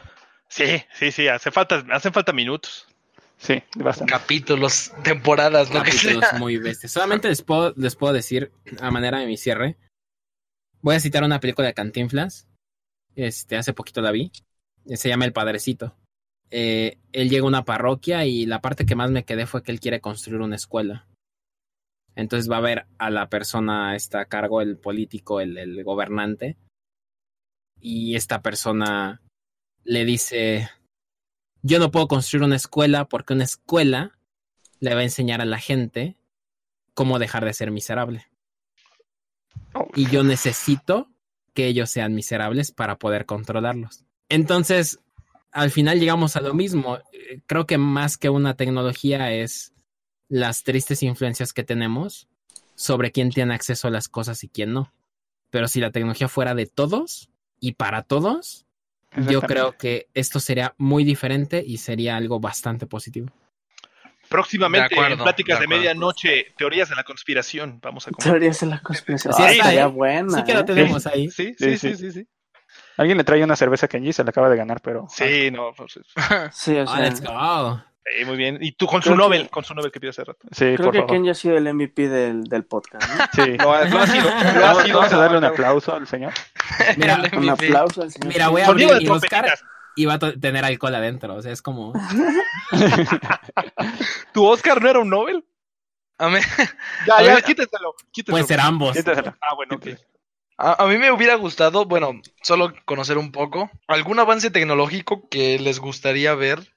[0.48, 1.26] Sí, sí, sí.
[1.28, 2.86] Hace falta, hacen falta minutos.
[3.38, 4.12] Sí, bastante.
[4.12, 6.38] Capítulos, temporadas, lo que Capítulos sea.
[6.38, 6.92] muy bestias.
[6.92, 9.76] Solamente les puedo, les puedo decir, a manera de mi cierre,
[10.80, 12.48] voy a citar una película de Cantinflas.
[13.14, 14.32] Este, hace poquito la vi.
[14.86, 15.96] Se llama El Padrecito.
[16.50, 19.72] Eh, él llega a una parroquia y la parte que más me quedé fue que
[19.72, 21.06] él quiere construir una escuela.
[22.14, 26.56] Entonces va a ver a la persona está a cargo, el político, el, el gobernante,
[27.80, 29.20] y esta persona
[29.84, 30.70] le dice,
[31.66, 34.16] yo no puedo construir una escuela porque una escuela
[34.78, 36.16] le va a enseñar a la gente
[36.94, 38.26] cómo dejar de ser miserable.
[39.74, 41.10] Oh, Y yo necesito
[41.54, 44.04] que ellos sean miserables para poder controlarlos.
[44.28, 45.00] Entonces,
[45.50, 46.98] al final llegamos a lo mismo.
[47.12, 49.72] Eh, Creo que más que una tecnología es
[50.28, 52.28] las tristes influencias que tenemos
[52.74, 54.92] sobre quién tiene acceso a las cosas y quién no.
[55.50, 58.65] Pero si la tecnología fuera de todos y para todos,
[59.28, 63.28] yo creo que esto sería muy diferente y sería algo bastante positivo.
[64.28, 65.68] Próximamente, De acuerdo, en Pláticas de de.
[65.68, 67.78] Medianoche, teorías de la conspiración.
[67.80, 68.32] Vamos a comentar.
[68.32, 69.32] Teorías de la conspiración.
[69.34, 69.92] Sí, Ah, está estaría ahí.
[69.92, 70.38] buena.
[70.38, 70.64] Sí que lo ¿eh?
[70.64, 71.30] tenemos ahí.
[71.30, 71.96] Sí, Sí, sí, sí, sí.
[71.96, 72.28] sí, sí.
[72.96, 75.06] Alguien le trae una cerveza a Kenji, se la acaba de ganar, pero.
[75.08, 75.92] Sí, no, pues,
[76.52, 77.84] Sí, o Ah, sea, let's go.
[78.18, 78.58] Sí, muy bien.
[78.60, 80.38] Y tú con su que- Nobel, con su Nobel que pidió hace rato.
[80.52, 81.12] Sí, creo por que favor.
[81.14, 83.06] Ken ya ha sido el MVP del, del podcast.
[83.08, 83.44] ¿no?
[83.44, 83.56] Sí.
[83.58, 84.24] Lo ha, lo ha sido.
[84.24, 84.98] Lo ha Vamos, sido.
[84.98, 86.32] vamos a darle un aplauso al señor.
[86.96, 88.28] Mira, Un aplauso al señor.
[88.28, 89.46] Mira, voy a abrir y buscar
[90.06, 91.34] va a to- tener alcohol adentro.
[91.34, 91.92] O sea, es como.
[94.32, 95.44] ¿Tu Oscar no era un Nobel?
[96.18, 96.38] A mí,
[97.06, 97.94] Ya, A ya, ver- quítetelo.
[98.10, 98.34] quítetelo.
[98.36, 98.96] Puede ser ambos.
[98.96, 99.88] Ah, bueno, ok.
[100.56, 102.12] a, a mí me hubiera gustado, bueno,
[102.42, 106.74] solo conocer un poco, algún avance tecnológico que les gustaría ver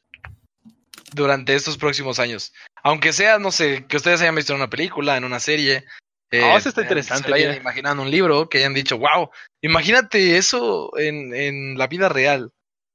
[1.14, 2.54] durante estos próximos años.
[2.84, 5.86] Aunque sea, no sé, que ustedes hayan visto en una película, en una serie.
[6.32, 8.98] Ah, eso está eh, interesante, Se lo hayan imaginado en un libro, que hayan dicho,
[8.98, 9.30] wow,
[9.62, 12.52] imagínate eso en, en la vida real.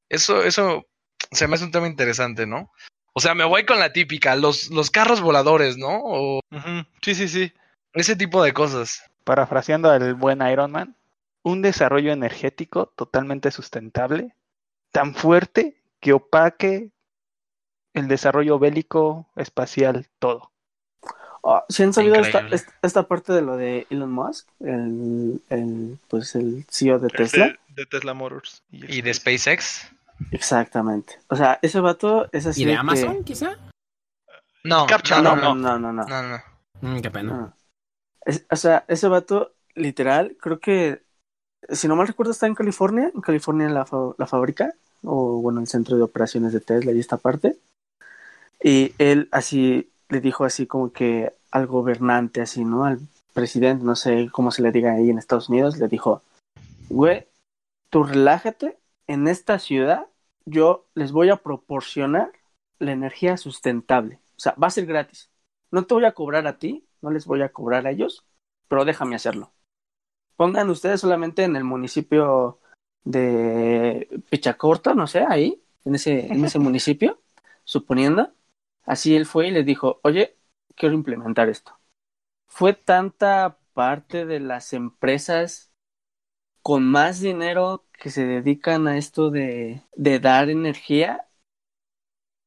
[0.08, 0.86] Eso, eso
[1.32, 2.70] se me hace un tema interesante, ¿no?
[3.12, 6.00] O sea, me voy con la típica, los, los carros voladores, ¿no?
[6.02, 6.40] O.
[7.02, 7.52] Sí, sí, sí.
[7.92, 9.04] ese tipo de cosas.
[9.22, 10.96] Parafraseando al buen Iron Man,
[11.42, 14.34] un desarrollo energético totalmente sustentable,
[14.90, 16.90] tan fuerte que opaque
[17.94, 20.50] el desarrollo bélico, espacial, todo.
[21.46, 24.48] Oh, ¿sí han sabido esta, esta, esta parte de lo de Elon Musk?
[24.60, 27.54] El, el, pues el CEO de Tesla.
[27.68, 28.62] De Tesla Motors.
[28.70, 29.90] Y de SpaceX.
[30.30, 31.18] Exactamente.
[31.28, 32.62] O sea, ese vato es así.
[32.62, 33.56] ¿Y de que- Amazon, quizá?
[34.64, 36.04] No, no, No, no, no, no, no, no.
[36.06, 36.38] no, no.
[36.80, 37.32] Mm, qué pena.
[37.32, 37.56] no.
[38.24, 41.02] Es- o sea, ese vato, literal, creo que,
[41.68, 43.10] si no mal recuerdo, está en California.
[43.14, 44.72] En California la, fa- la fábrica,
[45.02, 47.58] o bueno, el centro de operaciones de Tesla y esta parte.
[48.64, 52.86] Y él así le dijo así como que al gobernante, así, ¿no?
[52.86, 52.98] Al
[53.34, 56.22] presidente, no sé cómo se le diga ahí en Estados Unidos, le dijo,
[56.88, 57.26] güey,
[57.90, 60.06] tú relájate, en esta ciudad
[60.46, 62.32] yo les voy a proporcionar
[62.78, 64.18] la energía sustentable.
[64.36, 65.30] O sea, va a ser gratis.
[65.70, 68.24] No te voy a cobrar a ti, no les voy a cobrar a ellos,
[68.68, 69.52] pero déjame hacerlo.
[70.36, 72.60] Pongan ustedes solamente en el municipio
[73.04, 77.20] de Pichacorta, no sé, ahí, en ese, en ese municipio,
[77.64, 78.32] suponiendo.
[78.84, 80.36] Así él fue y les dijo, oye,
[80.76, 81.78] quiero implementar esto.
[82.48, 85.72] Fue tanta parte de las empresas
[86.62, 91.28] con más dinero que se dedican a esto de, de dar energía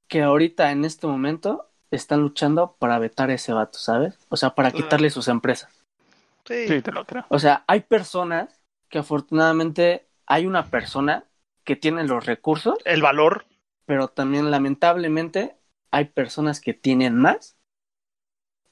[0.07, 4.17] que ahorita en este momento están luchando para vetar a ese vato, ¿sabes?
[4.29, 5.71] O sea, para quitarle sus empresas.
[6.45, 6.67] Sí.
[6.67, 7.25] Sí, te lo creo.
[7.29, 11.25] O sea, hay personas que afortunadamente hay una persona
[11.63, 13.45] que tiene los recursos, El valor.
[13.85, 15.56] pero también lamentablemente
[15.91, 17.55] hay personas que tienen más.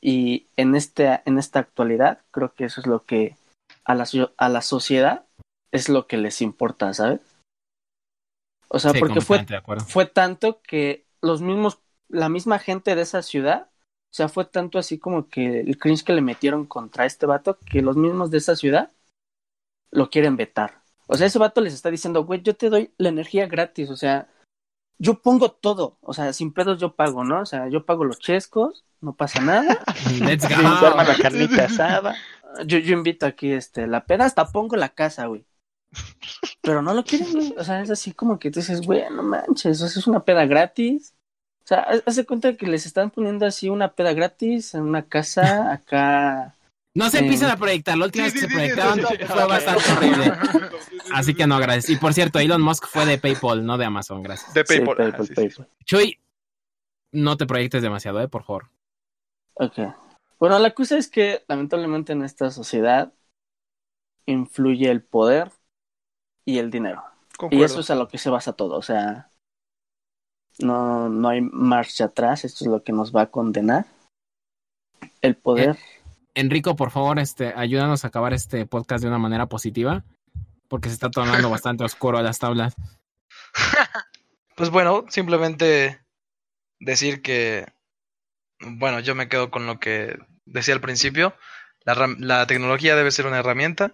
[0.01, 3.35] Y en, este, en esta actualidad creo que eso es lo que
[3.83, 4.05] a la,
[4.37, 5.25] a la sociedad
[5.71, 7.21] es lo que les importa, ¿sabes?
[8.69, 9.45] O sea, Sí, porque fue,
[9.87, 14.77] fue tanto que los mismos, la misma gente de esa ciudad, o sea, fue tanto
[14.77, 18.37] así como que el cringe que le metieron contra este vato, que los mismos de
[18.37, 18.91] esa ciudad
[19.91, 20.81] lo quieren vetar.
[21.07, 23.95] O sea, ese vato les está diciendo, güey, yo te doy la energía gratis, o
[23.95, 24.27] sea,
[24.97, 27.41] yo pongo todo, o sea, sin pedos yo pago, ¿no?
[27.41, 29.83] O sea, yo pago los chescos, no pasa nada.
[30.21, 30.95] Let's arma go.
[30.95, 32.15] la carnita asada.
[32.65, 35.45] Yo, yo invito aquí, este, la peda, hasta pongo la casa, güey.
[36.61, 37.53] Pero no lo quieren, güey.
[37.57, 40.23] O sea, es así como que tú dices, güey, no manches, o sea, es una
[40.23, 41.13] peda gratis.
[41.63, 45.73] O sea, de cuenta que les están poniendo así una peda gratis en una casa
[45.73, 46.54] acá.
[46.95, 47.23] No se Sí.
[47.25, 47.97] empiecen a proyectar.
[47.97, 49.25] La última vez que se proyectaron sí, sí.
[49.25, 50.31] fue bastante horrible.
[51.13, 51.89] Así que no, gracias.
[51.89, 54.53] Y por cierto, Elon Musk fue de PayPal, no de Amazon, gracias.
[54.53, 54.95] De Sí, PayPal.
[54.95, 55.35] PayPal, ah, sí, sí, sí.
[55.35, 55.69] PayPal.
[55.83, 56.19] Chuy,
[57.11, 58.27] no te proyectes demasiado, ¿eh?
[58.27, 58.69] Por favor.
[59.55, 59.77] Ok.
[60.39, 63.13] Bueno, la cosa es que lamentablemente en esta sociedad
[64.25, 65.51] influye el poder
[66.45, 67.03] y el dinero.
[67.51, 68.77] Y eso es a lo que se basa todo.
[68.77, 69.29] O sea,
[70.59, 72.45] no, no hay marcha atrás.
[72.45, 73.85] Esto es lo que nos va a condenar.
[75.21, 75.77] El poder.
[76.35, 80.03] Enrico, por favor, este, ayúdanos a acabar este podcast de una manera positiva.
[80.67, 82.75] Porque se está tornando bastante oscuro las tablas.
[84.57, 85.99] Pues bueno, simplemente
[86.79, 87.65] decir que,
[88.61, 91.35] bueno, yo me quedo con lo que decía al principio,
[91.83, 93.91] la, la tecnología debe ser una herramienta.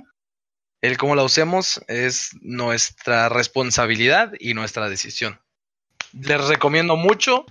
[0.80, 5.42] El cómo la usemos es nuestra responsabilidad y nuestra decisión.
[6.14, 7.48] Les recomiendo mucho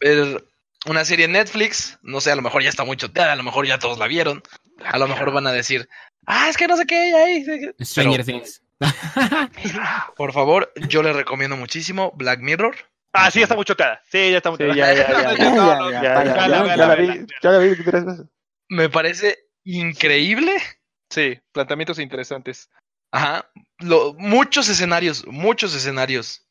[0.00, 0.42] ver
[0.86, 1.98] una serie en Netflix.
[2.02, 4.06] No sé, a lo mejor ya está muy choteada, a lo mejor ya todos la
[4.06, 4.42] vieron.
[4.84, 5.88] A lo mejor van a decir,
[6.26, 7.44] ah, es que no sé qué hay ahí.
[7.80, 8.62] Stranger Pero, Things.
[10.16, 12.74] por favor, yo les recomiendo muchísimo Black Mirror.
[13.12, 14.02] Ah, sí, ya está muy choteada.
[14.10, 14.94] Sí, ya está muy Sí, choteada.
[14.94, 15.44] ya, ya, ya, ya.
[15.44, 17.26] Ya, no, ya, Ya, vaya, ya, ya, ya, ya, ya la ya, vi, ya.
[17.42, 18.26] ya la vi tres veces.
[18.68, 20.52] Me parece increíble.
[21.10, 22.68] Sí, planteamientos interesantes.
[23.12, 23.48] Ajá.
[23.78, 26.43] Lo- muchos escenarios, muchos escenarios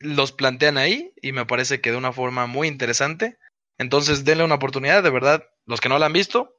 [0.00, 3.38] los plantean ahí y me parece que de una forma muy interesante.
[3.78, 5.48] Entonces, denle una oportunidad, de verdad.
[5.66, 6.56] Los que no la han visto,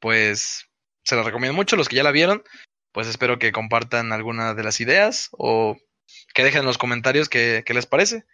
[0.00, 0.68] pues
[1.04, 1.76] se la recomiendo mucho.
[1.76, 2.42] Los que ya la vieron,
[2.92, 5.76] pues espero que compartan alguna de las ideas o
[6.34, 8.24] que dejen en los comentarios qué, qué les parece.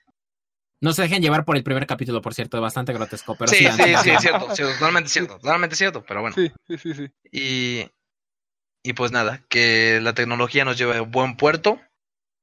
[0.83, 3.37] No se dejen llevar por el primer capítulo, por cierto, bastante grotesco.
[3.37, 6.35] Pero sí, sí, sí, sí, es cierto, cierto, totalmente cierto, totalmente cierto, pero bueno.
[6.35, 7.11] Sí, sí, sí, sí.
[7.31, 7.91] Y,
[8.83, 11.79] y pues nada, que la tecnología nos lleve a buen puerto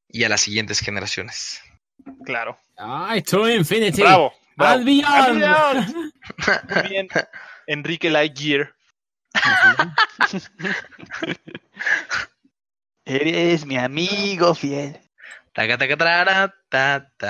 [0.08, 1.62] y a las siguientes generaciones.
[2.26, 2.58] Claro.
[2.78, 4.02] Ay, to infinity.
[4.02, 4.34] Bravo.
[4.56, 4.84] bravo.
[4.84, 5.88] Beyond.
[6.76, 7.08] Muy bien.
[7.68, 8.74] Enrique Lightyear.
[13.06, 15.00] Eres mi amigo fiel.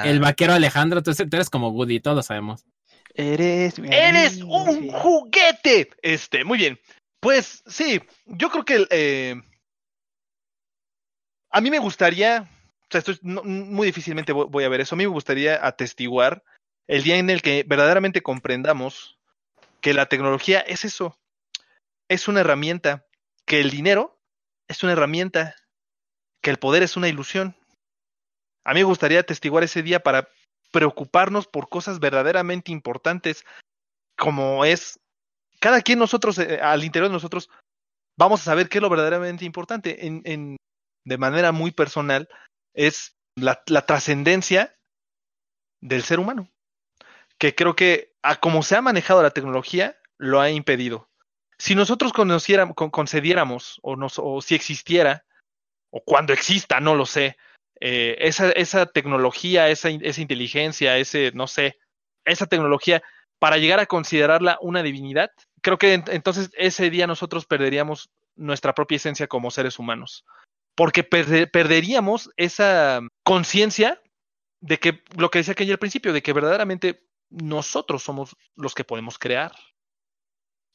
[0.03, 2.65] El vaquero Alejandro, tú, tú eres como Woody, todos lo sabemos.
[3.13, 4.91] Eres mi ¡Eres amigo un fiel.
[4.93, 5.89] juguete!
[6.01, 6.77] Este, muy bien.
[7.21, 9.35] Pues sí, yo creo que eh,
[11.49, 12.47] a mí me gustaría,
[12.87, 15.65] o sea, esto es- muy difícilmente vo- voy a ver eso, a mí me gustaría
[15.65, 16.43] atestiguar
[16.87, 19.17] el día en el que verdaderamente comprendamos
[19.81, 21.17] que la tecnología es eso,
[22.09, 23.05] es una herramienta,
[23.45, 24.17] que el dinero
[24.69, 25.55] es una herramienta,
[26.41, 27.55] que el poder es una ilusión.
[28.65, 30.29] A mí me gustaría atestiguar ese día para
[30.71, 33.45] preocuparnos por cosas verdaderamente importantes,
[34.17, 34.99] como es
[35.59, 37.49] cada quien nosotros, eh, al interior de nosotros,
[38.17, 40.05] vamos a saber qué es lo verdaderamente importante.
[40.05, 40.57] En, en-
[41.05, 42.27] de manera muy personal,
[42.77, 44.77] es la, la trascendencia
[45.81, 46.49] del ser humano,
[47.37, 51.09] que creo que a como se ha manejado la tecnología, lo ha impedido.
[51.57, 55.25] Si nosotros conociéramos, con- concediéramos, o, nos, o si existiera,
[55.89, 57.35] o cuando exista, no lo sé,
[57.79, 61.77] eh, esa, esa tecnología, esa, esa inteligencia, ese, no sé,
[62.25, 63.01] esa tecnología,
[63.39, 65.31] para llegar a considerarla una divinidad,
[65.61, 70.25] creo que ent- entonces ese día nosotros perderíamos nuestra propia esencia como seres humanos.
[70.77, 73.99] Porque perde- perderíamos esa conciencia
[74.61, 78.83] de que lo que decía Kenny al principio, de que verdaderamente nosotros somos los que
[78.83, 79.51] podemos crear.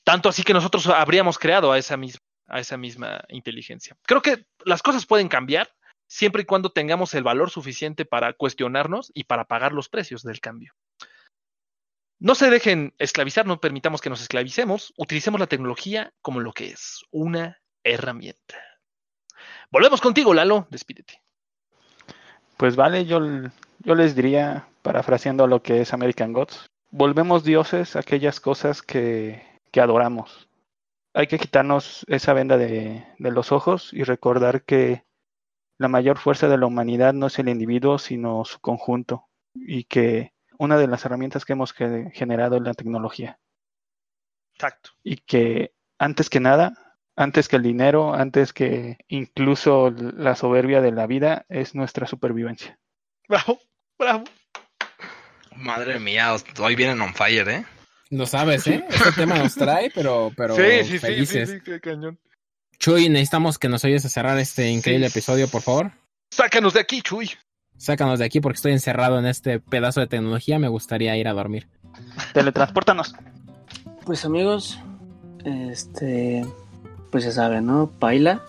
[0.05, 1.97] Tanto así que nosotros habríamos creado a esa
[2.77, 3.97] misma inteligencia.
[4.03, 5.73] Creo que las cosas pueden cambiar
[6.09, 10.41] siempre y cuando tengamos el valor suficiente para cuestionarnos y para pagar los precios del
[10.41, 10.75] cambio.
[12.19, 16.71] No se dejen esclavizar, no permitamos que nos esclavicemos, utilicemos la tecnología como lo que
[16.71, 18.72] es, una herramienta.
[19.71, 21.23] Volvemos contigo, Lalo, despídete.
[22.57, 23.21] Pues vale, yo,
[23.81, 29.43] yo les diría, parafraseando lo que es American Gods, volvemos dioses a aquellas cosas que,
[29.71, 30.49] que adoramos.
[31.15, 35.05] Hay que quitarnos esa venda de, de los ojos y recordar que
[35.79, 39.27] la mayor fuerza de la humanidad no es el individuo, sino su conjunto.
[39.55, 43.39] Y que una de las herramientas que hemos ge- generado es la tecnología.
[44.55, 44.91] Exacto.
[45.03, 46.92] Y que antes que nada,
[47.23, 52.79] antes que el dinero, antes que incluso la soberbia de la vida, es nuestra supervivencia.
[53.29, 53.59] Bravo,
[53.99, 54.25] bravo.
[55.57, 57.65] Madre mía, hoy vienen on fire, ¿eh?
[58.11, 58.85] Lo sabes, ¿eh?
[58.91, 61.51] Este tema nos trae, pero, pero sí, sí, sí, sí, felices.
[61.51, 62.19] sí, qué cañón.
[62.79, 65.19] Chuy, necesitamos que nos ayudes a cerrar este increíble Sí.
[65.19, 65.93] episodio, por favor.
[66.31, 67.31] Sácanos de aquí, Chuy.
[67.77, 70.59] Sácanos de aquí porque estoy encerrado en este pedazo de tecnología.
[70.59, 71.69] Me gustaría ir a dormir.
[72.35, 73.15] Teletransportanos.
[74.05, 74.79] Pues amigos,
[75.45, 76.45] este,
[77.13, 77.93] pues ya saben, ¿no?
[78.01, 78.43] Paila.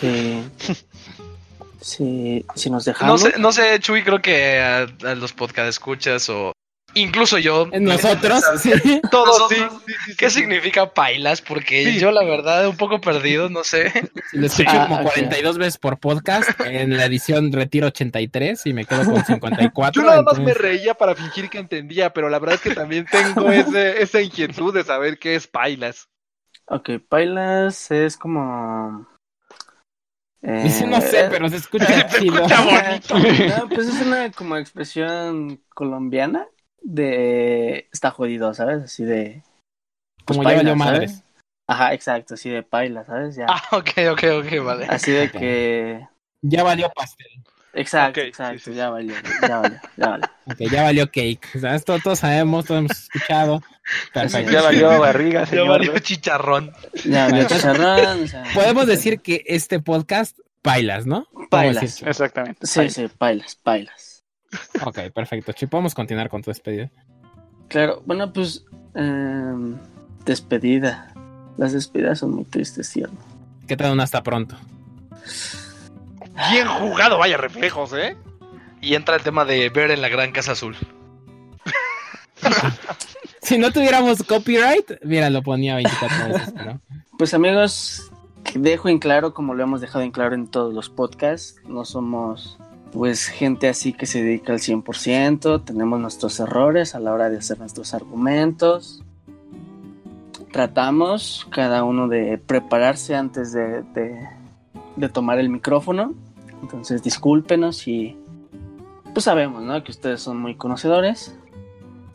[0.00, 0.42] Si,
[1.80, 3.20] si, si nos No dejamos.
[3.20, 6.52] sé, no sé, Chuy, creo que a, a los podcast escuchas o
[6.94, 7.68] incluso yo.
[7.80, 8.72] Nosotros, sí.
[9.10, 10.40] Todos, sí, Nosotros, sí, sí, ¿Qué sí.
[10.40, 11.42] significa pailas?
[11.42, 11.98] Porque Sí.
[11.98, 13.92] yo la verdad un poco perdido, no sé.
[14.32, 15.02] Lo escuché Ah, como ok.
[15.12, 20.00] 42 veces por podcast en la edición Retiro 83 y me quedo con 54.
[20.02, 23.04] Yo nada más me reía para fingir que entendía, pero la verdad es que también
[23.10, 26.08] tengo ese, esa inquietud de saber qué es pailas.
[26.72, 29.04] Ok, Pailas es como.
[30.42, 32.46] eh, Dice, no sé, pero se escucha chido.
[32.46, 33.14] escucha bonito.
[33.58, 36.46] No, pues es una como expresión colombiana
[36.80, 38.84] de está jodido, ¿sabes?
[38.84, 39.42] Así de.
[40.24, 40.92] pues, Como ya paila, valió ¿sabes?
[41.10, 41.24] madres.
[41.68, 43.34] Ajá, exacto, así de paila, ¿sabes?
[43.34, 43.46] Ya.
[43.48, 44.86] Ah, ok, ok, ok, vale.
[44.88, 46.08] Así de que.
[46.42, 47.26] Ya valió pastel.
[47.72, 49.14] Exacto, exacto, sí, ya valió,
[49.46, 50.28] ya valió, ya valió.
[50.46, 51.48] Ok, ya valió cake.
[51.54, 53.60] O sea, esto todos sabemos, todos hemos escuchado.
[54.12, 54.52] Perfecto.
[54.52, 55.68] Ya valió barriga, Ya señor.
[55.68, 56.72] valió chicharrón.
[57.04, 61.26] Ya, ya chicharrón, o sea, Podemos decir que este podcast bailas, ¿no?
[61.50, 62.06] Decir.
[62.08, 62.66] Exactamente.
[62.66, 64.24] Sí, sí, pailas, pailas.
[64.84, 65.52] Ok, perfecto.
[65.52, 66.90] Chi, podemos continuar con tu despedida.
[67.68, 68.64] Claro, bueno, pues.
[68.94, 69.76] em,
[70.24, 71.12] despedida.
[71.56, 73.18] Las despedidas son muy tristes, tierno.
[73.66, 74.56] ¿Qué tal un hasta pronto?
[76.50, 78.16] Bien jugado, vaya reflejos, ¿eh?
[78.80, 80.76] Y entra el tema de ver en la gran casa azul.
[83.42, 86.80] Si no tuviéramos copyright, mira, lo ponía 24 veces, ¿no?
[87.18, 88.10] Pues amigos,
[88.54, 92.58] dejo en claro, como lo hemos dejado en claro en todos los podcasts, no somos
[92.92, 97.38] pues gente así que se dedica al 100%, tenemos nuestros errores a la hora de
[97.38, 99.02] hacer nuestros argumentos.
[100.52, 103.82] Tratamos cada uno de prepararse antes de,
[104.96, 106.12] de- tomar el micrófono.
[106.62, 108.16] Entonces discúlpenos y
[109.14, 109.82] pues sabemos, ¿no?
[109.84, 111.34] Que ustedes son muy conocedores.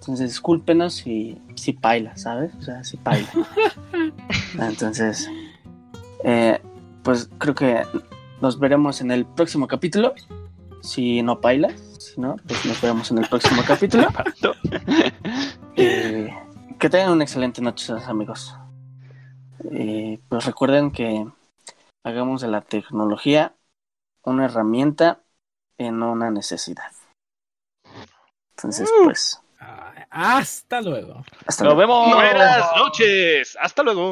[0.05, 2.53] Entonces discúlpenos si, si paila, ¿sabes?
[2.59, 3.27] O sea, si paila.
[4.59, 5.27] Entonces,
[6.23, 6.61] eh,
[7.01, 7.81] pues creo que
[8.39, 10.13] nos veremos en el próximo capítulo.
[10.83, 14.07] Si no paila, si no, pues nos veremos en el próximo capítulo.
[15.77, 16.33] Eh,
[16.79, 18.55] que tengan una excelente noche, amigos.
[19.71, 21.27] Eh, pues recuerden que
[22.05, 23.53] hagamos de la tecnología
[24.23, 25.19] una herramienta
[25.77, 26.93] y no una necesidad.
[28.55, 29.44] Entonces, pues, Ah,
[30.09, 31.23] Hasta luego.
[31.45, 31.93] hasta Nos luego.
[31.93, 32.15] vemos.
[32.15, 33.57] Buenas noches.
[33.59, 34.11] Hasta luego.